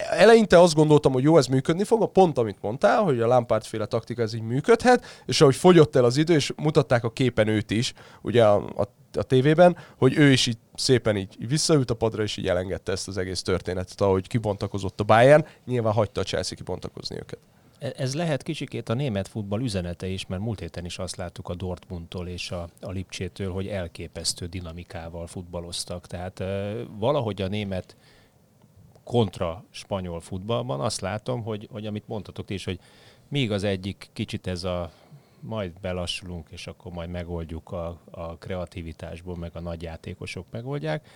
eleinte 0.10 0.60
azt 0.60 0.74
gondoltam, 0.74 1.12
hogy 1.12 1.24
jó, 1.24 1.38
ez 1.38 1.46
működni 1.46 1.84
fog, 1.84 2.02
a 2.02 2.06
pont 2.06 2.38
amit 2.38 2.62
mondtál, 2.62 3.02
hogy 3.02 3.22
a 3.22 3.28
Lampard 3.28 3.64
féle 3.64 3.86
taktika 3.86 4.22
ez 4.22 4.34
így 4.34 4.42
működhet, 4.42 5.06
és 5.26 5.42
ahogy 5.42 5.56
fogyott 5.56 5.96
el 5.96 6.04
az 6.04 6.18
idő, 6.18 6.34
és 6.34 6.54
mutatták 6.56 7.04
a 7.04 7.12
képen 7.12 7.48
őt 7.48 7.72
is, 7.72 7.94
ugye 8.22 8.46
a, 8.46 8.56
a 8.56 8.88
a 9.18 9.24
tévében, 9.24 9.78
hogy 9.98 10.18
ő 10.18 10.32
is 10.32 10.48
így 10.48 10.58
szépen 10.76 11.18
így 11.18 11.48
visszaült 11.48 11.92
a 11.92 11.94
padra, 11.94 12.24
és 12.24 12.38
így 12.38 12.48
elengedte 12.48 12.92
ezt 12.92 13.08
az 13.08 13.18
egész 13.18 13.42
történetet, 13.42 14.02
ahogy 14.02 14.28
kibontakozott 14.28 15.00
a 15.00 15.04
Bayern, 15.04 15.46
nyilván 15.66 15.94
hagyta 15.94 16.22
a 16.22 16.24
Chelsea 16.24 16.58
kibontakozni 16.58 17.16
őket. 17.16 17.40
E, 17.84 17.94
ez 17.98 18.16
lehet 18.16 18.44
kicsikét 18.44 18.90
a 18.90 18.94
német 18.94 19.28
futball 19.28 19.62
üzenete 19.62 20.08
is, 20.08 20.26
mert 20.26 20.42
múlt 20.42 20.60
héten 20.60 20.86
is 20.86 20.98
azt 20.98 21.16
láttuk 21.16 21.50
a 21.50 21.56
Dortmundtól 21.56 22.28
és 22.28 22.52
a, 22.52 22.70
a 22.82 22.90
Lipcsétől, 22.90 23.52
hogy 23.52 23.68
elképesztő 23.68 24.46
dinamikával 24.46 25.28
futballoztak. 25.28 26.08
Tehát 26.08 26.40
e, 26.40 26.76
valahogy 26.84 27.42
a 27.42 27.48
német 27.48 27.96
kontra 29.04 29.64
spanyol 29.70 30.20
futballban 30.20 30.80
azt 30.80 31.02
látom, 31.02 31.44
hogy, 31.44 31.68
hogy 31.72 31.86
amit 31.86 32.08
mondtatok 32.08 32.50
is, 32.50 32.66
hogy 32.66 32.80
még 33.28 33.52
az 33.52 33.64
egyik 33.64 34.10
kicsit 34.14 34.48
ez 34.48 34.64
a 34.64 34.92
majd 35.40 35.72
belassulunk, 35.82 36.48
és 36.52 36.68
akkor 36.68 36.92
majd 36.92 37.10
megoldjuk 37.10 37.72
a, 37.72 38.00
a 38.12 38.38
kreativitásból, 38.38 39.38
meg 39.38 39.52
a 39.54 39.60
nagy 39.60 39.82
játékosok 39.82 40.46
megoldják. 40.52 41.08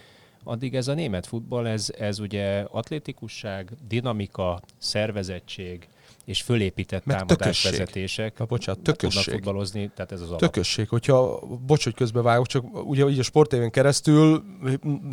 Addig 0.43 0.76
ez 0.76 0.88
a 0.88 0.93
német 0.93 1.28
futball, 1.28 1.67
ez, 1.67 1.89
ez 1.97 2.19
ugye 2.19 2.65
atlétikusság, 2.71 3.71
dinamika, 3.88 4.62
szervezettség, 4.78 5.88
és 6.28 6.41
fölépített 6.41 7.04
támadásvezetések. 7.04 8.38
Na, 8.38 8.45
bocsánat, 8.45 8.82
tökösség. 8.82 9.34
Futballozni, 9.34 9.91
tehát 9.95 10.12
ez 10.12 10.21
az 10.21 10.28
alap. 10.28 10.39
Tökösség, 10.39 10.89
hogyha, 10.89 11.39
bocs, 11.65 11.84
hogy 11.84 11.93
közbevágok, 11.93 12.47
csak 12.47 12.88
ugye 12.88 13.08
így 13.08 13.19
a 13.19 13.23
sportévén 13.23 13.69
keresztül 13.69 14.43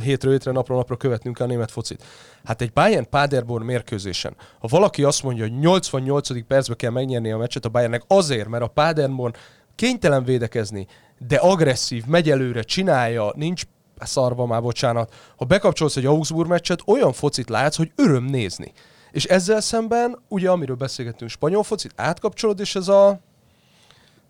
hétről 0.02 0.32
hétre, 0.32 0.52
napról 0.52 0.76
napra 0.76 0.96
követnünk 0.96 1.40
a 1.40 1.46
német 1.46 1.70
focit. 1.70 2.04
Hát 2.44 2.60
egy 2.60 2.72
Bayern 2.72 3.08
Paderborn 3.10 3.64
mérkőzésen, 3.64 4.36
ha 4.58 4.68
valaki 4.68 5.02
azt 5.02 5.22
mondja, 5.22 5.42
hogy 5.42 5.58
88. 5.58 6.46
percben 6.46 6.76
kell 6.76 6.90
megnyerni 6.90 7.30
a 7.30 7.38
meccset 7.38 7.64
a 7.64 7.68
Bayernnek 7.68 8.02
azért, 8.06 8.48
mert 8.48 8.62
a 8.62 8.68
Paderborn 8.68 9.34
kénytelen 9.74 10.24
védekezni, 10.24 10.86
de 11.18 11.36
agresszív, 11.36 12.04
megy 12.06 12.30
előre, 12.30 12.62
csinálja, 12.62 13.32
nincs 13.36 13.62
szarva 14.06 14.46
már, 14.46 14.62
bocsánat. 14.62 15.14
Ha 15.36 15.44
bekapcsolsz 15.44 15.96
egy 15.96 16.06
Augsburg 16.06 16.48
meccset, 16.48 16.82
olyan 16.86 17.12
focit 17.12 17.48
látsz, 17.48 17.76
hogy 17.76 17.92
öröm 17.96 18.24
nézni. 18.24 18.72
És 19.10 19.24
ezzel 19.24 19.60
szemben, 19.60 20.18
ugye 20.28 20.50
amiről 20.50 20.76
beszélgettünk, 20.76 21.30
spanyol 21.30 21.62
focit, 21.62 21.92
átkapcsolod, 21.96 22.60
és 22.60 22.74
ez 22.74 22.88
a 22.88 23.18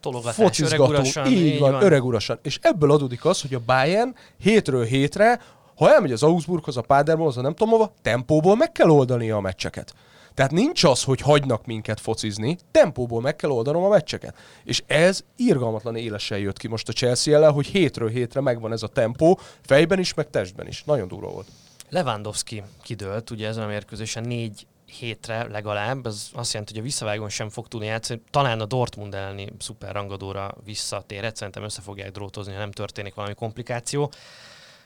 Tologatás, 0.00 0.60
öregurasan. 0.60 1.26
Így, 1.26 1.40
így 1.40 1.58
van, 1.58 1.72
van, 1.72 1.82
öregurasan. 1.82 2.38
És 2.42 2.58
ebből 2.62 2.90
adódik 2.90 3.24
az, 3.24 3.40
hogy 3.40 3.54
a 3.54 3.60
Bayern 3.66 4.14
hétről 4.38 4.84
hétre, 4.84 5.40
ha 5.76 5.92
elmegy 5.92 6.12
az 6.12 6.22
Augsburghoz, 6.22 6.76
a 6.76 6.80
Paderbornhoz, 6.80 7.36
a 7.36 7.40
nem 7.40 7.54
tudom 7.54 7.72
hova, 7.72 7.92
tempóból 8.02 8.56
meg 8.56 8.72
kell 8.72 8.88
oldani 8.88 9.30
a 9.30 9.40
meccseket. 9.40 9.94
Tehát 10.34 10.52
nincs 10.52 10.84
az, 10.84 11.02
hogy 11.02 11.20
hagynak 11.20 11.66
minket 11.66 12.00
focizni, 12.00 12.58
tempóból 12.70 13.20
meg 13.20 13.36
kell 13.36 13.50
oldanom 13.50 13.84
a 13.84 13.88
meccseket. 13.88 14.36
És 14.64 14.82
ez 14.86 15.24
irgalmatlan 15.36 15.96
élesen 15.96 16.38
jött 16.38 16.58
ki 16.58 16.68
most 16.68 16.88
a 16.88 16.92
Chelsea 16.92 17.34
ellen, 17.34 17.52
hogy 17.52 17.66
hétről 17.66 18.08
hétre 18.08 18.40
megvan 18.40 18.72
ez 18.72 18.82
a 18.82 18.88
tempó, 18.88 19.38
fejben 19.62 19.98
is, 19.98 20.14
meg 20.14 20.30
testben 20.30 20.66
is. 20.66 20.82
Nagyon 20.84 21.08
durva 21.08 21.30
volt. 21.30 21.46
Lewandowski 21.88 22.62
kidőlt, 22.82 23.30
ugye 23.30 23.48
ezen 23.48 23.64
a 23.64 23.66
mérkőzésen 23.66 24.24
négy 24.24 24.66
hétre 24.98 25.46
legalább, 25.50 26.06
ez 26.06 26.28
azt 26.32 26.52
jelenti, 26.52 26.72
hogy 26.72 26.82
a 26.82 26.84
visszavágon 26.84 27.28
sem 27.28 27.48
fog 27.48 27.68
tudni 27.68 27.86
játszani. 27.86 28.22
Talán 28.30 28.60
a 28.60 28.64
Dortmund 28.64 29.14
elleni 29.14 29.48
szuper 29.58 29.92
rangadóra 29.92 30.54
visszatérhet, 30.64 31.36
szerintem 31.36 31.62
össze 31.62 31.80
fogják 31.80 32.10
drótozni, 32.10 32.52
ha 32.52 32.58
nem 32.58 32.70
történik 32.70 33.14
valami 33.14 33.34
komplikáció. 33.34 34.10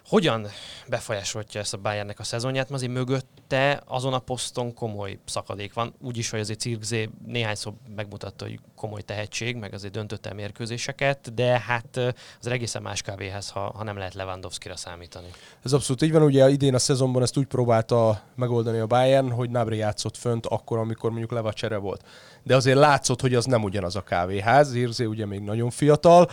Hogyan 0.09 0.47
befolyásolja 0.89 1.47
ezt 1.53 1.75
a 1.75 1.77
Bayernnek 1.77 2.19
a 2.19 2.23
szezonját? 2.23 2.69
Mert 2.69 2.83
azért 2.83 2.99
mögötte 2.99 3.83
azon 3.87 4.13
a 4.13 4.19
poszton 4.19 4.75
komoly 4.75 5.19
szakadék 5.25 5.73
van. 5.73 5.95
Úgyis, 6.03 6.31
hogy 6.31 6.41
azért 6.41 6.61
Cirkzé 6.61 7.09
néhányszor 7.27 7.73
megmutatta, 7.97 8.45
hogy 8.45 8.61
komoly 8.77 9.03
tehetség, 9.03 9.57
meg 9.57 9.75
azért 9.75 9.93
döntött 9.93 10.27
el 10.27 10.35
mérkőzéseket, 10.35 11.35
de 11.35 11.61
hát 11.61 11.97
az 12.41 12.47
egészen 12.47 12.83
más 12.83 13.03
kávéhez, 13.03 13.51
ha, 13.51 13.73
ha 13.77 13.85
nem 13.85 13.97
lehet 13.97 14.15
Lewandowski-ra 14.15 14.77
számítani. 14.77 15.29
Ez 15.65 15.73
abszolút 15.73 16.03
így 16.03 16.13
van, 16.13 16.23
ugye 16.23 16.49
idén 16.49 16.75
a 16.75 16.79
szezonban 16.79 17.23
ezt 17.23 17.37
úgy 17.37 17.47
próbálta 17.47 18.23
megoldani 18.35 18.79
a 18.79 18.87
Bayern, 18.87 19.31
hogy 19.31 19.51
Nabri 19.51 19.77
játszott 19.77 20.17
fönt 20.17 20.47
akkor, 20.47 20.79
amikor 20.79 21.11
mondjuk 21.11 21.31
Levacsere 21.31 21.77
volt. 21.77 22.05
De 22.43 22.57
azért 22.57 22.79
látszott, 22.79 23.21
hogy 23.21 23.35
az 23.35 23.45
nem 23.45 23.63
ugyanaz 23.63 23.97
a 23.97 24.03
kávéház, 24.03 24.75
Irzé 24.75 25.05
ugye 25.05 25.27
még 25.27 25.41
nagyon 25.41 25.71
fiatal, 25.71 26.29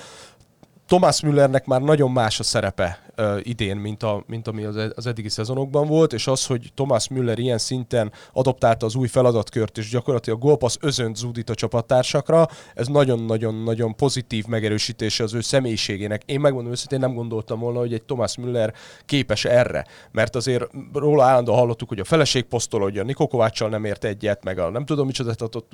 Thomas 0.88 1.22
Müllernek 1.22 1.66
már 1.66 1.82
nagyon 1.82 2.12
más 2.12 2.40
a 2.40 2.44
szerepe 2.44 3.00
uh, 3.18 3.40
idén, 3.44 3.78
mint, 3.78 4.04
a, 4.04 4.24
mint 4.28 4.48
ami 4.48 4.64
az, 4.64 4.80
az 4.96 5.08
eddigi 5.08 5.30
szezonokban 5.30 5.88
volt, 5.88 6.14
és 6.14 6.28
az, 6.28 6.46
hogy 6.46 6.72
Thomas 6.74 7.08
Müller 7.08 7.40
ilyen 7.40 7.58
szinten 7.58 8.12
adoptálta 8.34 8.86
az 8.86 8.96
új 8.96 9.08
feladatkört, 9.08 9.78
és 9.78 9.90
gyakorlatilag 9.90 10.40
golpasz 10.40 10.78
özönt 10.82 11.16
zúdít 11.16 11.50
a 11.50 11.56
csapattársakra, 11.56 12.48
ez 12.74 12.88
nagyon-nagyon-nagyon 12.88 13.96
pozitív 13.96 14.46
megerősítése 14.46 15.24
az 15.24 15.34
ő 15.34 15.42
személyiségének. 15.42 16.22
Én 16.26 16.40
megmondom 16.40 16.72
őszintén, 16.72 17.00
nem 17.00 17.14
gondoltam 17.14 17.60
volna, 17.60 17.80
hogy 17.80 17.94
egy 17.94 18.04
Thomas 18.04 18.38
Müller 18.38 18.74
képes 19.06 19.46
erre, 19.46 19.86
mert 20.12 20.36
azért 20.36 20.70
róla 20.94 21.24
állandóan 21.24 21.58
hallottuk, 21.58 21.90
hogy 21.90 22.00
a 22.00 22.04
feleség 22.04 22.44
posztolódja, 22.44 23.04
Nikó 23.04 23.28
Kováccsal 23.28 23.70
nem 23.70 23.86
ért 23.86 24.04
egyet, 24.04 24.44
meg 24.44 24.60
a 24.60 24.70
nem 24.70 24.86
tudom 24.86 25.06
micsoda, 25.06 25.34
tehát 25.34 25.56
ott 25.56 25.72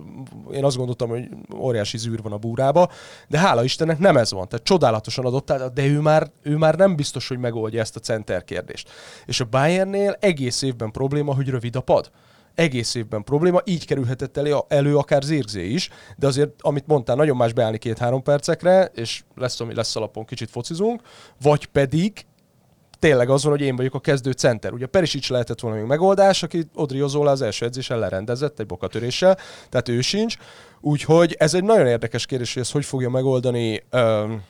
én 0.51 0.63
azt 0.63 0.77
gondoltam, 0.77 1.09
hogy 1.09 1.27
óriási 1.55 1.97
zűr 1.97 2.21
van 2.21 2.31
a 2.31 2.37
búrába, 2.37 2.89
de 3.27 3.37
hála 3.37 3.63
Istennek 3.63 3.99
nem 3.99 4.17
ez 4.17 4.31
van, 4.31 4.47
tehát 4.47 4.65
csodálatosan 5.09 5.25
adott, 5.25 5.73
de 5.73 5.85
ő 5.85 5.99
már, 5.99 6.31
ő 6.41 6.57
már 6.57 6.75
nem 6.75 6.95
biztos, 6.95 7.27
hogy 7.27 7.37
megoldja 7.37 7.79
ezt 7.79 7.95
a 7.95 7.99
center 7.99 8.43
kérdést. 8.43 8.89
És 9.25 9.39
a 9.39 9.45
Bayernnél 9.45 10.17
egész 10.19 10.61
évben 10.61 10.91
probléma, 10.91 11.35
hogy 11.35 11.49
rövid 11.49 11.75
a 11.75 11.81
pad 11.81 12.11
egész 12.55 12.95
évben 12.95 13.23
probléma, 13.23 13.61
így 13.65 13.85
kerülhetett 13.85 14.37
elő, 14.37 14.55
elő 14.67 14.97
akár 14.97 15.21
Zirgzé 15.21 15.67
is, 15.67 15.89
de 16.17 16.27
azért, 16.27 16.51
amit 16.59 16.87
mondtál, 16.87 17.15
nagyon 17.15 17.37
más 17.37 17.53
beállni 17.53 17.77
két-három 17.77 18.23
percekre, 18.23 18.91
és 18.95 19.23
lesz, 19.35 19.59
ami 19.59 19.73
lesz 19.73 19.95
alapon, 19.95 20.25
kicsit 20.25 20.49
focizunk, 20.49 21.01
vagy 21.41 21.65
pedig 21.65 22.25
tényleg 22.99 23.29
az 23.29 23.43
van, 23.43 23.51
hogy 23.51 23.61
én 23.61 23.75
vagyok 23.75 23.93
a 23.93 23.99
kezdő 23.99 24.31
center. 24.31 24.73
Ugye 24.73 24.85
Perisic 24.85 25.29
lehetett 25.29 25.59
volna 25.59 25.77
még 25.77 25.85
megoldás, 25.85 26.43
aki 26.43 26.63
Odri 26.75 27.01
Ozola 27.01 27.31
az 27.31 27.41
első 27.41 27.65
edzésen 27.65 27.99
lerendezett 27.99 28.59
egy 28.59 28.65
bokatöréssel, 28.65 29.37
tehát 29.69 29.89
ő 29.89 30.01
sincs. 30.01 30.37
Úgyhogy 30.81 31.35
ez 31.39 31.53
egy 31.53 31.63
nagyon 31.63 31.87
érdekes 31.87 32.25
kérdés, 32.25 32.53
hogy 32.53 32.61
ezt 32.61 32.71
hogy 32.71 32.85
fogja 32.85 33.09
megoldani 33.09 33.83
um, 33.91 34.43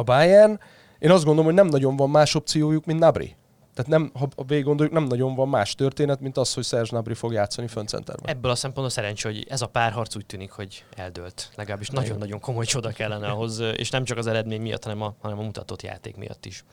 a 0.00 0.02
Bayern. 0.02 0.60
Én 0.98 1.10
azt 1.10 1.24
gondolom, 1.24 1.44
hogy 1.44 1.54
nem 1.54 1.66
nagyon 1.66 1.96
van 1.96 2.10
más 2.10 2.34
opciójuk, 2.34 2.84
mint 2.84 2.98
Nabri. 2.98 3.36
Tehát 3.74 3.90
nem, 3.90 4.10
ha 4.14 4.44
végig 4.46 4.64
gondoljuk, 4.64 4.94
nem 4.94 5.04
nagyon 5.04 5.34
van 5.34 5.48
más 5.48 5.74
történet, 5.74 6.20
mint 6.20 6.36
az, 6.36 6.54
hogy 6.54 6.64
Serge 6.64 6.88
Nabri 6.90 7.14
fog 7.14 7.32
játszani 7.32 7.66
föncenterben. 7.66 8.36
Ebből 8.36 8.50
a 8.50 8.54
szempontból 8.54 8.90
szerencsé, 8.90 9.28
hogy 9.28 9.46
ez 9.48 9.62
a 9.62 9.66
párharc 9.66 10.16
úgy 10.16 10.26
tűnik, 10.26 10.50
hogy 10.50 10.84
eldőlt. 10.96 11.50
Legalábbis 11.56 11.88
nagyon-nagyon 11.88 12.40
komoly 12.40 12.64
csoda 12.64 12.90
kellene 12.90 13.26
ahhoz, 13.28 13.58
és 13.58 13.90
nem 13.90 14.04
csak 14.04 14.18
az 14.18 14.26
eredmény 14.26 14.60
miatt, 14.60 14.82
hanem 14.82 15.02
a, 15.02 15.14
hanem 15.20 15.38
a 15.38 15.42
mutatott 15.42 15.82
játék 15.82 16.16
miatt 16.16 16.46
is. 16.46 16.64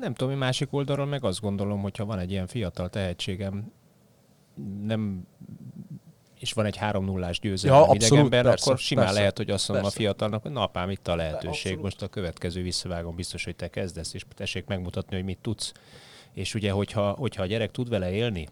Nem 0.00 0.14
tudom, 0.14 0.38
másik 0.38 0.72
oldalról 0.72 1.06
meg 1.06 1.24
azt 1.24 1.40
gondolom, 1.40 1.80
hogy 1.80 1.96
ha 1.96 2.04
van 2.04 2.18
egy 2.18 2.30
ilyen 2.30 2.46
fiatal 2.46 2.88
tehetségem, 2.88 3.72
nem 4.82 5.26
és 6.42 6.52
van 6.52 6.64
egy 6.64 6.78
3-0-ás 6.80 7.38
győzelem 7.40 7.76
ja, 7.76 7.82
abszolút, 7.82 8.02
idegenben, 8.02 8.42
persze, 8.42 8.64
akkor 8.64 8.78
simán 8.80 9.04
persze, 9.04 9.20
lehet, 9.20 9.36
hogy 9.36 9.50
azt 9.50 9.68
mondom 9.68 9.86
persze. 9.86 9.98
a 9.98 10.02
fiatalnak, 10.02 10.42
hogy 10.42 10.50
na 10.50 10.62
apám, 10.62 10.90
itt 10.90 11.08
a 11.08 11.16
lehetőség, 11.16 11.78
most 11.78 12.02
a 12.02 12.08
következő 12.08 12.62
visszavágon 12.62 13.14
biztos, 13.14 13.44
hogy 13.44 13.56
te 13.56 13.68
kezdesz, 13.68 14.14
és 14.14 14.24
tessék 14.34 14.66
megmutatni, 14.66 15.16
hogy 15.16 15.24
mit 15.24 15.38
tudsz. 15.40 15.72
És 16.32 16.54
ugye, 16.54 16.70
hogyha, 16.70 17.10
hogyha 17.10 17.42
a 17.42 17.46
gyerek 17.46 17.70
tud 17.70 17.88
vele 17.88 18.12
élni, 18.12 18.48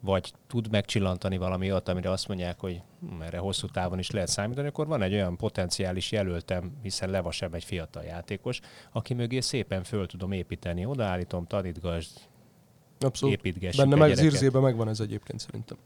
vagy 0.00 0.32
tud 0.46 0.70
megcsillantani 0.70 1.36
valami 1.36 1.70
olyat, 1.70 1.88
amire 1.88 2.10
azt 2.10 2.28
mondják, 2.28 2.60
hogy 2.60 2.80
hm, 3.00 3.22
erre 3.22 3.38
hosszú 3.38 3.66
távon 3.66 3.98
is 3.98 4.10
lehet 4.10 4.28
számítani, 4.28 4.68
akkor 4.68 4.86
van 4.86 5.02
egy 5.02 5.12
olyan 5.12 5.36
potenciális 5.36 6.12
jelöltem, 6.12 6.72
hiszen 6.82 7.10
Leva 7.10 7.30
sem 7.30 7.54
egy 7.54 7.64
fiatal 7.64 8.02
játékos, 8.02 8.60
aki 8.92 9.14
mögé 9.14 9.40
szépen 9.40 9.82
föl 9.82 10.06
tudom 10.06 10.32
építeni. 10.32 10.84
Odaállítom, 10.84 11.46
tanítgasd, 11.46 12.10
Abszolút. 13.04 13.34
építgessük 13.34 13.88
Benne 13.88 13.96
meg, 13.96 14.14
Zirzében 14.14 14.62
megvan 14.62 14.88
ez 14.88 15.00
egyébként 15.00 15.40
szerintem. 15.40 15.76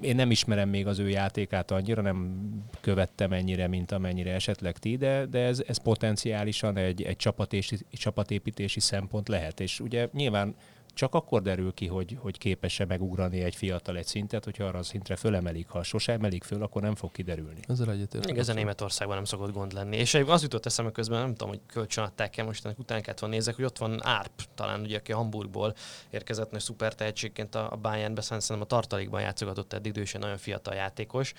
Én 0.00 0.16
nem 0.16 0.30
ismerem 0.30 0.68
még 0.68 0.86
az 0.86 0.98
ő 0.98 1.08
játékát 1.08 1.70
annyira, 1.70 2.02
nem 2.02 2.46
követtem 2.80 3.32
ennyire, 3.32 3.66
mint 3.66 3.92
amennyire 3.92 4.32
esetleg 4.32 4.78
ti, 4.78 4.96
de, 4.96 5.26
de 5.26 5.38
ez, 5.38 5.62
ez 5.66 5.78
potenciálisan 5.78 6.76
egy, 6.76 7.02
egy 7.02 7.16
csapatési, 7.16 7.78
csapatépítési 7.92 8.80
szempont 8.80 9.28
lehet. 9.28 9.60
És 9.60 9.80
ugye 9.80 10.08
nyilván 10.12 10.54
csak 10.94 11.14
akkor 11.14 11.42
derül 11.42 11.74
ki, 11.74 11.86
hogy, 11.86 12.16
hogy 12.20 12.38
képes-e 12.38 12.84
megugrani 12.84 13.42
egy 13.42 13.54
fiatal 13.54 13.96
egy 13.96 14.06
szintet, 14.06 14.44
hogyha 14.44 14.64
arra 14.64 14.78
a 14.78 14.82
szintre 14.82 15.16
fölemelik. 15.16 15.68
Ha 15.68 15.82
sose 15.82 16.12
emelik 16.12 16.44
föl, 16.44 16.62
akkor 16.62 16.82
nem 16.82 16.94
fog 16.94 17.12
kiderülni. 17.12 17.60
Ezzel 17.68 17.90
egyetértek. 17.90 18.36
Ez 18.36 18.48
a 18.48 18.52
Németországban 18.52 19.16
nem 19.16 19.24
szokott 19.24 19.52
gond 19.52 19.72
lenni. 19.72 19.96
És 19.96 20.14
az 20.14 20.42
jutott 20.42 20.66
eszembe 20.66 20.92
közben, 20.92 21.20
nem 21.20 21.30
tudom, 21.30 21.48
hogy 21.48 21.60
kölcsön 21.66 22.04
adták-e, 22.04 22.42
most 22.42 22.64
ennek 22.64 22.78
után 22.78 23.02
kellett 23.02 23.18
volna 23.18 23.34
nézek, 23.34 23.54
hogy 23.54 23.64
ott 23.64 23.78
van 23.78 24.04
Árp, 24.04 24.42
talán 24.54 24.80
ugye, 24.80 24.96
aki 24.96 25.12
Hamburgból 25.12 25.74
érkezett 26.10 26.50
nagy 26.50 26.60
szuper 26.60 26.94
tehetségként 26.94 27.54
a 27.54 27.78
Bayernbe, 27.82 28.20
szerintem 28.20 28.60
a 28.60 28.64
tartalékban 28.64 29.20
játszogatott 29.20 29.72
eddig, 29.72 29.96
ő 29.96 30.04
nagyon 30.18 30.38
fiatal 30.38 30.74
játékos, 30.74 31.32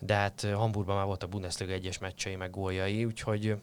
de 0.00 0.14
hát 0.14 0.46
Hamburgban 0.54 0.96
már 0.96 1.06
volt 1.06 1.22
a 1.22 1.26
Bundesliga 1.26 1.72
egyes 1.72 1.98
meccsei, 1.98 2.36
meg 2.36 2.50
góljai, 2.50 3.04
úgyhogy 3.04 3.56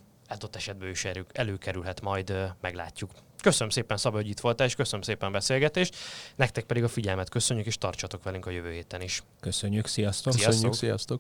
ott 0.44 0.56
esetben 0.56 0.90
is 0.90 1.08
előkerülhet, 1.32 2.02
majd 2.02 2.54
meglátjuk. 2.62 3.12
Köszönöm 3.42 3.70
szépen, 3.70 3.98
Szabad, 3.98 4.22
hogy 4.22 4.30
itt 4.30 4.40
voltál, 4.40 4.68
és 4.68 4.76
köszönöm 4.76 5.02
szépen 5.02 5.30
a 5.30 5.32
beszélgetést. 5.32 5.96
Nektek 6.36 6.64
pedig 6.64 6.84
a 6.84 6.88
figyelmet 6.88 7.30
köszönjük, 7.30 7.66
és 7.66 7.78
tartsatok 7.78 8.24
velünk 8.24 8.46
a 8.46 8.50
jövő 8.50 8.72
héten 8.72 9.02
is. 9.02 9.24
Köszönjük, 9.40 9.88
sziasztok! 9.88 10.34
Sziasztok! 10.34 10.52
Köszönjük, 10.52 10.78
sziasztok! 10.78 11.20